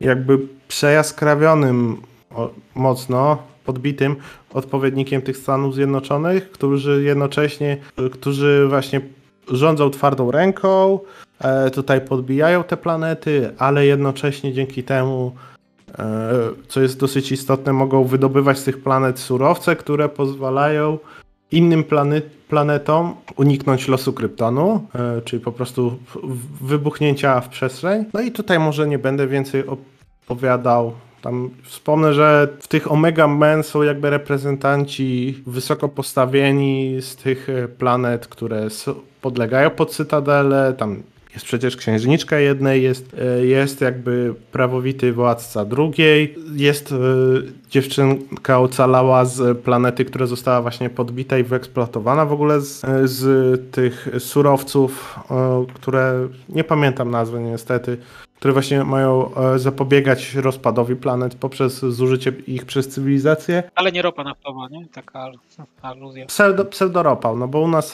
[0.00, 0.38] jakby
[0.68, 1.96] przejaskrawionym
[2.74, 4.16] mocno, podbitym
[4.54, 7.76] odpowiednikiem tych Stanów Zjednoczonych, którzy jednocześnie,
[8.12, 9.00] którzy właśnie
[9.48, 10.98] rządzą twardą ręką,
[11.40, 15.32] e, tutaj podbijają te planety, ale jednocześnie dzięki temu
[15.98, 16.30] E,
[16.68, 20.98] co jest dosyć istotne, mogą wydobywać z tych planet surowce, które pozwalają
[21.52, 25.98] innym planet, planetom uniknąć losu kryptonu, e, czyli po prostu
[26.60, 28.04] wybuchnięcia w przestrzeń.
[28.12, 29.64] No i tutaj może nie będę więcej
[30.26, 30.92] opowiadał.
[31.22, 38.26] Tam wspomnę, że w tych Omega Men są jakby reprezentanci wysoko postawieni z tych planet,
[38.26, 38.70] które
[39.22, 40.74] podlegają pod Cytadelę.
[40.78, 41.02] Tam
[41.34, 46.96] jest przecież księżniczka jednej, jest, e, jest jakby prawowity władca drugiej, jest e,
[47.70, 53.70] dziewczynka ocalała z planety, która została właśnie podbita i wyeksploatowana w ogóle z, e, z
[53.70, 55.20] tych surowców,
[55.74, 57.96] które nie pamiętam nazwy niestety,
[58.36, 63.62] które właśnie mają zapobiegać rozpadowi planet poprzez zużycie ich przez cywilizację.
[63.74, 64.86] Ale nie ropa naftowa, nie?
[64.86, 65.30] Taka
[65.82, 66.26] aluzja.
[66.26, 67.92] Pseudo, pseudoropał, no bo u nas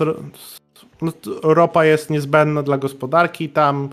[1.02, 1.12] no,
[1.42, 3.88] ropa jest niezbędna dla gospodarki, tam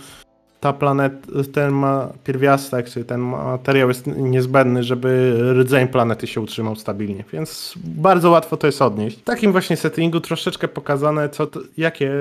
[0.59, 1.13] ta planet,
[1.53, 7.73] ten ma pierwiastek, czyli ten materiał jest niezbędny, żeby rdzeń planety się utrzymał stabilnie, więc
[7.77, 9.17] bardzo łatwo to jest odnieść.
[9.17, 12.11] W takim właśnie settingu troszeczkę pokazane, co to, jakie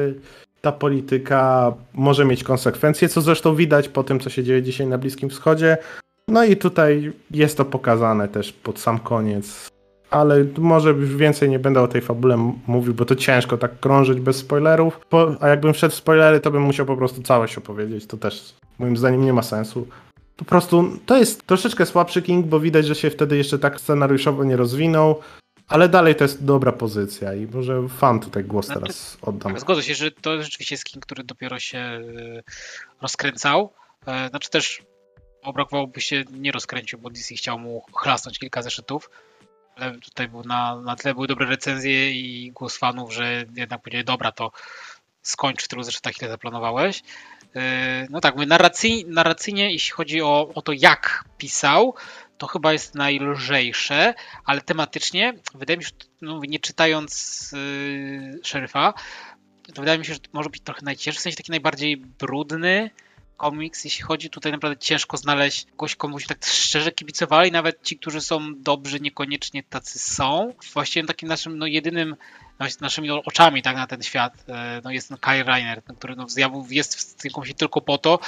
[0.61, 4.99] ta polityka może mieć konsekwencje, co zresztą widać po tym, co się dzieje dzisiaj na
[4.99, 5.77] Bliskim Wschodzie.
[6.29, 9.74] No i tutaj jest to pokazane też pod sam koniec
[10.15, 14.21] ale może już więcej nie będę o tej fabule mówił, bo to ciężko tak krążyć
[14.21, 15.01] bez spoilerów.
[15.09, 18.07] Po, a jakbym wszedł w spoilery, to bym musiał po prostu całość opowiedzieć.
[18.07, 19.89] To też moim zdaniem nie ma sensu.
[20.37, 24.45] Po prostu to jest troszeczkę słabszy King, bo widać, że się wtedy jeszcze tak scenariuszowo
[24.45, 25.21] nie rozwinął.
[25.69, 29.53] Ale dalej to jest dobra pozycja i może fan tutaj głos znaczy, teraz oddam.
[29.53, 32.03] Tak, zgodzę się, że to rzeczywiście jest King, który dopiero się e,
[33.03, 33.73] rozkręcał.
[34.07, 34.83] E, znaczy też
[35.43, 39.11] obrakowałoby się nie rozkręcił, bo DC chciał mu chlasnąć kilka zeszytów
[40.03, 44.33] tutaj był na, na tyle były dobre recenzje i głos fanów, że jednak powiedzieli, dobra,
[44.33, 44.53] to
[45.23, 47.03] skończ tylu zresztą ile zaplanowałeś.
[47.55, 47.63] Yy,
[48.11, 51.95] no tak, mówię, narracyjnie, narracyjnie, jeśli chodzi o, o to, jak pisał,
[52.39, 54.15] to chyba jest najlżejsze,
[54.45, 55.91] ale tematycznie, wydaje mi się,
[56.23, 58.95] no, nie czytając yy, szeryfa,
[59.75, 62.91] to wydaje mi się, że może być trochę najcięższy, w sensie taki najbardziej brudny,
[63.37, 67.99] komiks, jeśli chodzi tutaj naprawdę ciężko znaleźć kogoś, komu się tak szczerze kibicowali, nawet ci,
[67.99, 70.53] którzy są dobrzy, niekoniecznie tacy są.
[70.73, 72.17] Właściwie takim naszym no, jedynym
[72.81, 76.27] naszymi oczami tak na ten świat e, no, jest ten Kyle Reiner, który no,
[76.71, 78.19] jest w tym tylko po to,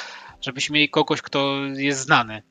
[0.41, 2.43] żebyśmy mieli kogoś, kto jest znany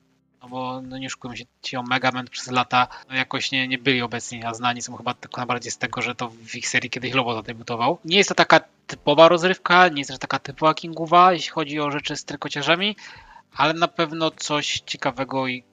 [0.46, 4.02] no bo no nie oszukujmy się, ci Omega przez lata no jakoś nie, nie byli
[4.02, 7.14] obecni, a znani są chyba tylko najbardziej z tego, że to w ich serii kiedyś
[7.14, 7.98] Lobo zadebiutował.
[8.06, 11.92] Nie jest to taka typowa rozrywka, nie jest też taka typowa Kingowa, jeśli chodzi o
[11.92, 12.96] rzeczy z trykociarzami,
[13.56, 15.64] ale na pewno coś ciekawego i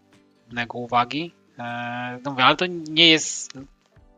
[0.46, 1.32] godnego uwagi.
[1.58, 3.52] Eee, no mówię, ale to nie jest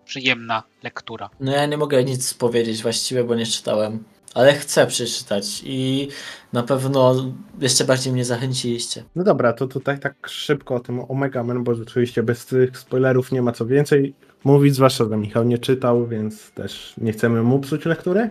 [0.05, 1.31] przyjemna lektura.
[1.41, 4.05] No ja nie mogę nic powiedzieć właściwie, bo nie czytałem
[4.35, 6.09] ale chcę przeczytać i
[6.53, 7.15] na pewno
[7.61, 9.05] jeszcze bardziej mnie zachęciliście.
[9.17, 13.33] No dobra, to tutaj tak szybko o tym Omega Man, bo rzeczywiście bez tych spoilerów
[13.33, 14.15] nie ma co więcej
[14.45, 18.31] mówić, zwłaszcza, że Michał nie czytał, więc też nie chcemy mu psuć lektury.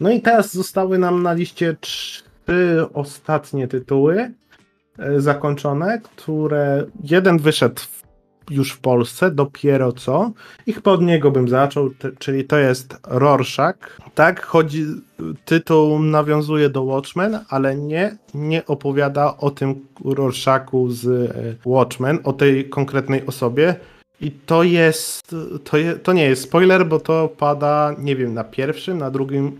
[0.00, 2.22] No i teraz zostały nam na liście trzy
[2.94, 4.32] ostatnie tytuły
[4.98, 7.97] e, zakończone, które jeden wyszedł w
[8.50, 10.30] już w Polsce, dopiero co.
[10.66, 14.00] I chyba od niego bym zaczął, czyli to jest Rorschach.
[14.14, 14.84] Tak, chodzi,
[15.44, 19.74] tytuł nawiązuje do Watchmen, ale nie, nie opowiada o tym
[20.04, 23.74] Rorschachu z e, Watchmen, o tej konkretnej osobie.
[24.20, 28.44] I to jest, to, je, to nie jest spoiler, bo to pada, nie wiem, na
[28.44, 29.58] pierwszym, na drugim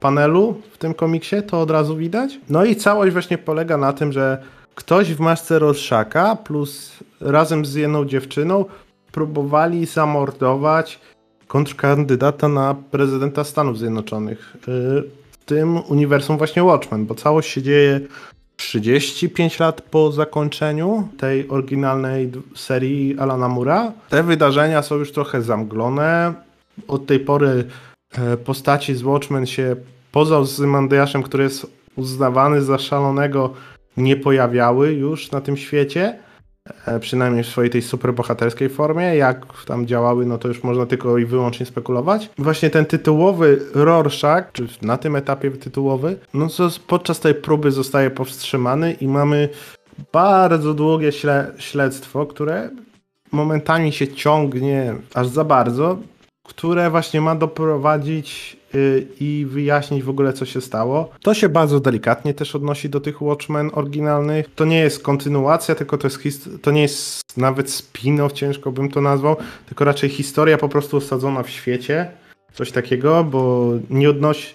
[0.00, 2.40] panelu w tym komiksie, to od razu widać.
[2.50, 4.42] No i całość właśnie polega na tym, że
[4.78, 8.64] ktoś w masce Rorschacha plus razem z jedną dziewczyną
[9.12, 11.00] próbowali zamordować
[11.46, 14.56] kontrkandydata na prezydenta Stanów Zjednoczonych.
[14.56, 14.60] Y,
[15.30, 18.00] w tym uniwersum właśnie Watchmen, bo całość się dzieje
[18.56, 23.92] 35 lat po zakończeniu tej oryginalnej serii Alana Mura.
[24.08, 26.34] Te wydarzenia są już trochę zamglone.
[26.88, 27.64] Od tej pory
[28.18, 29.76] e, postaci z Watchmen się
[30.12, 31.66] poza Zymandiaszem, który jest
[31.96, 33.54] uznawany za szalonego,
[33.98, 36.18] nie pojawiały już na tym świecie.
[36.86, 39.16] e, przynajmniej w swojej tej superbohaterskiej formie.
[39.16, 42.30] Jak tam działały, no to już można tylko i wyłącznie spekulować.
[42.38, 48.10] Właśnie ten tytułowy Rorschach, czy na tym etapie tytułowy, no to podczas tej próby zostaje
[48.10, 49.48] powstrzymany i mamy
[50.12, 52.70] bardzo długie śle śledztwo, które
[53.32, 55.98] momentami się ciągnie aż za bardzo,
[56.42, 58.57] które właśnie ma doprowadzić
[59.20, 61.10] i wyjaśnić w ogóle, co się stało.
[61.22, 64.46] To się bardzo delikatnie też odnosi do tych Watchmen oryginalnych.
[64.54, 69.00] To nie jest kontynuacja, tylko to jest to nie jest nawet spin-off, ciężko bym to
[69.00, 72.10] nazwał, tylko raczej historia po prostu osadzona w świecie.
[72.52, 74.54] Coś takiego, bo nie odnosi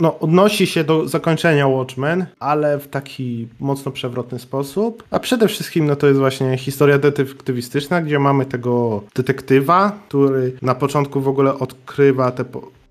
[0.00, 5.04] no, odnosi się do zakończenia Watchmen, ale w taki mocno przewrotny sposób.
[5.10, 10.74] A przede wszystkim no, to jest właśnie historia detektywistyczna, gdzie mamy tego detektywa, który na
[10.74, 12.44] początku w ogóle odkrywa te,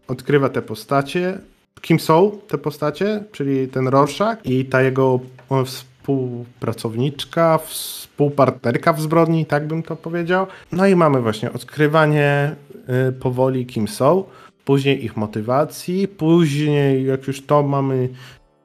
[0.07, 1.39] odkrywa te postacie.
[1.81, 5.19] Kim są te postacie, czyli ten Rorschach i ta jego
[5.65, 10.47] współpracowniczka, współpartnerka w zbrodni, tak bym to powiedział.
[10.71, 12.55] No i mamy właśnie odkrywanie
[13.09, 14.23] y, powoli, kim są
[14.65, 18.09] później ich motywacji, później jak już to mamy,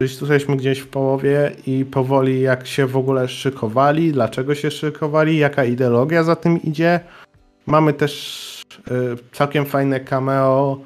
[0.01, 5.65] jesteśmy gdzieś w połowie i powoli jak się w ogóle szykowali, dlaczego się szykowali, jaka
[5.65, 7.01] ideologia za tym idzie.
[7.67, 8.93] Mamy też y,
[9.33, 10.81] całkiem fajne cameo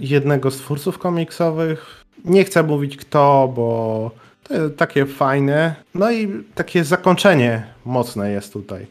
[0.00, 2.04] jednego z twórców komiksowych.
[2.24, 4.10] Nie chcę mówić kto, bo
[4.42, 5.74] to jest takie fajne.
[5.94, 8.86] No i takie zakończenie mocne jest tutaj.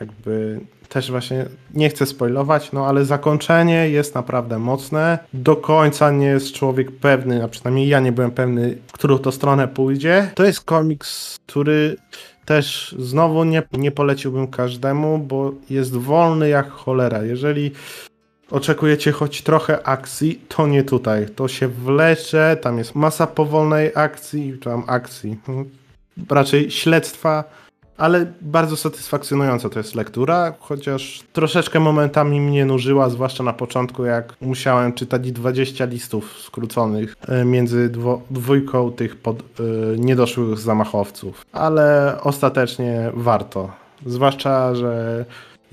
[0.00, 5.18] Jakby też właśnie nie chcę spoilować, no ale zakończenie jest naprawdę mocne.
[5.34, 9.32] Do końca nie jest człowiek pewny, a przynajmniej ja nie byłem pewny, w którą to
[9.32, 10.30] stronę pójdzie.
[10.34, 11.96] To jest komiks, który
[12.44, 17.22] też znowu nie, nie poleciłbym każdemu, bo jest wolny jak cholera.
[17.22, 17.70] Jeżeli
[18.54, 21.26] oczekujecie choć trochę akcji, to nie tutaj.
[21.36, 25.38] To się wlecze, tam jest masa powolnej akcji, tam akcji,
[26.28, 27.44] raczej śledztwa
[27.96, 34.34] ale bardzo satysfakcjonująca to jest lektura, chociaż troszeczkę momentami mnie nużyła, zwłaszcza na początku, jak
[34.40, 37.90] musiałem czytać 20 listów skróconych e, między
[38.30, 41.46] dwójką tych pod, yy, niedoszłych zamachowców.
[41.52, 43.70] Ale ostatecznie warto.
[44.06, 45.24] Zwłaszcza, że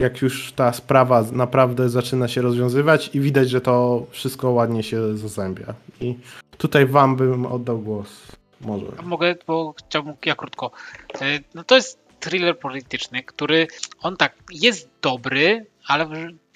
[0.02, 5.18] jak już ta sprawa naprawdę zaczyna się rozwiązywać i widać, że to wszystko ładnie się
[5.18, 5.74] zazębia.
[6.02, 6.16] I
[6.58, 8.08] tutaj wam bym oddał głos.
[8.62, 8.86] Może.
[9.04, 10.72] Mogę, bo chciałbym ja krótko.
[11.22, 13.68] E, no to jest thriller polityczny, który
[14.02, 16.08] on tak jest dobry, ale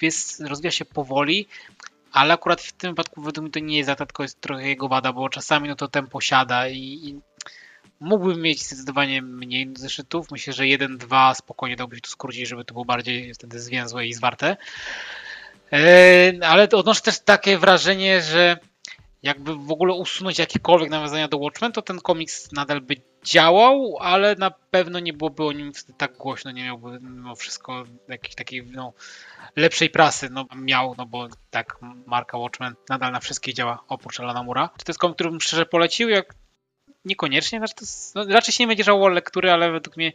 [0.02, 1.48] jest, rozwija się powoli,
[2.12, 4.88] ale akurat w tym wypadku według mnie to nie jest zata, tylko jest trochę jego
[4.88, 7.20] wada, bo czasami no to tempo siada i, i
[8.00, 10.32] mógłbym mieć zdecydowanie mniej zeszytów.
[10.32, 14.08] Myślę, że jeden, dwa spokojnie dałby się to skrócić, żeby to było bardziej wtedy zwięzłe
[14.08, 14.58] i zwarte.
[15.72, 18.58] Eee, ale odnoszę też takie wrażenie, że
[19.24, 24.36] jakby w ogóle usunąć jakiekolwiek nawiązania do Watchmen, to ten komiks nadal by działał, ale
[24.36, 28.94] na pewno nie byłoby o nim tak głośno, nie miałby mimo wszystko jakiejś takiej no,
[29.56, 34.44] lepszej prasy no, miał, no bo tak marka Watchmen nadal na wszystkich działa oprócz Alana
[34.44, 34.70] Mura.
[34.78, 36.10] Czy to jest komiks, który bym szczerze polecił?
[36.10, 36.36] Jak
[37.06, 37.86] Niekoniecznie, znaczy to
[38.16, 40.14] no, raczej się nie będzie żałował lektury, ale według mnie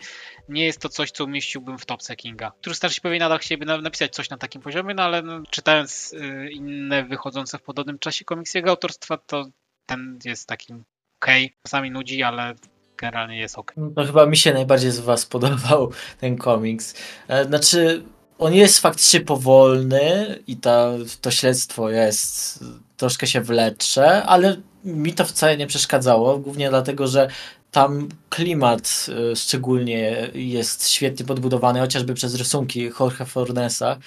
[0.49, 2.53] nie jest to coś, co umieściłbym w topce Kinga.
[2.61, 6.13] Który starszy się pewnie nadal chcieliby napisać coś na takim poziomie, no ale no, czytając
[6.13, 9.47] y, inne wychodzące w podobnym czasie komiksy jego autorstwa, to
[9.87, 10.85] ten jest takim
[11.21, 11.45] okej.
[11.47, 11.57] Okay.
[11.63, 12.55] Czasami nudzi, ale
[12.97, 13.75] generalnie jest ok.
[13.77, 16.95] No chyba mi się najbardziej z was podobał ten komiks.
[17.29, 18.03] E, znaczy,
[18.39, 22.65] on jest faktycznie powolny i ta, to śledztwo jest
[22.97, 27.29] troszkę się wlecze, ale mi to wcale nie przeszkadzało, głównie dlatego, że
[27.71, 33.99] tam klimat y, szczególnie jest świetnie podbudowany, chociażby przez rysunki Jorge Fornesa.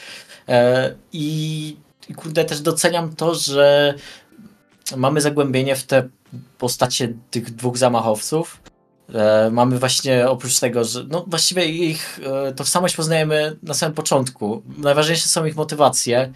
[0.50, 1.78] E, I,
[2.16, 3.94] kurde, też doceniam to, że
[4.98, 6.10] mamy zagłębienie w te
[6.58, 8.62] postacie tych dwóch zamachowców.
[9.14, 14.62] E, mamy właśnie oprócz tego, że no właściwie ich e, tożsamość poznajemy na samym początku.
[14.78, 16.34] Najważniejsze są ich motywacje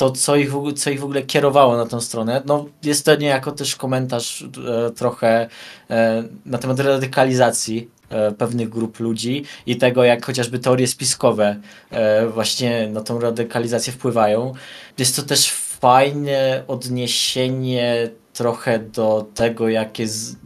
[0.00, 2.42] to, co ich, co ich w ogóle kierowało na tą stronę.
[2.46, 5.48] No, jest to niejako też komentarz e, trochę
[5.90, 11.56] e, na temat radykalizacji e, pewnych grup ludzi i tego, jak chociażby teorie spiskowe
[11.90, 14.52] e, właśnie na tą radykalizację wpływają.
[14.98, 20.36] Jest to też fajne odniesienie trochę do tego, jak, jest,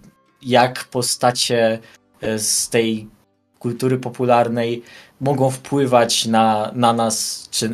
[0.42, 1.78] jak postacie
[2.20, 3.08] e, z tej
[3.58, 4.82] kultury popularnej
[5.20, 7.70] mogą wpływać na, na nas, czy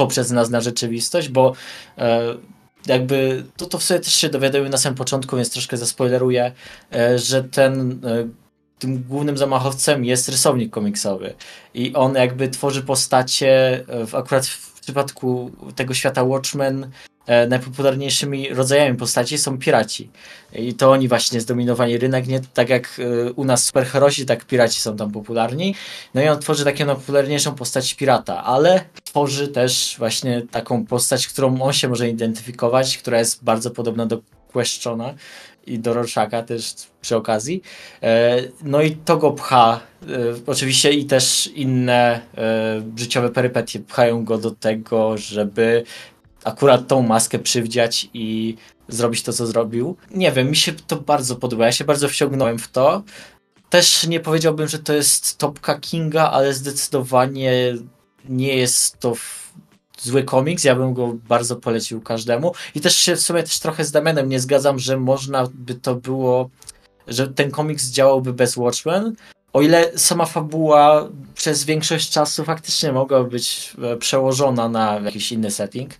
[0.00, 1.52] poprzez nas na rzeczywistość, bo
[1.98, 2.34] e,
[2.86, 6.52] jakby to, to w sobie też się dowiadujemy na samym początku, więc troszkę zaspoileruję,
[6.92, 8.28] e, że ten e,
[8.78, 11.34] tym głównym zamachowcem jest rysownik komiksowy.
[11.74, 16.90] I on jakby tworzy postacie w, akurat w przypadku tego świata Watchmen
[17.26, 20.10] e, najpopularniejszymi rodzajami postaci są piraci.
[20.52, 24.80] I to oni właśnie zdominowali rynek, nie tak jak e, u nas superherosi, tak piraci
[24.80, 25.74] są tam popularni.
[26.14, 31.62] No i on tworzy taką najpopularniejszą postać pirata, ale tworzy też właśnie taką postać, którą
[31.62, 34.20] on się może identyfikować, która jest bardzo podobna do
[34.52, 35.14] Questiona
[35.66, 37.62] i do Rorschaka też przy okazji.
[38.02, 39.80] E, no i to go pcha.
[40.46, 42.20] Oczywiście i też inne
[42.96, 45.84] życiowe perypetie pchają go do tego, żeby
[46.44, 48.56] akurat tą maskę przywdziać i
[48.88, 49.96] zrobić to, co zrobił.
[50.10, 51.66] Nie wiem, mi się to bardzo podoba.
[51.66, 53.02] Ja się bardzo wciągnąłem w to.
[53.70, 57.74] Też nie powiedziałbym, że to jest topka Kinga, ale zdecydowanie
[58.28, 59.14] nie jest to
[59.98, 62.54] zły komiks, ja bym go bardzo polecił każdemu.
[62.74, 65.94] I też się w sumie też trochę z Damianem nie zgadzam, że można by to
[65.94, 66.50] było,
[67.08, 69.14] że ten komiks działałby bez Watchmen.
[69.52, 75.50] O ile sama fabuła przez większość czasu faktycznie mogła być e, przełożona na jakiś inny
[75.50, 75.90] setting,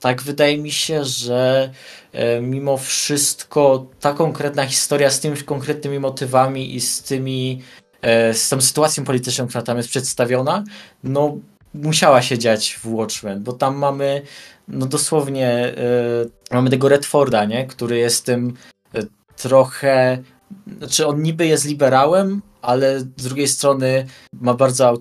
[0.00, 1.70] tak wydaje mi się, że
[2.12, 7.62] e, mimo wszystko ta konkretna historia z tymi konkretnymi motywami i z tymi
[8.02, 10.64] e, z tą sytuacją polityczną, która tam jest przedstawiona,
[11.04, 11.36] no
[11.74, 14.22] musiała się dziać w Watchmen, bo tam mamy
[14.68, 15.74] no dosłownie
[16.50, 17.66] mamy tego Redforda, nie?
[17.66, 18.54] który jest tym
[19.36, 20.18] trochę
[20.78, 24.06] znaczy on niby jest liberałem, ale z drugiej strony
[24.40, 24.94] ma bardzo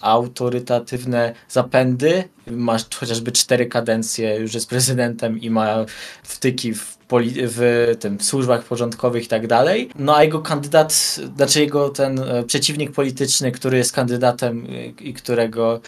[0.00, 2.24] autorytatywne zapędy.
[2.46, 5.84] Ma chociażby cztery kadencje, już jest prezydentem i ma
[6.22, 6.96] wtyki w,
[7.36, 9.90] w tym w służbach porządkowych i tak dalej.
[9.98, 14.66] No a jego kandydat, znaczy jego ten e, przeciwnik polityczny, który jest kandydatem
[15.00, 15.80] i którego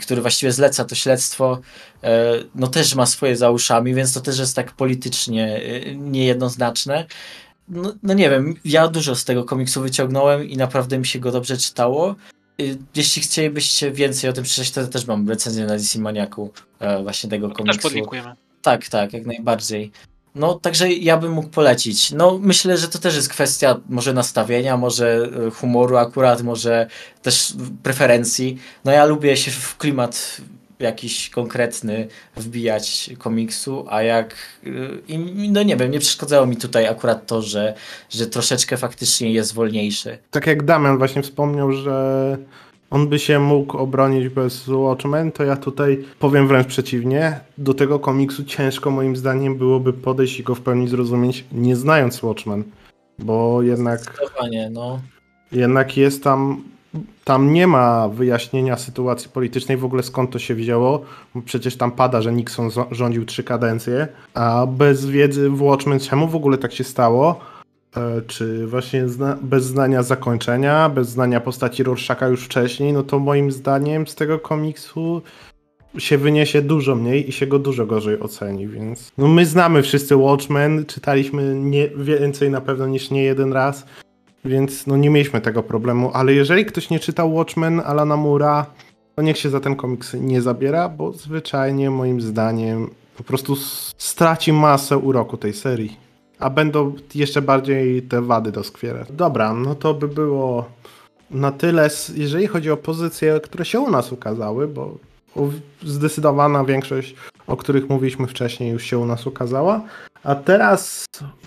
[0.00, 1.60] który właściwie zleca to śledztwo,
[2.02, 7.06] e, no też ma swoje za uszami, więc to też jest tak politycznie e, niejednoznaczne
[7.68, 11.32] no, no nie wiem, ja dużo z tego komiksu wyciągnąłem i naprawdę mi się go
[11.32, 12.14] dobrze czytało.
[12.60, 17.02] Y, jeśli chcielibyście więcej o tym przeczytać, to też mam recenzję na DC Maniaku e,
[17.02, 17.78] właśnie tego no, komiksu.
[17.78, 18.34] Też podlinkujemy.
[18.62, 19.92] Tak, tak, jak najbardziej.
[20.34, 22.10] No, także ja bym mógł polecić.
[22.10, 26.86] No, myślę, że to też jest kwestia może nastawienia, może e, humoru akurat, może
[27.22, 28.58] też preferencji.
[28.84, 30.40] No, ja lubię się w klimat
[30.80, 35.18] jakiś konkretny wbijać komiksu, a jak y,
[35.52, 37.74] no nie wiem, nie przeszkadzało mi tutaj akurat to, że,
[38.10, 40.18] że troszeczkę faktycznie jest wolniejszy.
[40.30, 42.36] Tak jak Damian właśnie wspomniał, że
[42.90, 47.40] on by się mógł obronić bez Watchmen, to ja tutaj powiem wręcz przeciwnie.
[47.58, 52.22] Do tego komiksu ciężko moim zdaniem byłoby podejść i go w pełni zrozumieć, nie znając
[52.22, 52.64] Watchmen.
[53.18, 54.20] Bo jednak.
[54.70, 55.00] No.
[55.52, 56.62] Jednak jest tam
[57.26, 61.04] tam nie ma wyjaśnienia sytuacji politycznej, w ogóle skąd to się wzięło.
[61.44, 66.36] Przecież tam pada, że Nixon rządził trzy kadencje, a bez wiedzy w Watchmen czemu w
[66.36, 67.40] ogóle tak się stało,
[67.96, 73.18] e, czy właśnie zna bez znania zakończenia, bez znania postaci Rorschaka już wcześniej, no to
[73.18, 75.22] moim zdaniem z tego komiksu
[75.98, 80.16] się wyniesie dużo mniej i się go dużo gorzej oceni, więc no my znamy wszyscy
[80.16, 83.86] Watchmen, czytaliśmy nie, więcej na pewno niż nie jeden raz,
[84.46, 88.66] więc no nie mieliśmy tego problemu, ale jeżeli ktoś nie czytał Watchmen Alana Mura,
[89.14, 93.56] to niech się za ten komiks nie zabiera, bo zwyczajnie moim zdaniem po prostu
[93.98, 95.96] straci masę uroku tej serii.
[96.38, 99.08] A będą jeszcze bardziej te wady doskwierać.
[99.12, 100.64] Dobra, no to by było
[101.30, 104.94] na tyle, jeżeli chodzi o pozycje, które się u nas ukazały, bo
[105.82, 107.14] zdecydowana większość,
[107.46, 109.80] o których mówiliśmy wcześniej, już się u nas ukazała.
[110.26, 111.04] A teraz,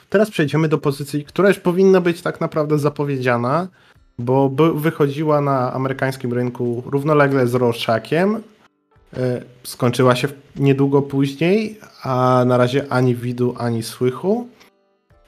[0.09, 3.67] teraz przejdziemy do pozycji, która już powinna być tak naprawdę zapowiedziana,
[4.19, 8.35] bo wychodziła na amerykańskim rynku równolegle z Rorschakiem.
[9.17, 14.47] E, skończyła się niedługo później, a na razie ani widu, ani słychu.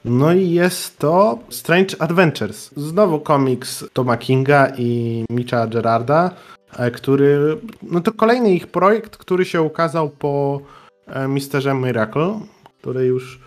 [0.06, 2.72] No i jest to Strange Adventures.
[2.78, 6.32] Znowu komiks Toma Kinga i Mitcha Gerarda,
[6.78, 7.58] e, który.
[7.84, 10.62] No to kolejny ich projekt, który się ukazał po
[11.08, 12.40] e, Misterze Miracle
[12.82, 13.40] który już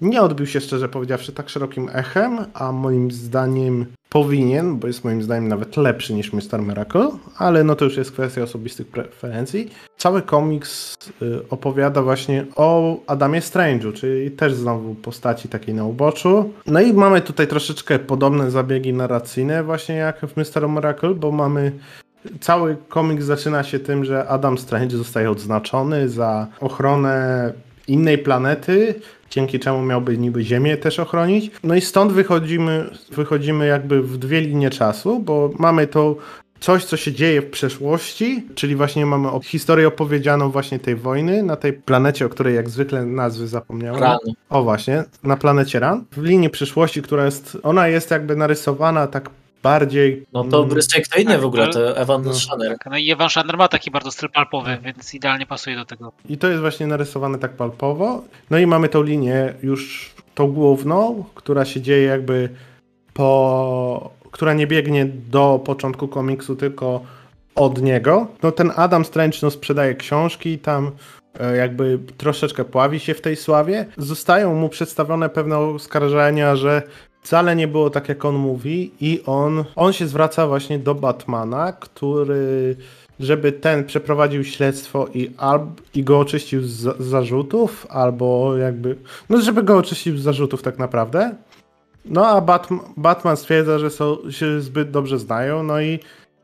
[0.00, 5.22] nie odbił się szczerze powiedziawszy tak szerokim echem, a moim zdaniem powinien, bo jest moim
[5.22, 6.62] zdaniem nawet lepszy niż Mr.
[6.62, 9.70] Miracle, ale no to już jest kwestia osobistych preferencji.
[9.96, 16.52] Cały komiks y, opowiada właśnie o Adamie Strange'u, czyli też znowu postaci takiej na uboczu.
[16.66, 20.68] No i mamy tutaj troszeczkę podobne zabiegi narracyjne właśnie jak w Mr.
[20.68, 21.72] Miracle, bo mamy
[22.40, 27.52] Cały komiks zaczyna się tym, że Adam Strange zostaje odznaczony za ochronę
[27.88, 28.94] innej planety,
[29.30, 31.50] dzięki czemu miałby niby Ziemię też ochronić.
[31.64, 36.16] No i stąd wychodzimy, wychodzimy jakby w dwie linie czasu, bo mamy to
[36.60, 41.56] coś, co się dzieje w przeszłości, czyli właśnie mamy historię opowiedzianą właśnie tej wojny na
[41.56, 44.02] tej planecie, o której jak zwykle nazwy zapomniałem.
[44.02, 44.18] Ran.
[44.50, 46.04] O właśnie, na planecie Ran.
[46.12, 49.30] W linii przyszłości, która jest, ona jest jakby narysowana tak
[49.64, 50.26] bardziej...
[50.32, 52.34] No to mm, rysuje kto inny tak, w ogóle, to Evan no.
[52.34, 52.78] Shanner.
[52.78, 56.12] Tak, no i Evan Shandler ma taki bardzo styl palpowy, więc idealnie pasuje do tego.
[56.28, 58.24] I to jest właśnie narysowane tak palpowo.
[58.50, 62.48] No i mamy tą linię już tą główną, która się dzieje jakby
[63.14, 64.10] po...
[64.30, 67.00] która nie biegnie do początku komiksu, tylko
[67.54, 68.26] od niego.
[68.42, 70.90] No ten Adam Strange no, sprzedaje książki, tam
[71.40, 73.86] e, jakby troszeczkę pławi się w tej sławie.
[73.98, 76.82] Zostają mu przedstawione pewne oskarżenia, że
[77.24, 81.72] wcale nie było tak, jak on mówi i on, on się zwraca właśnie do Batmana,
[81.72, 82.76] który
[83.20, 85.62] żeby ten przeprowadził śledztwo i, alb,
[85.94, 88.96] i go oczyścił z za- zarzutów, albo jakby,
[89.30, 91.34] no żeby go oczyścił z zarzutów tak naprawdę.
[92.04, 95.98] No a Batman, Batman stwierdza, że są, się zbyt dobrze znają, no i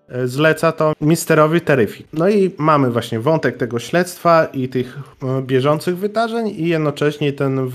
[0.09, 2.07] e, zleca to misterowi Terrific.
[2.13, 7.69] No i mamy właśnie wątek tego śledztwa i tych e, bieżących wydarzeń i jednocześnie ten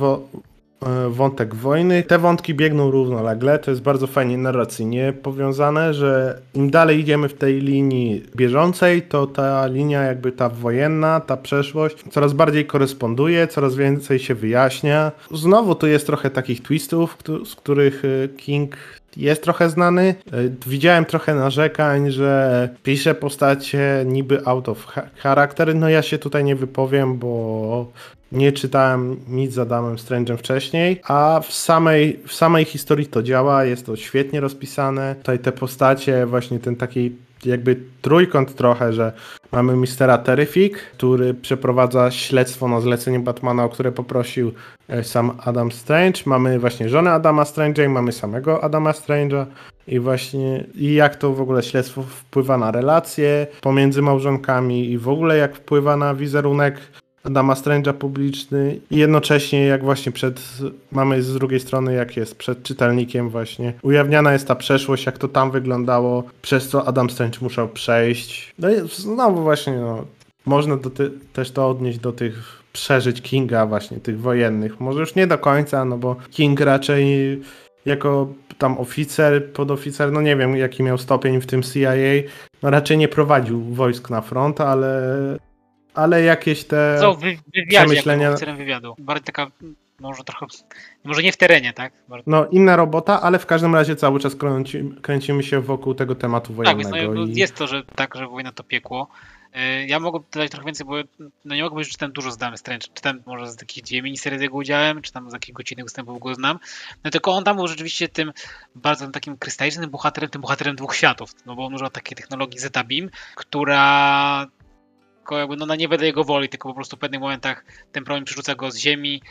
[1.09, 2.03] wątek wojny.
[2.03, 7.33] Te wątki biegną równolegle, to jest bardzo fajnie narracyjnie powiązane, że im dalej idziemy w
[7.33, 13.75] tej linii bieżącej, to ta linia jakby ta wojenna, ta przeszłość coraz bardziej koresponduje, coraz
[13.75, 15.11] więcej się wyjaśnia.
[15.31, 18.75] Znowu tu jest trochę takich twistów, z których e, King
[19.17, 20.15] jest trochę znany.
[20.33, 20.37] E,
[20.67, 25.75] Widziałem trochę narzekań, że pisze postacie niby out of cha- character.
[25.75, 27.91] No ja się tutaj nie wypowiem, bo
[28.31, 33.65] nie czytałem nic z Adamem Strange'em wcześniej, a w samej, w samej historii to działa,
[33.65, 35.15] jest to świetnie rozpisane.
[35.15, 37.11] Tutaj te postacie, właśnie ten taki
[37.45, 39.11] jakby trójkąt trochę, że
[39.51, 44.51] mamy mistera Terrific, który przeprowadza śledztwo na zlecenie Batmana, o które poprosił
[44.87, 46.21] e, sam Adam Strange.
[46.25, 49.45] Mamy właśnie żonę Adama Strange'a i mamy samego Adama Strange'a.
[49.87, 55.09] I właśnie i jak to w ogóle śledztwo wpływa na relacje pomiędzy małżonkami i w
[55.09, 56.81] ogóle jak wpływa na wizerunek
[57.25, 60.41] Adama Strange'a publiczny i jednocześnie jak właśnie przed,
[60.91, 65.27] mamy z drugiej strony jak jest przed czytelnikiem właśnie ujawniana jest ta przeszłość, jak to
[65.27, 68.53] tam wyglądało, przez co Adam Strange musiał przejść.
[68.59, 70.05] No i znowu właśnie no,
[70.45, 74.79] można ty, też to odnieść do tych przeżyć Kinga właśnie, tych wojennych.
[74.79, 77.05] Może już nie do końca, no bo King raczej
[77.85, 81.91] jako tam oficer, podoficer, no nie wiem jaki miał stopień w tym CIA,
[82.63, 85.01] no raczej nie prowadził wojsk na front, ale
[85.95, 88.95] ale jakieś te Co wy- wywiadzie, przemyślenia- oficerem wywiadu.
[88.99, 89.47] Bardziej taka,
[89.99, 90.45] może trochę,
[91.03, 91.93] może nie w terenie, tak?
[92.27, 96.53] No inna robota, ale w każdym razie cały czas kręci, kręcimy się wokół tego tematu
[96.63, 97.13] tak, więc wojennego.
[97.21, 97.35] no, i...
[97.35, 99.07] jest to, że tak, że wojna to piekło.
[99.55, 100.95] Y, Ja mogę dodać trochę więcej, bo
[101.45, 102.87] no nie mogę powiedzieć, że czytałem dużo z Damy Strange.
[102.93, 106.19] Czytałem może z takich dwie miniserii z jego udziałem, czy tam z jakichś godzinnych występów
[106.19, 106.59] go znam.
[107.03, 108.31] No tylko on tam był rzeczywiście tym
[108.75, 111.31] bardzo takim krystalicznym bohaterem, tym bohaterem dwóch światów.
[111.45, 114.47] No bo on używa takiej technologii Zeta Beam, która
[115.25, 118.03] tylko jakby no na nie wedle jego woli, tylko po prostu w pewnych momentach ten
[118.03, 119.21] promień przerzuca go z Ziemi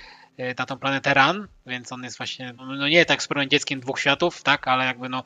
[0.40, 4.00] y, na tą planetę Ran, więc on jest właśnie, no nie tak z dzieckiem dwóch
[4.00, 5.24] światów, tak, ale jakby no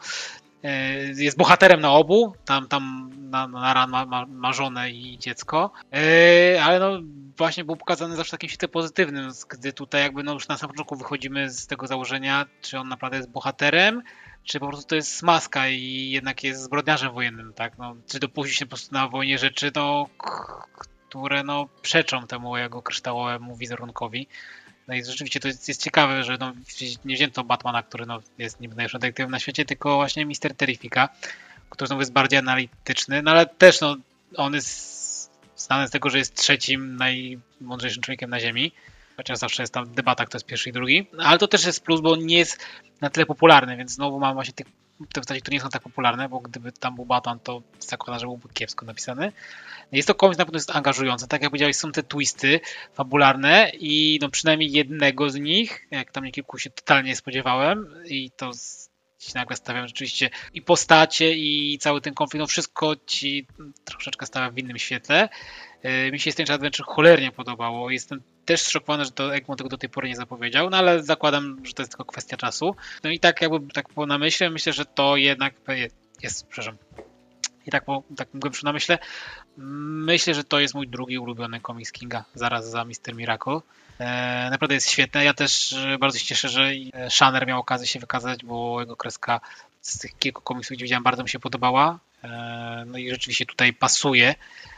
[0.64, 5.18] y, jest bohaterem na obu, tam, tam na, na Ran ma, ma, ma żonę i
[5.18, 5.70] dziecko,
[6.54, 7.00] y, ale no
[7.36, 10.96] właśnie był pokazany zawsze takim świetle pozytywnym, gdy tutaj jakby no już na samym początku
[10.96, 14.02] wychodzimy z tego założenia, czy on naprawdę jest bohaterem,
[14.48, 17.78] czy po prostu to jest maska i jednak jest zbrodniarzem wojennym, tak?
[17.78, 20.08] No, czy dopuścił się po prostu na wojnie rzeczy, no,
[21.08, 24.26] które no, przeczą temu jego kryształowemu wizerunkowi.
[24.88, 26.52] No i rzeczywiście to jest, jest ciekawe, że no,
[27.04, 31.08] nie wzięto Batmana, który no, jest niby najlepszym detektywem na świecie, tylko właśnie Mister Terrifica,
[31.70, 33.96] który znowu jest bardziej analityczny, no ale też no,
[34.36, 38.72] on jest znany z tego, że jest trzecim najmądrzejszym człowiekiem na Ziemi.
[39.18, 41.06] Chociaż zawsze jest tam debata, kto jest pierwszy i drugi.
[41.18, 42.66] Ale to też jest plus, bo nie jest
[43.00, 44.66] na tyle popularny, więc znowu mam właśnie tych,
[45.12, 48.26] te postaci, które nie są tak popularne, bo gdyby tam był Batman, to zakładam, że
[48.26, 49.32] byłby kiepsko napisany.
[49.92, 51.28] Jest to komiks na pewno jest angażujący.
[51.28, 52.60] Tak jak powiedziałeś, są te twisty
[52.94, 57.94] fabularne i no przynajmniej jednego z nich, jak tam nie kilku się totalnie nie spodziewałem
[58.04, 58.50] i to
[59.18, 63.46] ci nagle stawiam rzeczywiście i postacie i cały ten konflikt, no wszystko ci
[63.84, 65.28] troszeczkę stawia w innym świetle.
[65.82, 67.90] Yy, Mi się Strange Adventure cholernie podobało.
[67.90, 71.60] Jestem też zszokowany, że to Egmont tego do tej pory nie zapowiedział, no ale zakładam,
[71.64, 72.76] że to jest tylko kwestia czasu.
[73.04, 75.54] No i tak jakby tak po namyśle, myślę, że to jednak
[76.22, 76.76] jest, przepraszam,
[77.66, 78.98] i tak po takim głębszym namyśle,
[79.56, 83.14] myślę, że to jest mój drugi ulubiony komiks Kinga, zaraz za Mr.
[83.14, 83.60] Miracle.
[83.98, 85.24] E, naprawdę jest świetne.
[85.24, 88.96] Ja też e, bardzo się cieszę, że e, Shanner miał okazję się wykazać, bo jego
[88.96, 89.40] kreska
[89.80, 91.98] z tych kilku komiksów, gdzie widziałem, bardzo mi się podobała.
[92.86, 94.34] No i rzeczywiście tutaj pasuje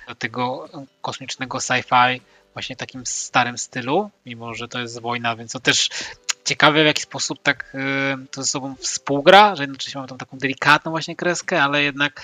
[0.09, 0.69] do tego
[1.03, 2.21] kosmicznego sci-fi,
[2.53, 5.89] właśnie takim starym stylu, mimo że to jest wojna, więc to też
[6.45, 10.39] ciekawe w jaki sposób tak y, to ze sobą współgra, że jednocześnie mamy tą taką
[10.39, 12.23] delikatną właśnie kreskę, ale jednak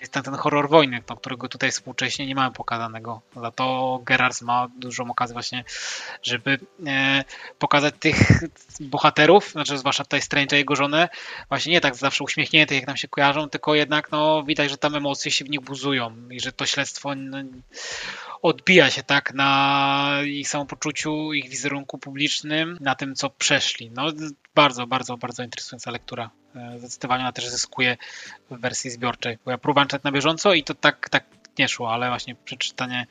[0.00, 3.20] jest tam ten horror wojny, którego tutaj współcześnie nie mamy pokazanego.
[3.36, 5.64] Za to Gerards ma dużą okazję właśnie,
[6.22, 7.24] żeby e,
[7.58, 8.42] pokazać tych
[8.80, 11.08] bohaterów, znaczy zwłaszcza tutaj Strange'a i jego żonę,
[11.48, 14.94] właśnie nie tak zawsze uśmiechniętych, jak nam się kojarzą, tylko jednak no, widać, że tam
[14.94, 17.38] emocje się w nich buzują i że to śledztwo no,
[18.42, 23.90] odbija się tak na ich samopoczuciu, ich wizerunku publicznym, na tym, co przeszli.
[23.90, 24.06] No,
[24.54, 26.30] bardzo, bardzo, bardzo interesująca lektura.
[26.56, 27.96] E, zdecydowanie ona też zyskuje
[28.50, 31.24] w wersji zbiorczej, bo ja próbowałem czytać na bieżąco i to tak, tak
[31.58, 33.06] nie szło, ale właśnie przeczytanie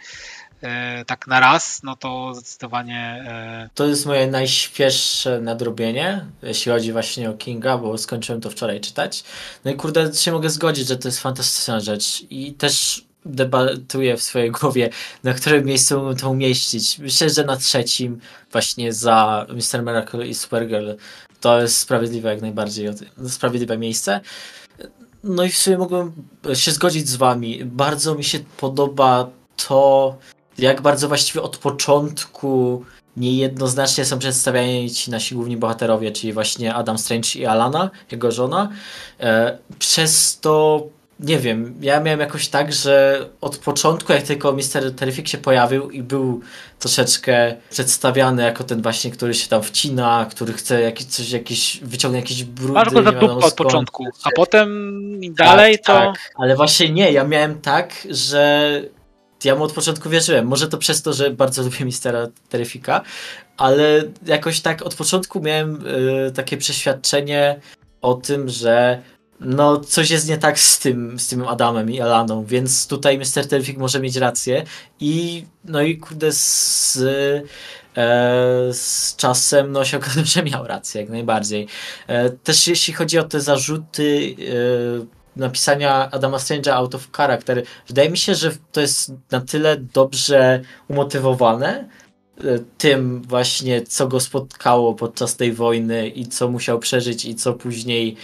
[0.61, 3.23] e, tak na raz, no to zdecydowanie.
[3.27, 3.69] E...
[3.75, 9.23] To jest moje najświeższe nadrobienie, jeśli chodzi właśnie o Kinga, bo skończyłem to wczoraj czytać.
[9.65, 14.21] No i kurde, się mogę zgodzić, że to jest fantastyczna rzecz i też debatuję w
[14.21, 14.89] swojej głowie,
[15.23, 16.99] na którym miejscu to umieścić.
[16.99, 18.19] Myślę, że na trzecim,
[18.51, 19.83] właśnie za Mr.
[19.83, 20.91] Miracle i Supergirl,
[21.41, 22.89] to jest sprawiedliwe jak najbardziej,
[23.27, 24.21] sprawiedliwe miejsce.
[25.23, 26.11] No i w sumie mogłem
[26.53, 27.65] się zgodzić z wami.
[27.65, 29.29] Bardzo mi się podoba
[29.67, 30.17] to,
[30.57, 32.85] jak bardzo właściwie od początku
[33.17, 38.69] niejednoznacznie są przedstawiani ci nasi główni bohaterowie, czyli właśnie Adam Strange i Alana, jego żona.
[39.19, 40.83] E, przez to
[41.19, 44.95] nie wiem, ja miałem jakoś tak, że od początku, jak tylko Mr.
[44.95, 46.41] Terrific się pojawił i był
[46.79, 52.23] troszeczkę przedstawiany jako ten właśnie, który się tam wcina, który chce jakiś, coś, jakiś, wyciągnąć
[52.23, 52.73] jakieś brudy.
[52.73, 55.01] Masz go za od początku, a potem
[55.35, 55.93] dalej tak, to...
[55.93, 56.31] Tak.
[56.35, 58.81] Ale właśnie nie, ja miałem tak, że
[59.43, 60.47] ja mu od początku wierzyłem.
[60.47, 63.01] Może to przez to, że bardzo lubię Mistera Terrifika,
[63.57, 65.87] ale jakoś tak od początku miałem
[66.27, 67.59] y, takie przeświadczenie
[68.01, 69.01] o tym, że
[69.39, 73.47] no coś jest nie tak z tym, z tym Adamem i Elaną, więc tutaj Mr.
[73.49, 74.63] Terrific może mieć rację
[74.99, 81.09] i no i kurde z, e, z czasem no się okazało, że miał rację jak
[81.09, 81.67] najbardziej.
[82.07, 88.09] E, też jeśli chodzi o te zarzuty e, napisania Adama Strange'a out of character, wydaje
[88.09, 91.89] mi się, że to jest na tyle dobrze umotywowane,
[92.43, 97.53] e, tym właśnie, co go spotkało podczas tej wojny i co musiał przeżyć i co
[97.53, 98.17] później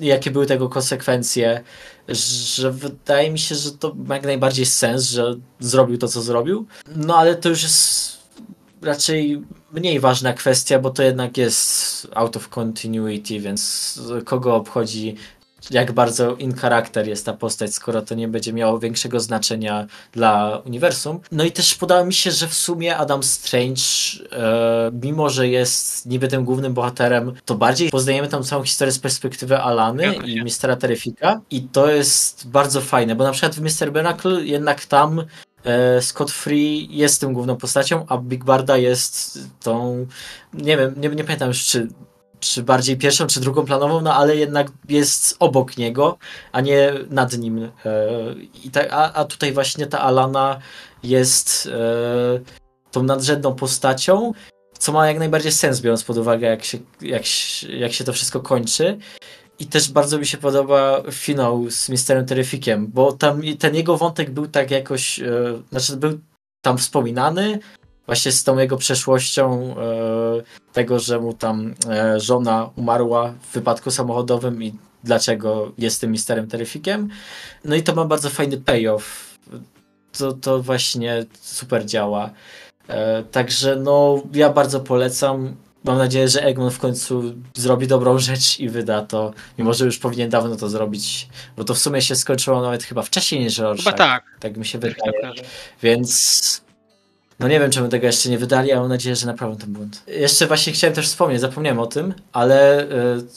[0.00, 1.62] jakie były tego konsekwencje,
[2.08, 6.66] że wydaje mi się, że to ma jak najbardziej sens, że zrobił to, co zrobił.
[6.96, 8.18] No ale to już jest
[8.82, 9.42] raczej
[9.72, 15.16] mniej ważna kwestia, bo to jednak jest out of continuity, więc kogo obchodzi
[15.70, 20.62] jak bardzo in charakter jest ta postać, skoro to nie będzie miało większego znaczenia dla
[20.64, 21.20] uniwersum.
[21.32, 23.82] No i też podało mi się, że w sumie Adam Strange,
[24.32, 28.98] e, mimo że jest niby tym głównym bohaterem, to bardziej poznajemy tą całą historię z
[28.98, 33.60] perspektywy Alany ja i Mistera Terrifika i to jest bardzo fajne, bo na przykład w
[33.60, 33.92] Mr.
[33.94, 35.24] Miracle jednak tam
[35.64, 40.06] e, Scott Free jest tym główną postacią, a Big Barda jest tą,
[40.54, 41.88] nie wiem, nie, nie pamiętam już czy
[42.40, 46.18] czy bardziej pierwszą, czy drugą planową, no ale jednak jest obok niego,
[46.52, 47.64] a nie nad nim.
[47.64, 47.70] E,
[48.64, 50.58] I ta, a, a tutaj właśnie ta Alana
[51.02, 52.40] jest e,
[52.90, 54.32] tą nadrzędną postacią,
[54.78, 57.22] co ma jak najbardziej sens, biorąc pod uwagę, jak się, jak,
[57.68, 58.98] jak się to wszystko kończy.
[59.58, 64.30] I też bardzo mi się podoba finał z Misterem Terrificiem, bo tam ten jego wątek
[64.30, 66.20] był tak jakoś, e, znaczy był
[66.62, 67.58] tam wspominany,
[68.06, 73.90] właśnie z tą jego przeszłością e, tego, że mu tam e, żona umarła w wypadku
[73.90, 74.74] samochodowym i
[75.04, 77.08] dlaczego jest tym misterem Terrificiem.
[77.64, 79.38] No i to ma bardzo fajny payoff.
[80.18, 82.30] To, to właśnie super działa.
[82.88, 85.56] E, także no, ja bardzo polecam.
[85.84, 89.98] Mam nadzieję, że Egmont w końcu zrobi dobrą rzecz i wyda to, mimo że już
[89.98, 93.94] powinien dawno to zrobić, bo to w sumie się skończyło nawet chyba wcześniej niż Rorschach.
[93.94, 94.24] Chyba tak.
[94.40, 95.32] Tak mi się wydaje.
[95.82, 96.69] Więc
[97.40, 100.02] no nie wiem, czemu tego jeszcze nie wydali, ale mam nadzieję, że naprawią ten błąd.
[100.06, 102.86] Jeszcze właśnie chciałem też wspomnieć, zapomniałem o tym, ale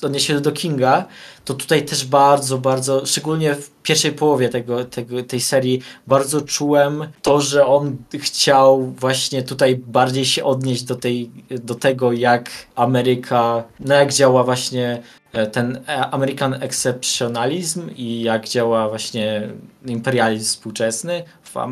[0.01, 1.05] yy, odniesieniu do Kinga,
[1.45, 7.07] to tutaj też bardzo, bardzo, szczególnie w pierwszej połowie tego, tego, tej serii, bardzo czułem
[7.21, 13.63] to, że on chciał właśnie tutaj bardziej się odnieść do, tej, do tego, jak Ameryka,
[13.79, 15.01] no jak działa właśnie
[15.33, 19.49] e, ten American Exceptionalism i jak działa właśnie
[19.85, 21.23] imperializm współczesny,
[21.55, 21.67] e,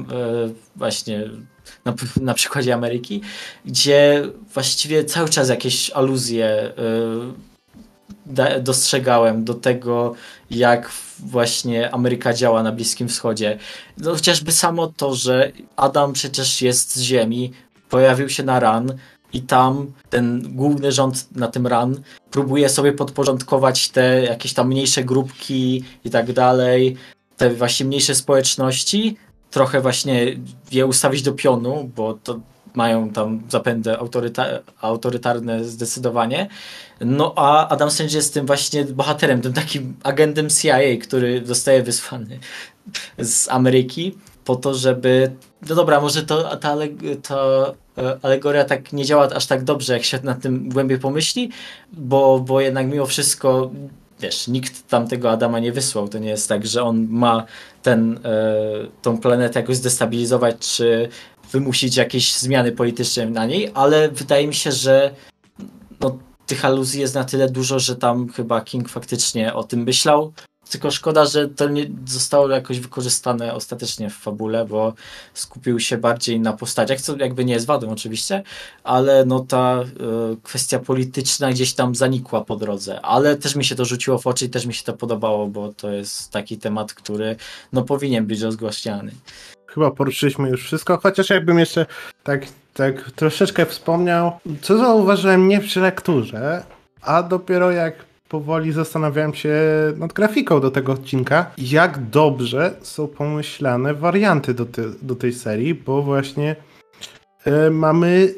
[0.76, 1.30] właśnie
[1.86, 3.22] na, na przykładzie Ameryki,
[3.66, 6.74] gdzie właściwie cały czas jakieś aluzje
[8.28, 10.14] y, dostrzegałem do tego,
[10.52, 13.58] jak właśnie Ameryka działa na Bliskim Wschodzie.
[13.98, 17.52] No, chociażby samo to, że Adam przecież jest z Ziemi,
[17.90, 18.98] pojawił się na RAN
[19.34, 22.02] i tam ten główny rząd na tym RAN
[22.32, 26.98] próbuje sobie podporządkować te jakieś tam mniejsze grupki i tak dalej,
[27.38, 29.18] te właśnie mniejsze społeczności,
[29.52, 30.36] trochę właśnie
[30.72, 32.40] je ustawić do pionu, bo to
[32.74, 34.46] mają tam zapędy autoryta
[34.82, 36.48] autorytarne zdecydowanie.
[37.02, 42.40] No a Adam Strange jest tym właśnie bohaterem, tym takim agentem CIA, który zostaje wysłany
[43.20, 45.32] z Ameryki po to, żeby.
[45.70, 46.78] No dobra, może to, ta,
[47.24, 47.38] ta
[47.98, 51.50] e, alegoria tak nie działa aż tak dobrze, jak się nad tym głębiej pomyśli,
[51.94, 53.72] bo, bo jednak mimo wszystko
[54.22, 56.08] wiesz, nikt tam tego Adama nie wysłał.
[56.08, 57.46] To nie jest tak, że on ma
[57.82, 58.42] ten, e,
[59.02, 61.10] tą planetę jakoś zdestabilizować, czy
[61.52, 65.12] wymusić jakieś zmiany polityczne na niej, ale wydaje mi się, że
[66.00, 70.34] no, tych aluzji jest na tyle dużo, że tam chyba King faktycznie o tym myślał.
[70.72, 74.94] Tylko szkoda, że to nie zostało jakoś wykorzystane ostatecznie w fabule, bo
[75.34, 78.44] skupił się bardziej na postaciach, co jakby nie jest wadą oczywiście,
[78.84, 83.02] ale no ta y, kwestia polityczna gdzieś tam zanikła po drodze.
[83.02, 85.74] Ale też mi się to rzuciło w oczy i też mi się to podobało, bo
[85.74, 87.36] to jest taki temat, który
[87.74, 89.12] no powinien być rozgłaśniany.
[89.68, 91.86] Chyba poruszyliśmy już wszystko, chociaż jakbym jeszcze
[92.24, 94.32] tak, tak troszeczkę wspomniał,
[94.62, 96.64] co zauważyłem nie przy lekturze,
[97.02, 99.54] a dopiero jak powoli zastanawiałem się
[99.98, 105.76] nad grafiką do tego odcinka, jak dobrze są pomyślane warianty do, te, do tej serii,
[105.76, 106.56] bo właśnie
[107.48, 108.34] y, mamy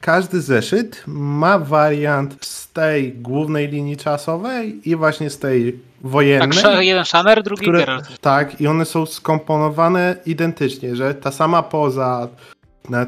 [0.00, 6.62] każdy zeszyt ma wariant z tej głównej linii czasowej i właśnie z tej wojennej.
[6.62, 8.20] Tak, jeden Shanner, drugi które, Geralt.
[8.20, 12.28] Tak, i one są skomponowane identycznie, że ta sama poza,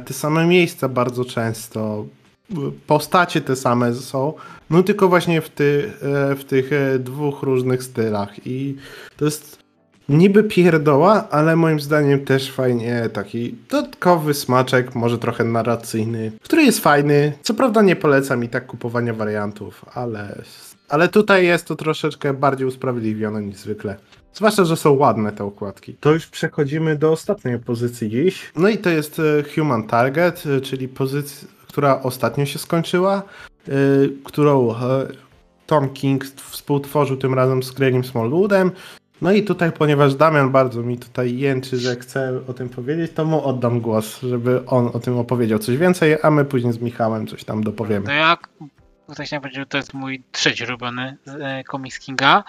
[0.07, 2.07] te same miejsca bardzo często,
[2.87, 4.33] postacie te same są,
[4.71, 8.77] no tylko właśnie w, ty, e, w tych e, dwóch różnych stylach i
[9.17, 9.65] to jest
[10.09, 16.81] niby pierdoła, ale moim zdaniem też fajnie taki dodatkowy smaczek, może trochę narracyjny, który jest
[16.81, 17.33] fajny.
[17.43, 20.43] Co prawda nie polecam i tak kupowania wariantów, ale,
[20.89, 23.97] ale tutaj jest to troszeczkę bardziej usprawiedliwione niż zwykle.
[24.35, 25.95] Zwłaszcza, że są ładne te okładki.
[26.01, 28.53] To już przechodzimy do ostatniej pozycji dziś.
[28.57, 33.23] No i to jest e, Human Target, czyli pozycja, która ostatnio się skończyła,
[34.25, 34.75] którą
[35.67, 38.71] Tom King współtworzył tym razem z Gregiem Smallwoodem.
[39.23, 43.25] No i tutaj, ponieważ Damian bardzo mi tutaj jęczy, że chce o tym powiedzieć, to
[43.25, 47.27] mu oddam głos, żeby on o tym opowiedział coś więcej, a my później z Michałem
[47.27, 48.07] coś tam dopowiemy.
[48.07, 48.37] No ja
[49.07, 52.45] tutaj chciałem powiedzieć, że to jest mój trzeci ulubiony e, komiks Kinga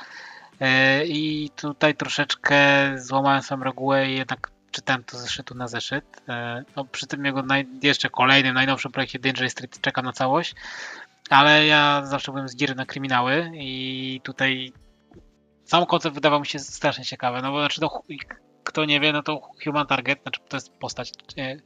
[0.60, 2.58] e, i tutaj troszeczkę
[2.98, 6.22] złamałem swoją regułę i jednak czytałem to zeszytu na zeszyt.
[6.30, 10.56] E, no, przy tym jego naj, jeszcze kolejnym, najnowszym projekcie Danger Street czekam na całość,
[11.30, 14.74] ale ja zawsze byłem zgiry na kryminały i tutaj
[15.66, 18.04] sam koncept wydawał mi się strasznie ciekawy, no bo znaczy no,
[18.64, 21.58] kto nie wie, no to Human Target, znaczy to jest postać e,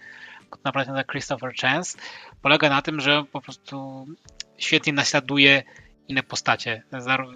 [0.64, 1.98] naprawdę na Christopher Chance,
[2.42, 4.08] polega na tym, że po prostu
[4.58, 5.64] świetnie naśladuje
[6.10, 6.84] inne postacie.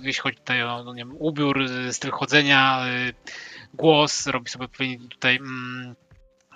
[0.02, 3.14] Jeśli chodzi tutaj o no nie wiem, ubiór, styl chodzenia, e,
[3.74, 4.68] głos, robi sobie
[5.12, 5.96] tutaj mm,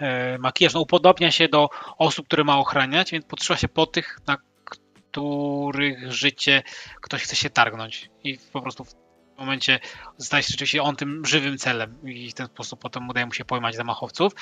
[0.02, 4.20] e, makijaż, no, upodobnia się do osób, które ma ochraniać, więc podszywa się po tych,
[4.28, 6.64] na których życie
[7.02, 8.10] ktoś chce się targnąć.
[8.24, 8.94] I po prostu w
[9.38, 9.80] w momencie
[10.18, 13.46] staje się rzeczywiście on tym żywym celem i w ten sposób potem udaje mu się
[13.46, 14.34] pojmać zamachowców.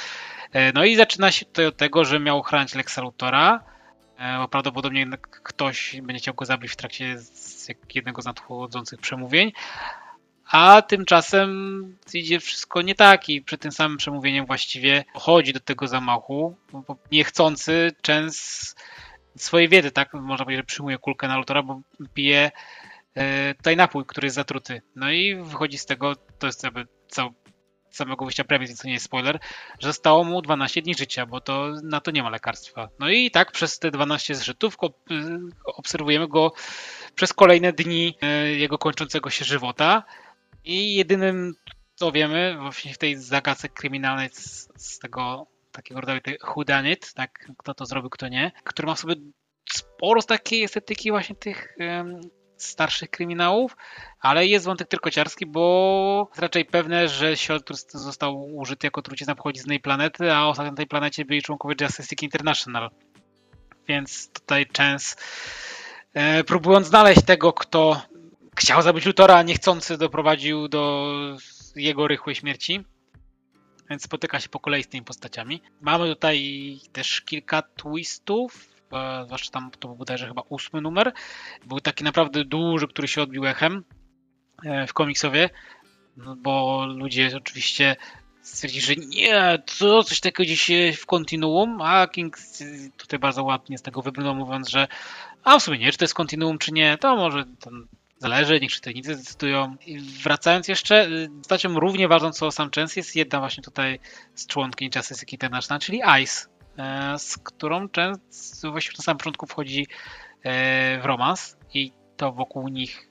[0.52, 3.64] E, no i zaczyna się tutaj od tego, że miał chronić Lexa Luthora,
[4.38, 5.08] bo prawdopodobnie
[5.44, 7.18] ktoś będzie chciał go zabić w trakcie
[7.96, 9.52] jednego z nadchodzących przemówień.
[10.52, 15.88] A tymczasem idzie wszystko nie tak i przed tym samym przemówieniem właściwie chodzi do tego
[15.88, 16.56] zamachu,
[17.12, 18.80] niechcący częst
[19.38, 20.14] swojej wiedzy, tak?
[20.14, 21.82] Można powiedzieć, że przyjmuje kulkę na Lutora, bo
[22.14, 22.52] pije
[23.16, 24.82] E, tutaj napój, który jest zatruty.
[24.96, 27.34] No i wychodzi z tego, to jest jakby cał,
[27.96, 29.40] samego wyjścia premis, więc to nie jest spoiler,
[29.80, 32.90] że zostało mu 12 dni życia, bo to na to nie ma lekarstwa.
[33.00, 34.78] No i tak przez te 12 zżytów
[35.66, 36.54] obserwujemy go
[37.16, 40.04] przez kolejne dni e, jego kończącego się żywota
[40.64, 41.54] i jedynym
[41.96, 47.74] co wiemy właśnie w tej zagadce kryminalnej z, z tego takiego rodzaju whodunit, tak, kto
[47.74, 49.16] to zrobił, kto nie, który ma w sobie
[49.70, 51.78] sporo z takiej estetyki właśnie tych
[52.58, 53.78] starszych kryminałów,
[54.20, 59.36] ale jest wątek tylko ciarski, bo jest raczej pewne, że który został użyty jako trucizna
[59.36, 62.90] pochodzi z innej planety, a ostatnio na tej planecie byli członkowie Justice League International.
[63.88, 65.16] Więc tutaj Chance
[66.14, 68.02] e, próbując znaleźć tego, kto
[68.56, 71.14] chciał zabić Lutora, a niechcący doprowadził do
[71.76, 72.86] jego rychłej śmierci.
[73.90, 75.62] Więc spotyka się po kolei z tymi postaciami.
[75.82, 78.75] Mamy tutaj też kilka twistów,
[79.26, 81.14] zwłaszcza tam to był bodajże chyba ósmy numer.
[81.66, 83.84] Był taki naprawdę duży, który się odbił echem
[84.66, 85.50] e, w komiksowie,
[86.18, 87.96] no bo ludzie oczywiście
[88.42, 92.38] stwierdzili, że nie, co, coś takiego dziś w kontinuum, a King
[92.98, 94.88] tutaj bardzo ładnie z tego wybrnął, mówiąc, że
[95.44, 97.44] a w sumie nie, czy to jest kontinuum, czy nie, to może
[98.18, 99.76] zależy, niech czytelnicy decydują.
[99.86, 104.00] I wracając jeszcze, postacią równie ważną co sam Chance jest jedna właśnie tutaj
[104.36, 106.55] z członkiń Justice International, czyli Ice, e,
[107.18, 109.88] z którą często właściwie na samym początku wchodzi
[110.44, 113.10] e, w romans i to wokół nich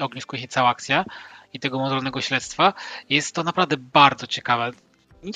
[0.00, 1.04] ogniskuje się cała akcja
[1.52, 2.72] i tego mozolnego śledztwa.
[3.08, 4.70] Jest to naprawdę bardzo ciekawe.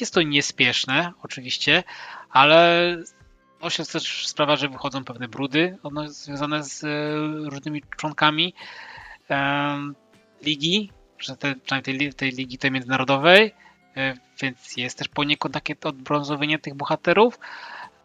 [0.01, 1.83] Jest to niespieszne, oczywiście,
[2.31, 2.97] ale
[3.63, 6.85] nosi też sprawa, że wychodzą pewne brudy związane z
[7.53, 8.55] różnymi członkami
[10.43, 10.93] ligi,
[11.39, 13.68] te, przynajmniej tej, tej ligi tej międzynarodowej, e,
[14.43, 17.39] więc jest też poniekąd takie odbrązowienie tych bohaterów.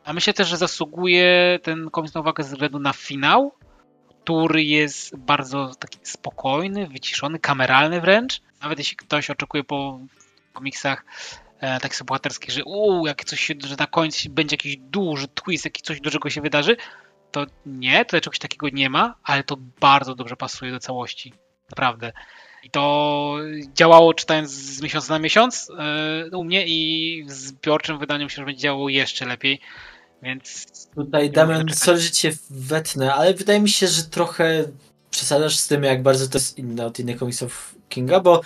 [0.06, 3.54] A myślę też, że zasługuje ten komiks na uwagę ze względu na finał,
[4.24, 8.42] który jest bardzo taki spokojny, wyciszony, kameralny wręcz.
[8.62, 10.00] Nawet jeśli ktoś oczekuje po
[10.54, 11.06] komiksach
[11.60, 15.66] e, takich bohaterskich, że uuu, jak coś się, że na końcu będzie jakiś duży twist,
[15.66, 16.78] jakiś coś dużego się wydarzy,
[17.32, 21.34] to nie, tutaj czegoś takiego nie ma, ale to bardzo dobrze pasuje do całości.
[21.70, 22.12] Naprawdę.
[22.64, 23.36] I to
[23.74, 25.72] działało czytając z miesiąca na miesiąc
[26.32, 29.60] yy, u mnie i w zbiorczym wydaniu myślę, że będzie działało jeszcze lepiej.
[30.24, 30.66] Więc.
[30.96, 34.66] Tutaj Damian, sorry, że cię wetnę, ale wydaje mi się, że trochę
[35.10, 38.42] przesadzasz z tym, jak bardzo to jest inne od innych komiksów Kinga, bo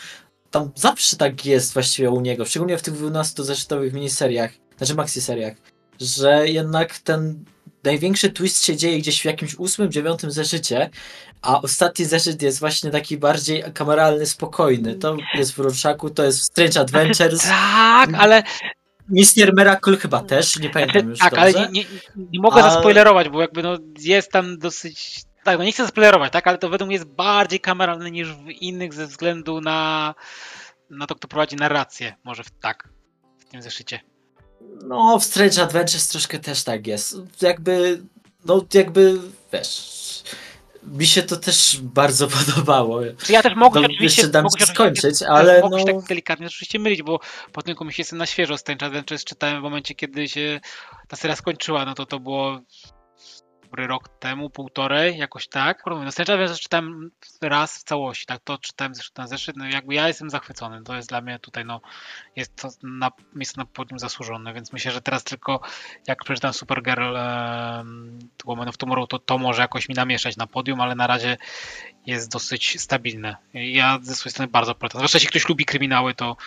[0.52, 5.22] tam zawsze tak jest właściwie u niego, szczególnie w tych 12 zeszytowych miniseriach, znaczy maxi
[5.22, 5.54] seriach,
[6.00, 7.46] że jednak ten
[7.88, 10.90] największy twist się dzieje gdzieś w jakimś ósmym, dziewiątym zeszycie,
[11.42, 14.96] a ostatni zeszyt jest właśnie taki bardziej kameralny, spokojny.
[14.96, 17.42] To jest w Rorschaku, to jest w Strange Adventures.
[17.42, 18.44] Tak, ale
[19.10, 21.42] Mister Miracle chyba też, nie pamiętam już Tak, dobrze.
[21.42, 21.86] ale nie, nie,
[22.16, 22.72] nie mogę a...
[22.72, 25.22] zaspoilerować, bo jakby no jest tam dosyć...
[25.44, 28.50] Tak, no nie chcę zaspoilerować, tak, ale to według mnie jest bardziej kameralne niż w
[28.50, 30.16] innych ze względu na,
[30.90, 32.16] na to, kto prowadzi narrację.
[32.24, 32.90] Może w, tak,
[33.40, 34.00] w tym zeszycie.
[34.84, 37.16] No, w Strange Adventures troszkę też tak jest.
[37.42, 38.02] Jakby,
[38.46, 39.20] no jakby,
[39.54, 39.98] wiesz,
[40.84, 43.02] mi się to też bardzo podobało.
[43.30, 45.80] Ja też mogę oczywiście jeszcze dam mogę, skończyć, ale mogę no...
[45.80, 47.20] się tak delikatnie oczywiście mylić, bo
[47.52, 50.60] po tym mi się jestem na świeżo Strange Adventures czytałem w momencie, kiedy się
[51.08, 52.60] ta seria skończyła, no to to było
[53.74, 55.84] rok temu, półtorej, jakoś tak.
[55.86, 57.12] No Strange Adventures czytałem
[57.42, 61.10] raz w całości, tak, to czytałem na zeszyt, no jakby ja jestem zachwycony, to jest
[61.10, 61.82] dla mnie tutaj, no,
[62.36, 65.62] jest to na, miejsce na podium zasłużone, więc myślę, że teraz tylko
[66.08, 70.82] jak przeczytam Supergirl um, Woman of Tomorrow, to to może jakoś mi namieszać na podium,
[70.82, 71.38] ale na razie
[72.06, 73.36] jest dosyć stabilne.
[73.54, 75.00] Ja ze swojej strony bardzo polecam.
[75.00, 76.38] Zwłaszcza jeśli ktoś lubi kryminały, to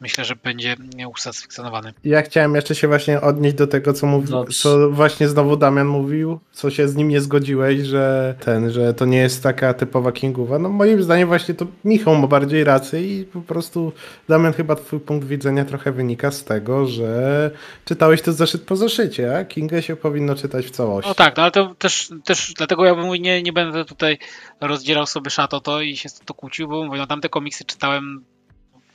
[0.00, 0.76] myślę, że będzie
[1.14, 1.92] usatysfakcjonowany.
[2.04, 4.28] Ja chciałem jeszcze się właśnie odnieść do tego, co, mówi,
[4.62, 9.04] co właśnie znowu Damian mówił, co się z nim nie zgodziłeś, że ten, że to
[9.04, 10.58] nie jest taka typowa Kingowa.
[10.58, 13.92] No moim zdaniem właśnie to Michał ma bardziej rację i po prostu
[14.28, 17.50] Damian chyba twój punkt widzenia trochę wynika z tego, że
[17.84, 21.08] czytałeś to zeszyt po zeszycie, a Kingę się powinno czytać w całości.
[21.08, 24.18] No tak, no ale to też, też dlatego ja bym nie, nie będę tutaj
[24.60, 28.24] rozdzierał sobie szato to i się to kłócił, bo mówię, no tamte komiksy czytałem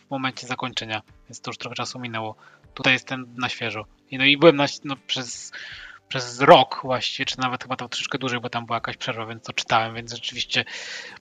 [0.10, 2.36] momencie zakończenia, więc to już trochę czasu minęło.
[2.74, 3.86] Tutaj jestem na świeżo.
[4.12, 5.52] I no i byłem na, no, przez,
[6.08, 9.44] przez rok właściwie, czy nawet chyba to troszeczkę dłużej, bo tam była jakaś przerwa, więc
[9.44, 10.66] to czytałem, więc rzeczywiście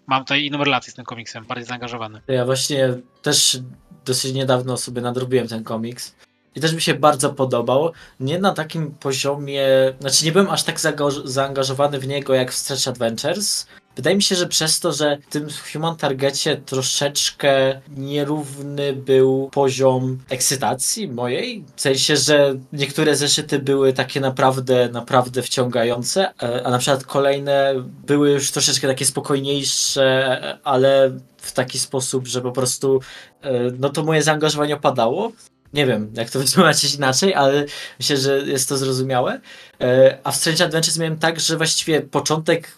[0.07, 2.21] mam tutaj inną relację z tym komiksem, bardziej zaangażowany.
[2.29, 2.89] Ja właśnie
[3.23, 3.59] też
[4.05, 6.15] dosyć niedawno sobie nadrobiłem ten komiks.
[6.55, 7.93] I też mi się bardzo podobał.
[8.21, 9.67] Nie na takim poziomie,
[10.01, 10.81] znaczy nie byłem aż tak
[11.25, 13.67] zaangażowany w niego jak w Stretch Adventures,
[13.97, 20.19] Wydaje mi się, że przez to, że w tym Human Targetie troszeczkę nierówny był poziom
[20.29, 21.65] ekscytacji mojej.
[21.77, 27.75] W sensie, że niektóre zeszyty były takie naprawdę, naprawdę wciągające, e, a na przykład kolejne
[28.07, 33.01] były już troszeczkę takie spokojniejsze, ale w taki sposób, że po prostu
[33.43, 35.33] e, no to moje zaangażowanie opadało.
[35.73, 37.65] Nie wiem, jak to wytłumaczyć inaczej, ale
[37.99, 39.41] myślę, że jest to zrozumiałe.
[39.81, 42.77] E, a w Strange Adventures miałem tak, że właściwie początek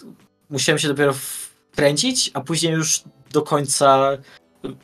[0.50, 1.14] musiałem się dopiero
[1.72, 3.02] wkręcić, a później już
[3.32, 4.18] do końca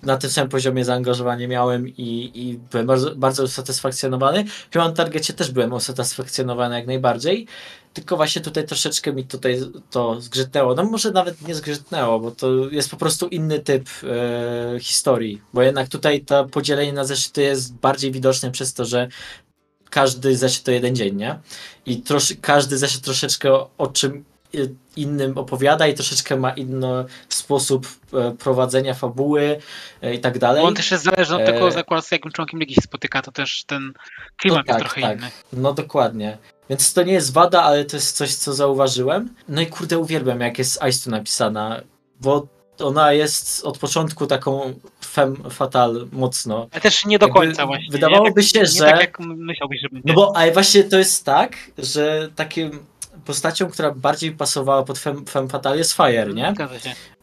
[0.02, 4.44] na tym samym poziomie zaangażowania miałem i, i byłem bardzo, bardzo usatysfakcjonowany.
[4.44, 7.46] W Human Targetie też byłem usatysfakcjonowany jak najbardziej,
[7.92, 9.60] tylko właśnie tutaj troszeczkę mi tutaj
[9.90, 10.74] to zgrzytnęło.
[10.74, 15.62] No może nawet nie zgrzytnęło, bo to jest po prostu inny typ e, historii, bo
[15.62, 19.08] jednak tutaj to podzielenie na zeszyty jest bardziej widoczne przez to, że
[19.90, 21.38] każdy zeszyt to jeden dzień, nie?
[21.86, 24.24] I trosz, każdy zeszyt troszeczkę o czym
[24.96, 29.58] innym opowiada i troszeczkę ma inny sposób e, prowadzenia fabuły
[30.02, 30.62] e, i tak dalej.
[30.62, 32.02] On też jest zależny od tego, e...
[32.02, 33.92] z jakim członkiem ligi się spotyka, to też ten
[34.36, 35.18] klimat no, tak, jest trochę tak.
[35.18, 35.30] inny.
[35.52, 36.38] No dokładnie.
[36.70, 39.34] Więc to nie jest wada, ale to jest coś, co zauważyłem.
[39.48, 41.80] No i kurde, uwielbiam, jak jest Ice tu napisana,
[42.20, 42.46] bo
[42.78, 44.74] ona jest od początku taką
[45.04, 46.68] femme fatal mocno.
[46.72, 47.88] Ale też nie do Jakby końca właśnie.
[47.90, 48.78] Wydawałoby nie, się, nie że...
[48.78, 50.08] tak jak myślałbyś, że będzie.
[50.08, 52.86] No bo ale właśnie to jest tak, że takim
[53.24, 56.54] postacią, która bardziej pasowała pod Femme, Femme Fatale jest Fire, nie?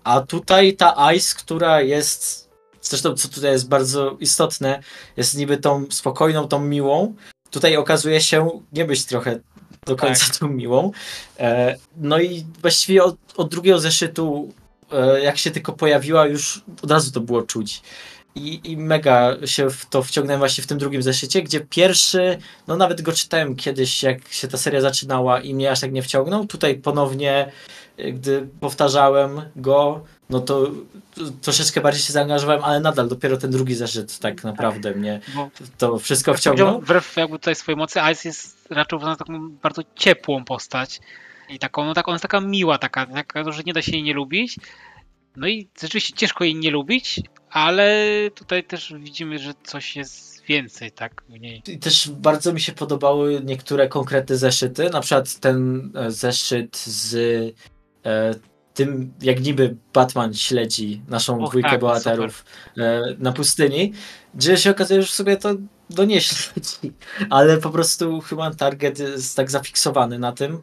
[0.03, 2.49] A tutaj ta Ice, która jest,
[2.81, 4.83] zresztą co tutaj jest bardzo istotne,
[5.17, 7.15] jest niby tą spokojną, tą miłą,
[7.51, 9.39] tutaj okazuje się nie być trochę
[9.85, 10.37] do końca tak.
[10.37, 10.91] tą miłą.
[11.39, 14.53] E, no i właściwie od, od drugiego zeszytu,
[14.91, 17.81] e, jak się tylko pojawiła, już od razu to było czuć.
[18.39, 22.37] I, I mega się w to wciągnąłem właśnie w tym drugim zeszycie, gdzie pierwszy,
[22.67, 26.01] no nawet go czytałem kiedyś, jak się ta seria zaczynała i mnie aż tak nie
[26.01, 26.47] wciągnął.
[26.47, 27.51] Tutaj ponownie,
[27.97, 30.71] e, gdy powtarzałem go, no to
[31.41, 35.19] troszeczkę bardziej się zaangażowałem, ale nadal dopiero ten drugi zeszyt tak naprawdę mnie
[35.77, 36.81] to wszystko wciągnął.
[36.81, 40.99] Wbrew jakby tutaj swojej mocy, Ice jest raczej uważana taką bardzo ciepłą postać
[41.49, 44.03] i taką, no tak, ona jest taka miła, taka, taka, że nie da się jej
[44.03, 44.57] nie lubić.
[45.39, 48.05] No i rzeczywiście ciężko jej nie lubić, ale
[48.35, 51.23] tutaj też widzimy, że coś jest więcej, tak?
[51.29, 51.61] W niej.
[51.67, 57.15] I też bardzo mi się podobały niektóre konkretne zeszyty, na przykład ten e, zeszyt z
[58.05, 58.33] e,
[58.73, 62.45] tym, jak niby Batman śledzi naszą Och, dwójkę tak, bohaterów
[62.77, 63.93] e, na pustyni,
[64.35, 65.55] gdzie się okazuje, że sobie to
[65.89, 66.93] do nie śledzi,
[67.29, 70.61] ale po prostu Human Target jest tak zafiksowany na tym,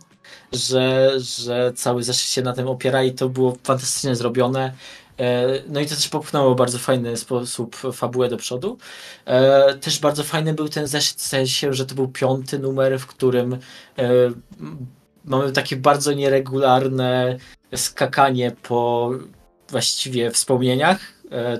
[0.53, 4.73] że, że cały zeszyt się na tym opiera i to było fantastycznie zrobione.
[5.19, 8.79] E, no i to też popchnęło bardzo fajny sposób fabułę do przodu.
[9.25, 13.07] E, też bardzo fajny był ten zeszyt, w sensie, że to był piąty numer, w
[13.07, 13.59] którym e,
[15.25, 17.37] mamy takie bardzo nieregularne
[17.77, 19.11] skakanie po
[19.69, 20.99] właściwie wspomnieniach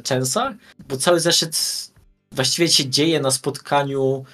[0.03, 0.55] Częsa,
[0.89, 1.57] bo cały zeszyt
[2.33, 4.25] właściwie się dzieje na spotkaniu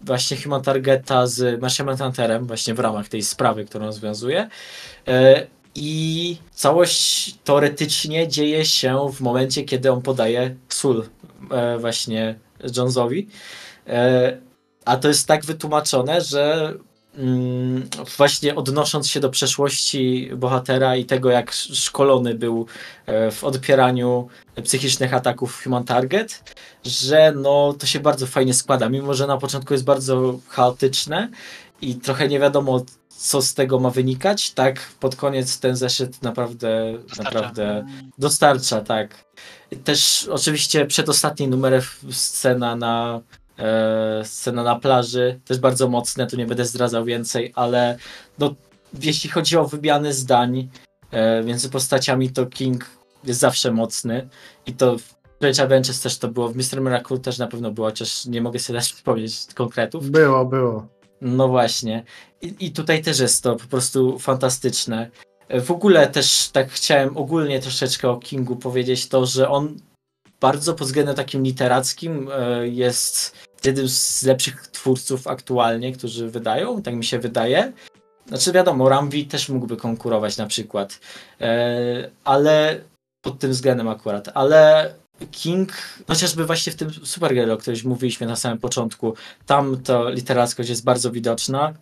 [0.00, 4.48] właśnie Human Targeta z Martianem Hunterem właśnie w ramach tej sprawy, którą rozwiązuje.
[5.74, 11.04] I całość teoretycznie dzieje się w momencie, kiedy on podaje sól
[11.50, 12.38] e, właśnie
[12.76, 13.28] Jonesowi.
[13.86, 14.38] E,
[14.84, 16.74] a to jest tak wytłumaczone, że
[18.16, 22.66] właśnie odnosząc się do przeszłości bohatera i tego, jak szkolony był
[23.06, 24.28] e, w odpieraniu
[24.64, 26.54] psychicznych ataków Human Target,
[26.84, 31.28] że no to się bardzo fajnie składa, mimo że na początku jest bardzo chaotyczne
[31.80, 36.94] i trochę nie wiadomo co z tego ma wynikać, tak pod koniec ten zeszyt naprawdę
[36.98, 37.32] dostarcza.
[37.32, 37.86] naprawdę
[38.18, 39.24] dostarcza, tak.
[39.84, 43.20] Też oczywiście przedostatni numer scena na
[44.24, 47.98] scena na plaży, też bardzo mocne, tu nie będę zdradzał więcej, ale
[48.38, 48.54] no,
[49.02, 50.68] jeśli chodzi o wymiany zdań
[51.10, 52.86] e, między postaciami, to King
[53.24, 54.28] jest zawsze mocny
[54.66, 56.80] i to w Strange Adventures też to było, w Mr.
[56.80, 60.10] Miracle też na pewno było, chociaż nie mogę sobie dać powiedzieć konkretów.
[60.10, 60.86] Było, było.
[61.20, 62.04] No właśnie.
[62.42, 65.10] I, I tutaj też jest to po prostu fantastyczne.
[65.50, 69.76] W ogóle też tak chciałem ogólnie troszeczkę o Kingu powiedzieć to, że on
[70.40, 76.94] bardzo pod względem takim literackim e, jest jednym z lepszych twórców aktualnie, którzy wydają, tak
[76.94, 77.72] mi się wydaje.
[78.28, 81.00] Znaczy wiadomo, Ramvi też mógłby konkurować na przykład,
[81.40, 82.80] e, ale
[83.22, 84.94] pod tym względem akurat, ale
[85.30, 85.72] King,
[86.06, 89.14] chociażby właśnie w tym Supergirl, o którym mówiliśmy na samym początku,
[89.46, 91.74] tam to literackość jest bardzo widoczna,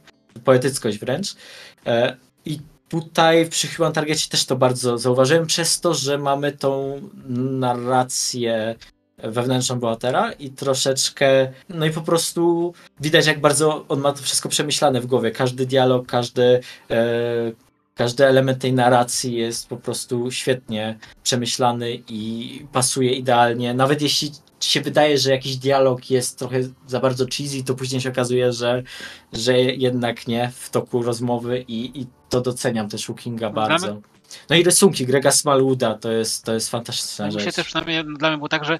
[0.44, 1.36] poetyckość wręcz.
[1.86, 7.00] E, I tutaj przy Human Targecie też to bardzo zauważyłem, przez to, że mamy tą
[7.28, 8.74] narrację
[9.18, 14.48] wewnętrzną bohatera i troszeczkę, no i po prostu widać jak bardzo on ma to wszystko
[14.48, 15.30] przemyślane w głowie.
[15.30, 16.60] Każdy dialog, każdy,
[16.90, 17.52] e,
[17.94, 23.74] każdy element tej narracji jest po prostu świetnie przemyślany i pasuje idealnie.
[23.74, 24.30] Nawet jeśli
[24.60, 28.52] ci się wydaje, że jakiś dialog jest trochę za bardzo cheesy, to później się okazuje,
[28.52, 28.82] że,
[29.32, 34.00] że jednak nie w toku rozmowy i, i to doceniam też u Kinga bardzo.
[34.50, 37.44] No i rysunki Grega Smallwooda to jest, to jest fantastyczna rzecz.
[37.44, 38.78] Się też przynajmniej dla mnie było tak, że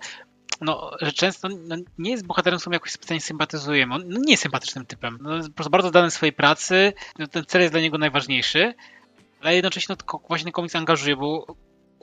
[0.61, 3.95] no, że często no, nie jest bohaterem, z którym jakoś specjalnie sympatyzujemy.
[3.95, 5.19] On no, nie jest sympatycznym typem.
[5.23, 6.93] No, jest po prostu bardzo dany swojej pracy.
[7.19, 8.75] No, ten cel jest dla niego najważniejszy
[9.41, 11.47] ale jednocześnie no, właśnie komiks angażuje, bo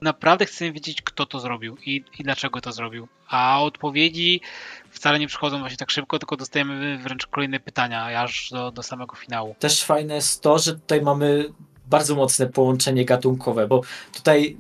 [0.02, 3.08] naprawdę chcemy wiedzieć, kto to zrobił i, i dlaczego to zrobił.
[3.28, 4.42] A odpowiedzi
[4.90, 9.16] wcale nie przychodzą właśnie tak szybko, tylko dostajemy wręcz kolejne pytania, aż do, do samego
[9.16, 9.56] finału.
[9.60, 11.54] Też fajne jest to, że tutaj mamy
[11.88, 13.82] bardzo mocne połączenie gatunkowe, bo
[14.14, 14.58] tutaj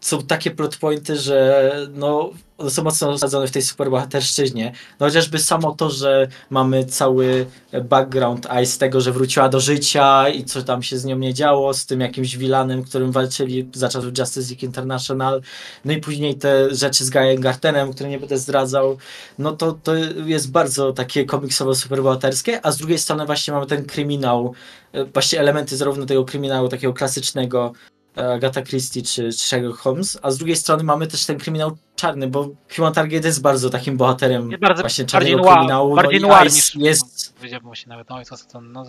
[0.00, 4.72] są takie plot pointy, że no, one są mocno osadzone w tej superbohaterszczyźnie.
[5.00, 7.46] No chociażby samo to, że mamy cały
[7.84, 11.74] background Ice tego, że wróciła do życia i co tam się z nią nie działo,
[11.74, 15.42] z tym jakimś vilanem, którym walczyli za czasów Justice League International.
[15.84, 18.98] No i później te rzeczy z Guyem Gartenem, które nie będę zdradzał.
[19.38, 19.94] No to, to
[20.26, 24.54] jest bardzo takie komiksowo superbohaterskie, a z drugiej strony właśnie mamy ten kryminał,
[24.92, 27.72] e, właśnie elementy zarówno tego kryminału takiego klasycznego,
[28.16, 32.28] Agatha Christie czy, czy Sherlock Holmes, a z drugiej strony mamy też ten kryminał czarny,
[32.28, 35.96] bo Human Target jest bardzo takim bohaterem bardzo, właśnie czarnego bardziej kryminału.
[35.96, 37.34] Bardziej no noir niż jest...
[37.36, 38.84] Powiedziałbym właśnie nawet, no, to, to, no,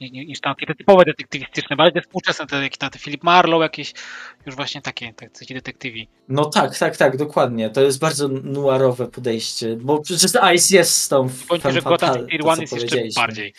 [0.00, 3.92] niż tam te typowe detektywistyczne, bardziej współczesne, te, jak te Philip Marlowe, jakieś
[4.46, 6.08] już właśnie takie, tak, takie detektywi.
[6.28, 7.70] No tak, tak, tak, dokładnie.
[7.70, 12.62] To jest bardzo noirowe podejście, bo przecież Ice jest tą Bądź, że Gotham City One
[12.62, 13.54] jest jeszcze bardziej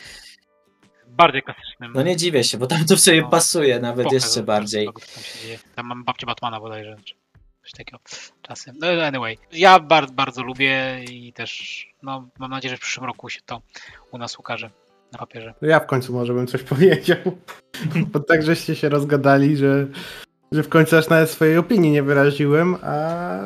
[1.20, 1.92] bardziej klasycznym.
[1.96, 4.86] No nie dziwię się, bo tam to w sobie no, pasuje nawet jeszcze bardziej.
[4.86, 4.94] Tam,
[5.76, 6.96] tam mam babcię Batmana bodajże,
[7.64, 8.00] coś takiego
[8.42, 8.76] czasem.
[8.80, 13.30] No anyway, ja bardzo, bardzo lubię i też no, mam nadzieję, że w przyszłym roku
[13.30, 13.62] się to
[14.12, 14.70] u nas ukaże
[15.12, 15.54] na papierze.
[15.62, 17.18] Ja w końcu może bym coś powiedział,
[18.12, 19.88] bo tak żeście się rozgadali, że,
[20.52, 23.40] że w końcu aż nawet swojej opinii nie wyraziłem, a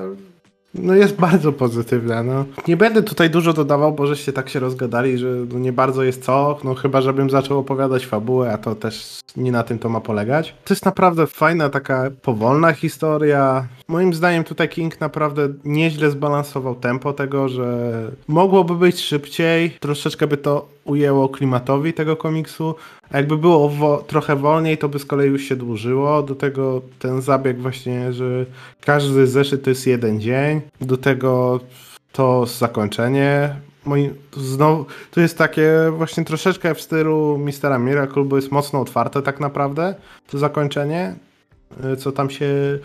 [0.73, 2.23] no jest bardzo pozytywna.
[2.23, 2.45] No.
[2.67, 6.23] Nie będę tutaj dużo dodawał, bo żeście tak się rozgadali, że no nie bardzo jest
[6.23, 10.01] co, no chyba żebym zaczął opowiadać fabułę, a to też nie na tym to ma
[10.01, 10.55] polegać.
[10.65, 13.67] To jest naprawdę fajna, taka powolna historia.
[13.87, 17.91] Moim zdaniem tutaj King naprawdę nieźle zbalansował tempo tego, że
[18.27, 22.75] mogłoby być szybciej, troszeczkę by to ujęło klimatowi tego komiksu,
[23.11, 26.23] jakby było wo trochę wolniej, to by z kolei już się dłużyło.
[26.23, 28.45] Do tego ten zabieg właśnie, że
[28.81, 30.61] każdy zeszyt to jest jeden dzień.
[30.81, 31.59] Do tego
[32.11, 33.55] to zakończenie.
[33.85, 39.21] Moi, znowu, to jest takie właśnie troszeczkę w stylu Mistera Miracle, bo jest mocno otwarte
[39.21, 39.95] tak naprawdę
[40.27, 41.15] to zakończenie.
[41.93, 42.79] Y, co tam się...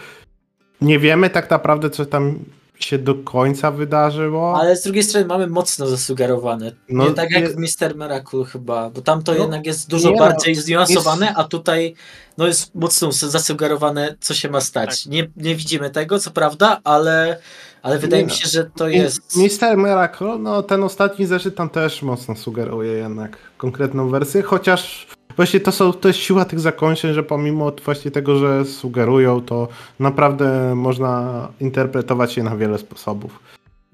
[0.80, 2.38] Nie wiemy tak naprawdę, co tam
[2.78, 4.60] się do końca wydarzyło.
[4.60, 6.72] Ale z drugiej strony mamy mocno zasugerowane.
[6.88, 7.48] No, nie tak jak je...
[7.48, 11.26] w Mister Miracle chyba, bo tam to no, jednak jest dużo nie, bardziej no, zniuansowane,
[11.26, 11.38] jest...
[11.38, 11.94] a tutaj
[12.38, 15.04] no jest mocno zasugerowane, co się ma stać.
[15.04, 15.12] Tak.
[15.12, 17.40] Nie, nie widzimy tego, co prawda, ale,
[17.82, 19.36] ale wydaje mi się, że to jest...
[19.36, 25.06] Mister Miracle, no ten ostatni zeszyt tam też mocno sugeruje jednak konkretną wersję, chociaż
[25.36, 29.68] właśnie to, są, to jest siła tych zakończeń, że pomimo właśnie tego, że sugerują, to
[29.98, 33.40] naprawdę można interpretować je na wiele sposobów.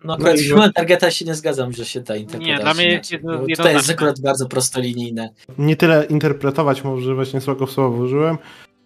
[0.05, 2.57] No akurat no, Targeta się nie zgadzam, że się ta interpretacja.
[2.57, 5.29] Nie, dla mnie jest jedno, To jest akurat bardzo prostolinijne.
[5.59, 8.39] Nie tyle interpretować, może właśnie słowo w słowo użyłem,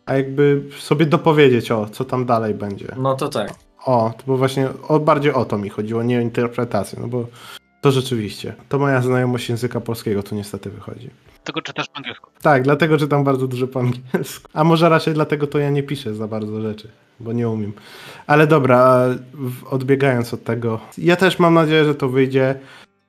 [0.07, 2.87] a jakby sobie dopowiedzieć o, co tam dalej będzie.
[2.97, 3.68] No to tak.
[3.85, 7.27] O, bo właśnie o, bardziej o to mi chodziło, nie o interpretację, no bo
[7.81, 8.55] to rzeczywiście.
[8.69, 11.11] To moja znajomość języka polskiego tu niestety wychodzi.
[11.35, 12.31] Dlatego czytasz po angielsku.
[12.43, 14.51] Tak, dlatego czytam bardzo dużo po angielsku.
[14.53, 16.89] A może raczej dlatego to ja nie piszę za bardzo rzeczy,
[17.21, 17.73] bo nie umiem.
[18.27, 19.07] Ale dobra,
[19.71, 22.59] odbiegając od tego, ja też mam nadzieję, że to wyjdzie.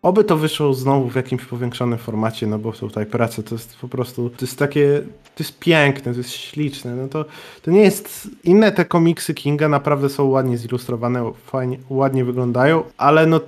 [0.01, 3.87] Oby to wyszło znowu w jakimś powiększonym formacie, no bo tutaj praca to jest po
[3.87, 7.25] prostu, to jest takie, to jest piękne, to jest śliczne, no to,
[7.61, 13.25] to nie jest, inne te komiksy Kinga naprawdę są ładnie zilustrowane, fajnie, ładnie wyglądają, ale
[13.25, 13.39] no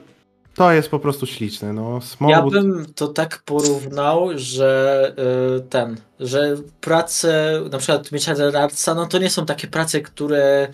[0.55, 1.73] to jest po prostu śliczne.
[1.73, 1.99] No.
[2.27, 5.13] Ja bym to tak porównał, że
[5.53, 10.67] yy, ten, że prace na przykład Miecza Artsa, no to nie są takie prace, które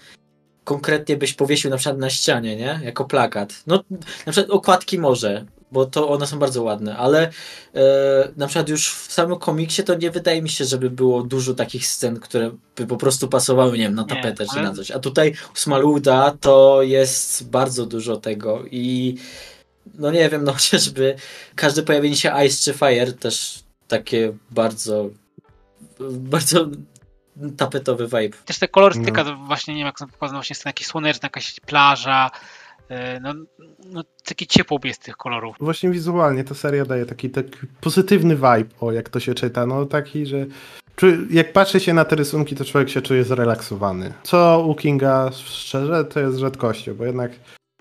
[0.64, 2.80] konkretnie byś powiesił na przykład na ścianie, nie?
[2.84, 3.64] Jako plakat.
[3.68, 3.84] No
[4.26, 7.32] na przykład okładki może, bo to one są bardzo ładne, ale
[7.74, 7.82] yy,
[8.38, 11.88] na przykład już w samym komiksie to nie wydaje mi się, żeby było dużo takich
[11.88, 14.70] scen, które by po prostu pasowały, nie wiem, na tapetę nie, czy ale...
[14.70, 14.92] na coś.
[14.92, 19.16] A tutaj u Smaluda to jest bardzo dużo tego i
[19.94, 21.16] no nie wiem, no chociażby
[21.56, 25.10] każde pojawienie się Ice czy Fire też takie bardzo
[26.10, 26.68] bardzo
[27.58, 28.38] tapetowy vibe.
[28.46, 29.36] Też te kolorystyka, no.
[29.36, 32.57] właśnie nie wiem jak są pokazane, właśnie jest jakaś słoneczna, jakaś plaża, e,
[33.22, 33.34] no,
[33.86, 35.56] no taki ciepło jest tych kolorów.
[35.60, 39.86] Właśnie wizualnie ta seria daje taki, taki pozytywny vibe, o jak to się czyta, no
[39.86, 40.46] taki, że
[41.30, 44.14] jak patrzy się na te rysunki, to człowiek się czuje zrelaksowany.
[44.24, 47.32] Co u Kinga szczerze, to jest rzadkością, bo jednak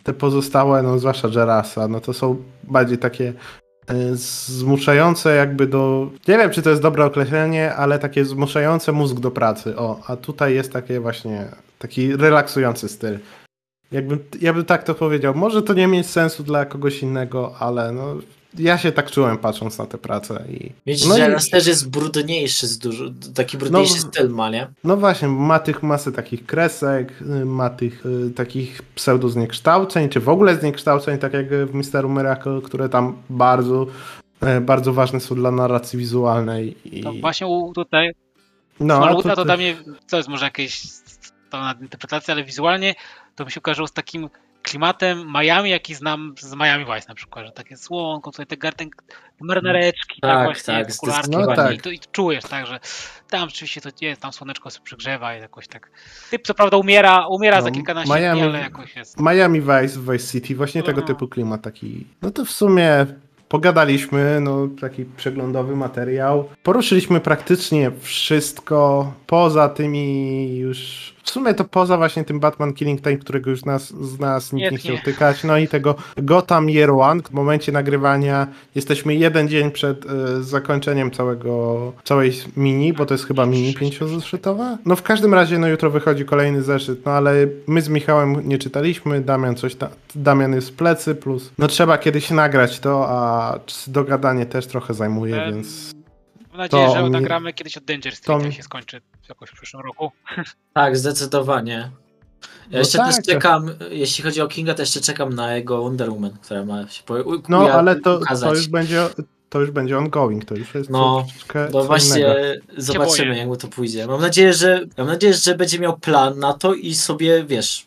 [0.02, 3.32] te pozostałe, no zwłaszcza Jerasa, no to są bardziej takie
[3.86, 9.20] e, zmuszające jakby do, nie wiem czy to jest dobre określenie, ale takie zmuszające mózg
[9.20, 9.76] do pracy.
[9.76, 13.18] O, a tutaj jest takie właśnie, taki relaksujący styl.
[13.92, 15.34] Jakbym, ja bym tak to powiedział.
[15.34, 18.14] Może to nie mieć sensu dla kogoś innego, ale no,
[18.58, 20.44] ja się tak czułem patrząc na tę pracę.
[20.50, 20.72] I...
[20.86, 21.50] Wiecie, no że i...
[21.50, 23.04] też jest brudniejszy, z dużo,
[23.34, 24.66] taki brudniejszy no, styl ma, nie?
[24.84, 27.12] No właśnie, ma tych masy takich kresek,
[27.44, 32.60] ma tych y, takich pseudo zniekształceń, czy w ogóle zniekształceń, tak jak w Misteru Miracle,
[32.64, 33.86] które tam bardzo,
[34.58, 36.76] y, bardzo ważne są dla narracji wizualnej.
[36.84, 37.00] I...
[37.00, 38.12] No właśnie tutaj
[38.80, 39.76] no, Smallwooda to, to dla mnie,
[40.06, 40.82] co jest może jakieś
[41.50, 42.94] to interpretacja, ale wizualnie
[43.36, 44.28] to mi się kojarzyło z takim
[44.62, 48.90] klimatem Miami, jaki znam z Miami Vice na przykład, że takie słonko, tutaj te garten,
[49.40, 51.74] marynareczki, tak, tak właśnie, tak, okularki, no, tak.
[51.74, 52.80] I, to, i czujesz, tak, że
[53.30, 55.90] tam rzeczywiście to jest, tam słoneczko się przygrzewa i jakoś tak.
[56.30, 59.20] Typ co prawda umiera, umiera no, za kilkanaście Miami, dni, ale jakoś jest.
[59.20, 60.86] Miami Vice, Vice City, właśnie no.
[60.86, 63.06] tego typu klimat taki, no to w sumie
[63.48, 66.48] pogadaliśmy, no taki przeglądowy materiał.
[66.62, 73.16] Poruszyliśmy praktycznie wszystko poza tymi już w sumie to poza właśnie tym Batman Killing Time,
[73.16, 75.02] którego już nas, z nas nikt nie, Nie, chciał nie.
[75.02, 77.22] tykać, no i tego Gotham Year One.
[77.22, 83.26] W momencie nagrywania jesteśmy jeden dzień przed e, zakończeniem całego, całej mini, bo to jest
[83.26, 84.78] chyba mini pięciozeszytowa.
[84.84, 87.32] No w każdym razie, no jutro wychodzi kolejny zeszyt, no ale
[87.66, 91.98] my z Michałem nie czytaliśmy, Damian coś tam, Damian jest w plecy, plus no trzeba
[91.98, 95.95] kiedyś nagrać to, a dogadanie też trochę zajmuje, Em, więc
[96.56, 99.50] Mam nadzieję, To że nagramy kiedyś od Danger to Street, mi- jak się skończy jakoś
[99.50, 100.12] w przyszłym roku.
[100.74, 101.90] Tak, zdecydowanie.
[102.42, 105.54] Ja No jeszcze tak, też to- czekam, jeśli chodzi o Kinga, to jeszcze czekam na
[105.56, 109.08] jego Wonder Woman, która ma się po, u, no ale to, to już będzie
[109.48, 112.36] to już będzie ongoing, to już jest No, troszeczkę No właśnie, innego.
[112.76, 114.06] zobaczymy jak mu to pójdzie.
[114.06, 117.86] Mam nadzieję, że mam nadzieję, że będzie miał plan na to i sobie, wiesz,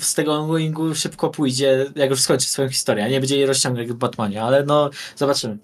[0.00, 3.86] z tego ongoingu szybko pójdzie, jak już skończy swoją historię, a nie będzie jej rozciągać
[3.86, 5.58] jak w Batmanie, ale no, zobaczymy.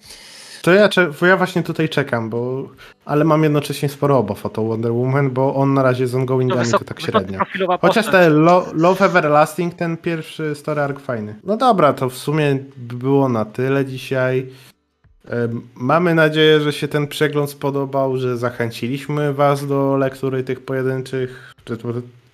[0.63, 0.89] To ja,
[1.21, 2.69] bo ja właśnie tutaj czekam, bo
[3.05, 6.71] ale mam jednocześnie sporo obaw o to Wonder Woman, bo on na razie z ongoingami
[6.71, 7.39] to tak średnio.
[7.81, 8.07] Chociaż postać.
[8.07, 11.35] te Lo- Love Everlasting, ten pierwszy story arc fajny.
[11.45, 14.47] No dobra, to w sumie by było na tyle dzisiaj.
[15.75, 21.77] Mamy nadzieję, że się ten przegląd spodobał, że zachęciliśmy Was do lektury tych pojedynczych, czy,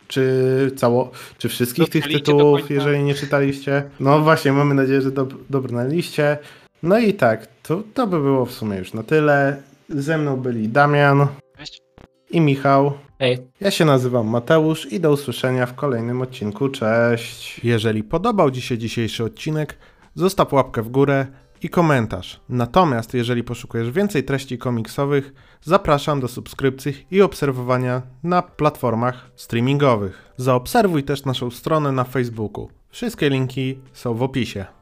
[0.09, 3.83] czy, cało, czy wszystkich tych do tytułów, jeżeli nie czytaliście.
[4.01, 6.39] No właśnie, mamy nadzieję, że dob- dobrnęliście.
[6.83, 9.63] No i tak, to, to by było w sumie już na tyle.
[9.89, 11.27] Ze mną byli Damian
[11.59, 11.83] Cześć.
[12.31, 12.93] i Michał.
[13.19, 13.39] Hej.
[13.61, 16.69] Ja się nazywam Mateusz i do usłyszenia w kolejnym odcinku.
[16.69, 17.65] Cześć!
[17.65, 19.79] Jeżeli podobał Ci się dzisiejszy odcinek,
[20.15, 21.27] zostaw łapkę w górę
[21.63, 22.41] i komentarz.
[22.49, 25.33] Natomiast jeżeli poszukujesz więcej treści komiksowych,
[25.63, 30.33] zapraszam do subskrypcji i obserwowania na platformach streamingowych.
[30.37, 32.69] Zaobserwuj też naszą stronę na Facebooku.
[32.91, 34.82] Wszystkie linki są w opisie.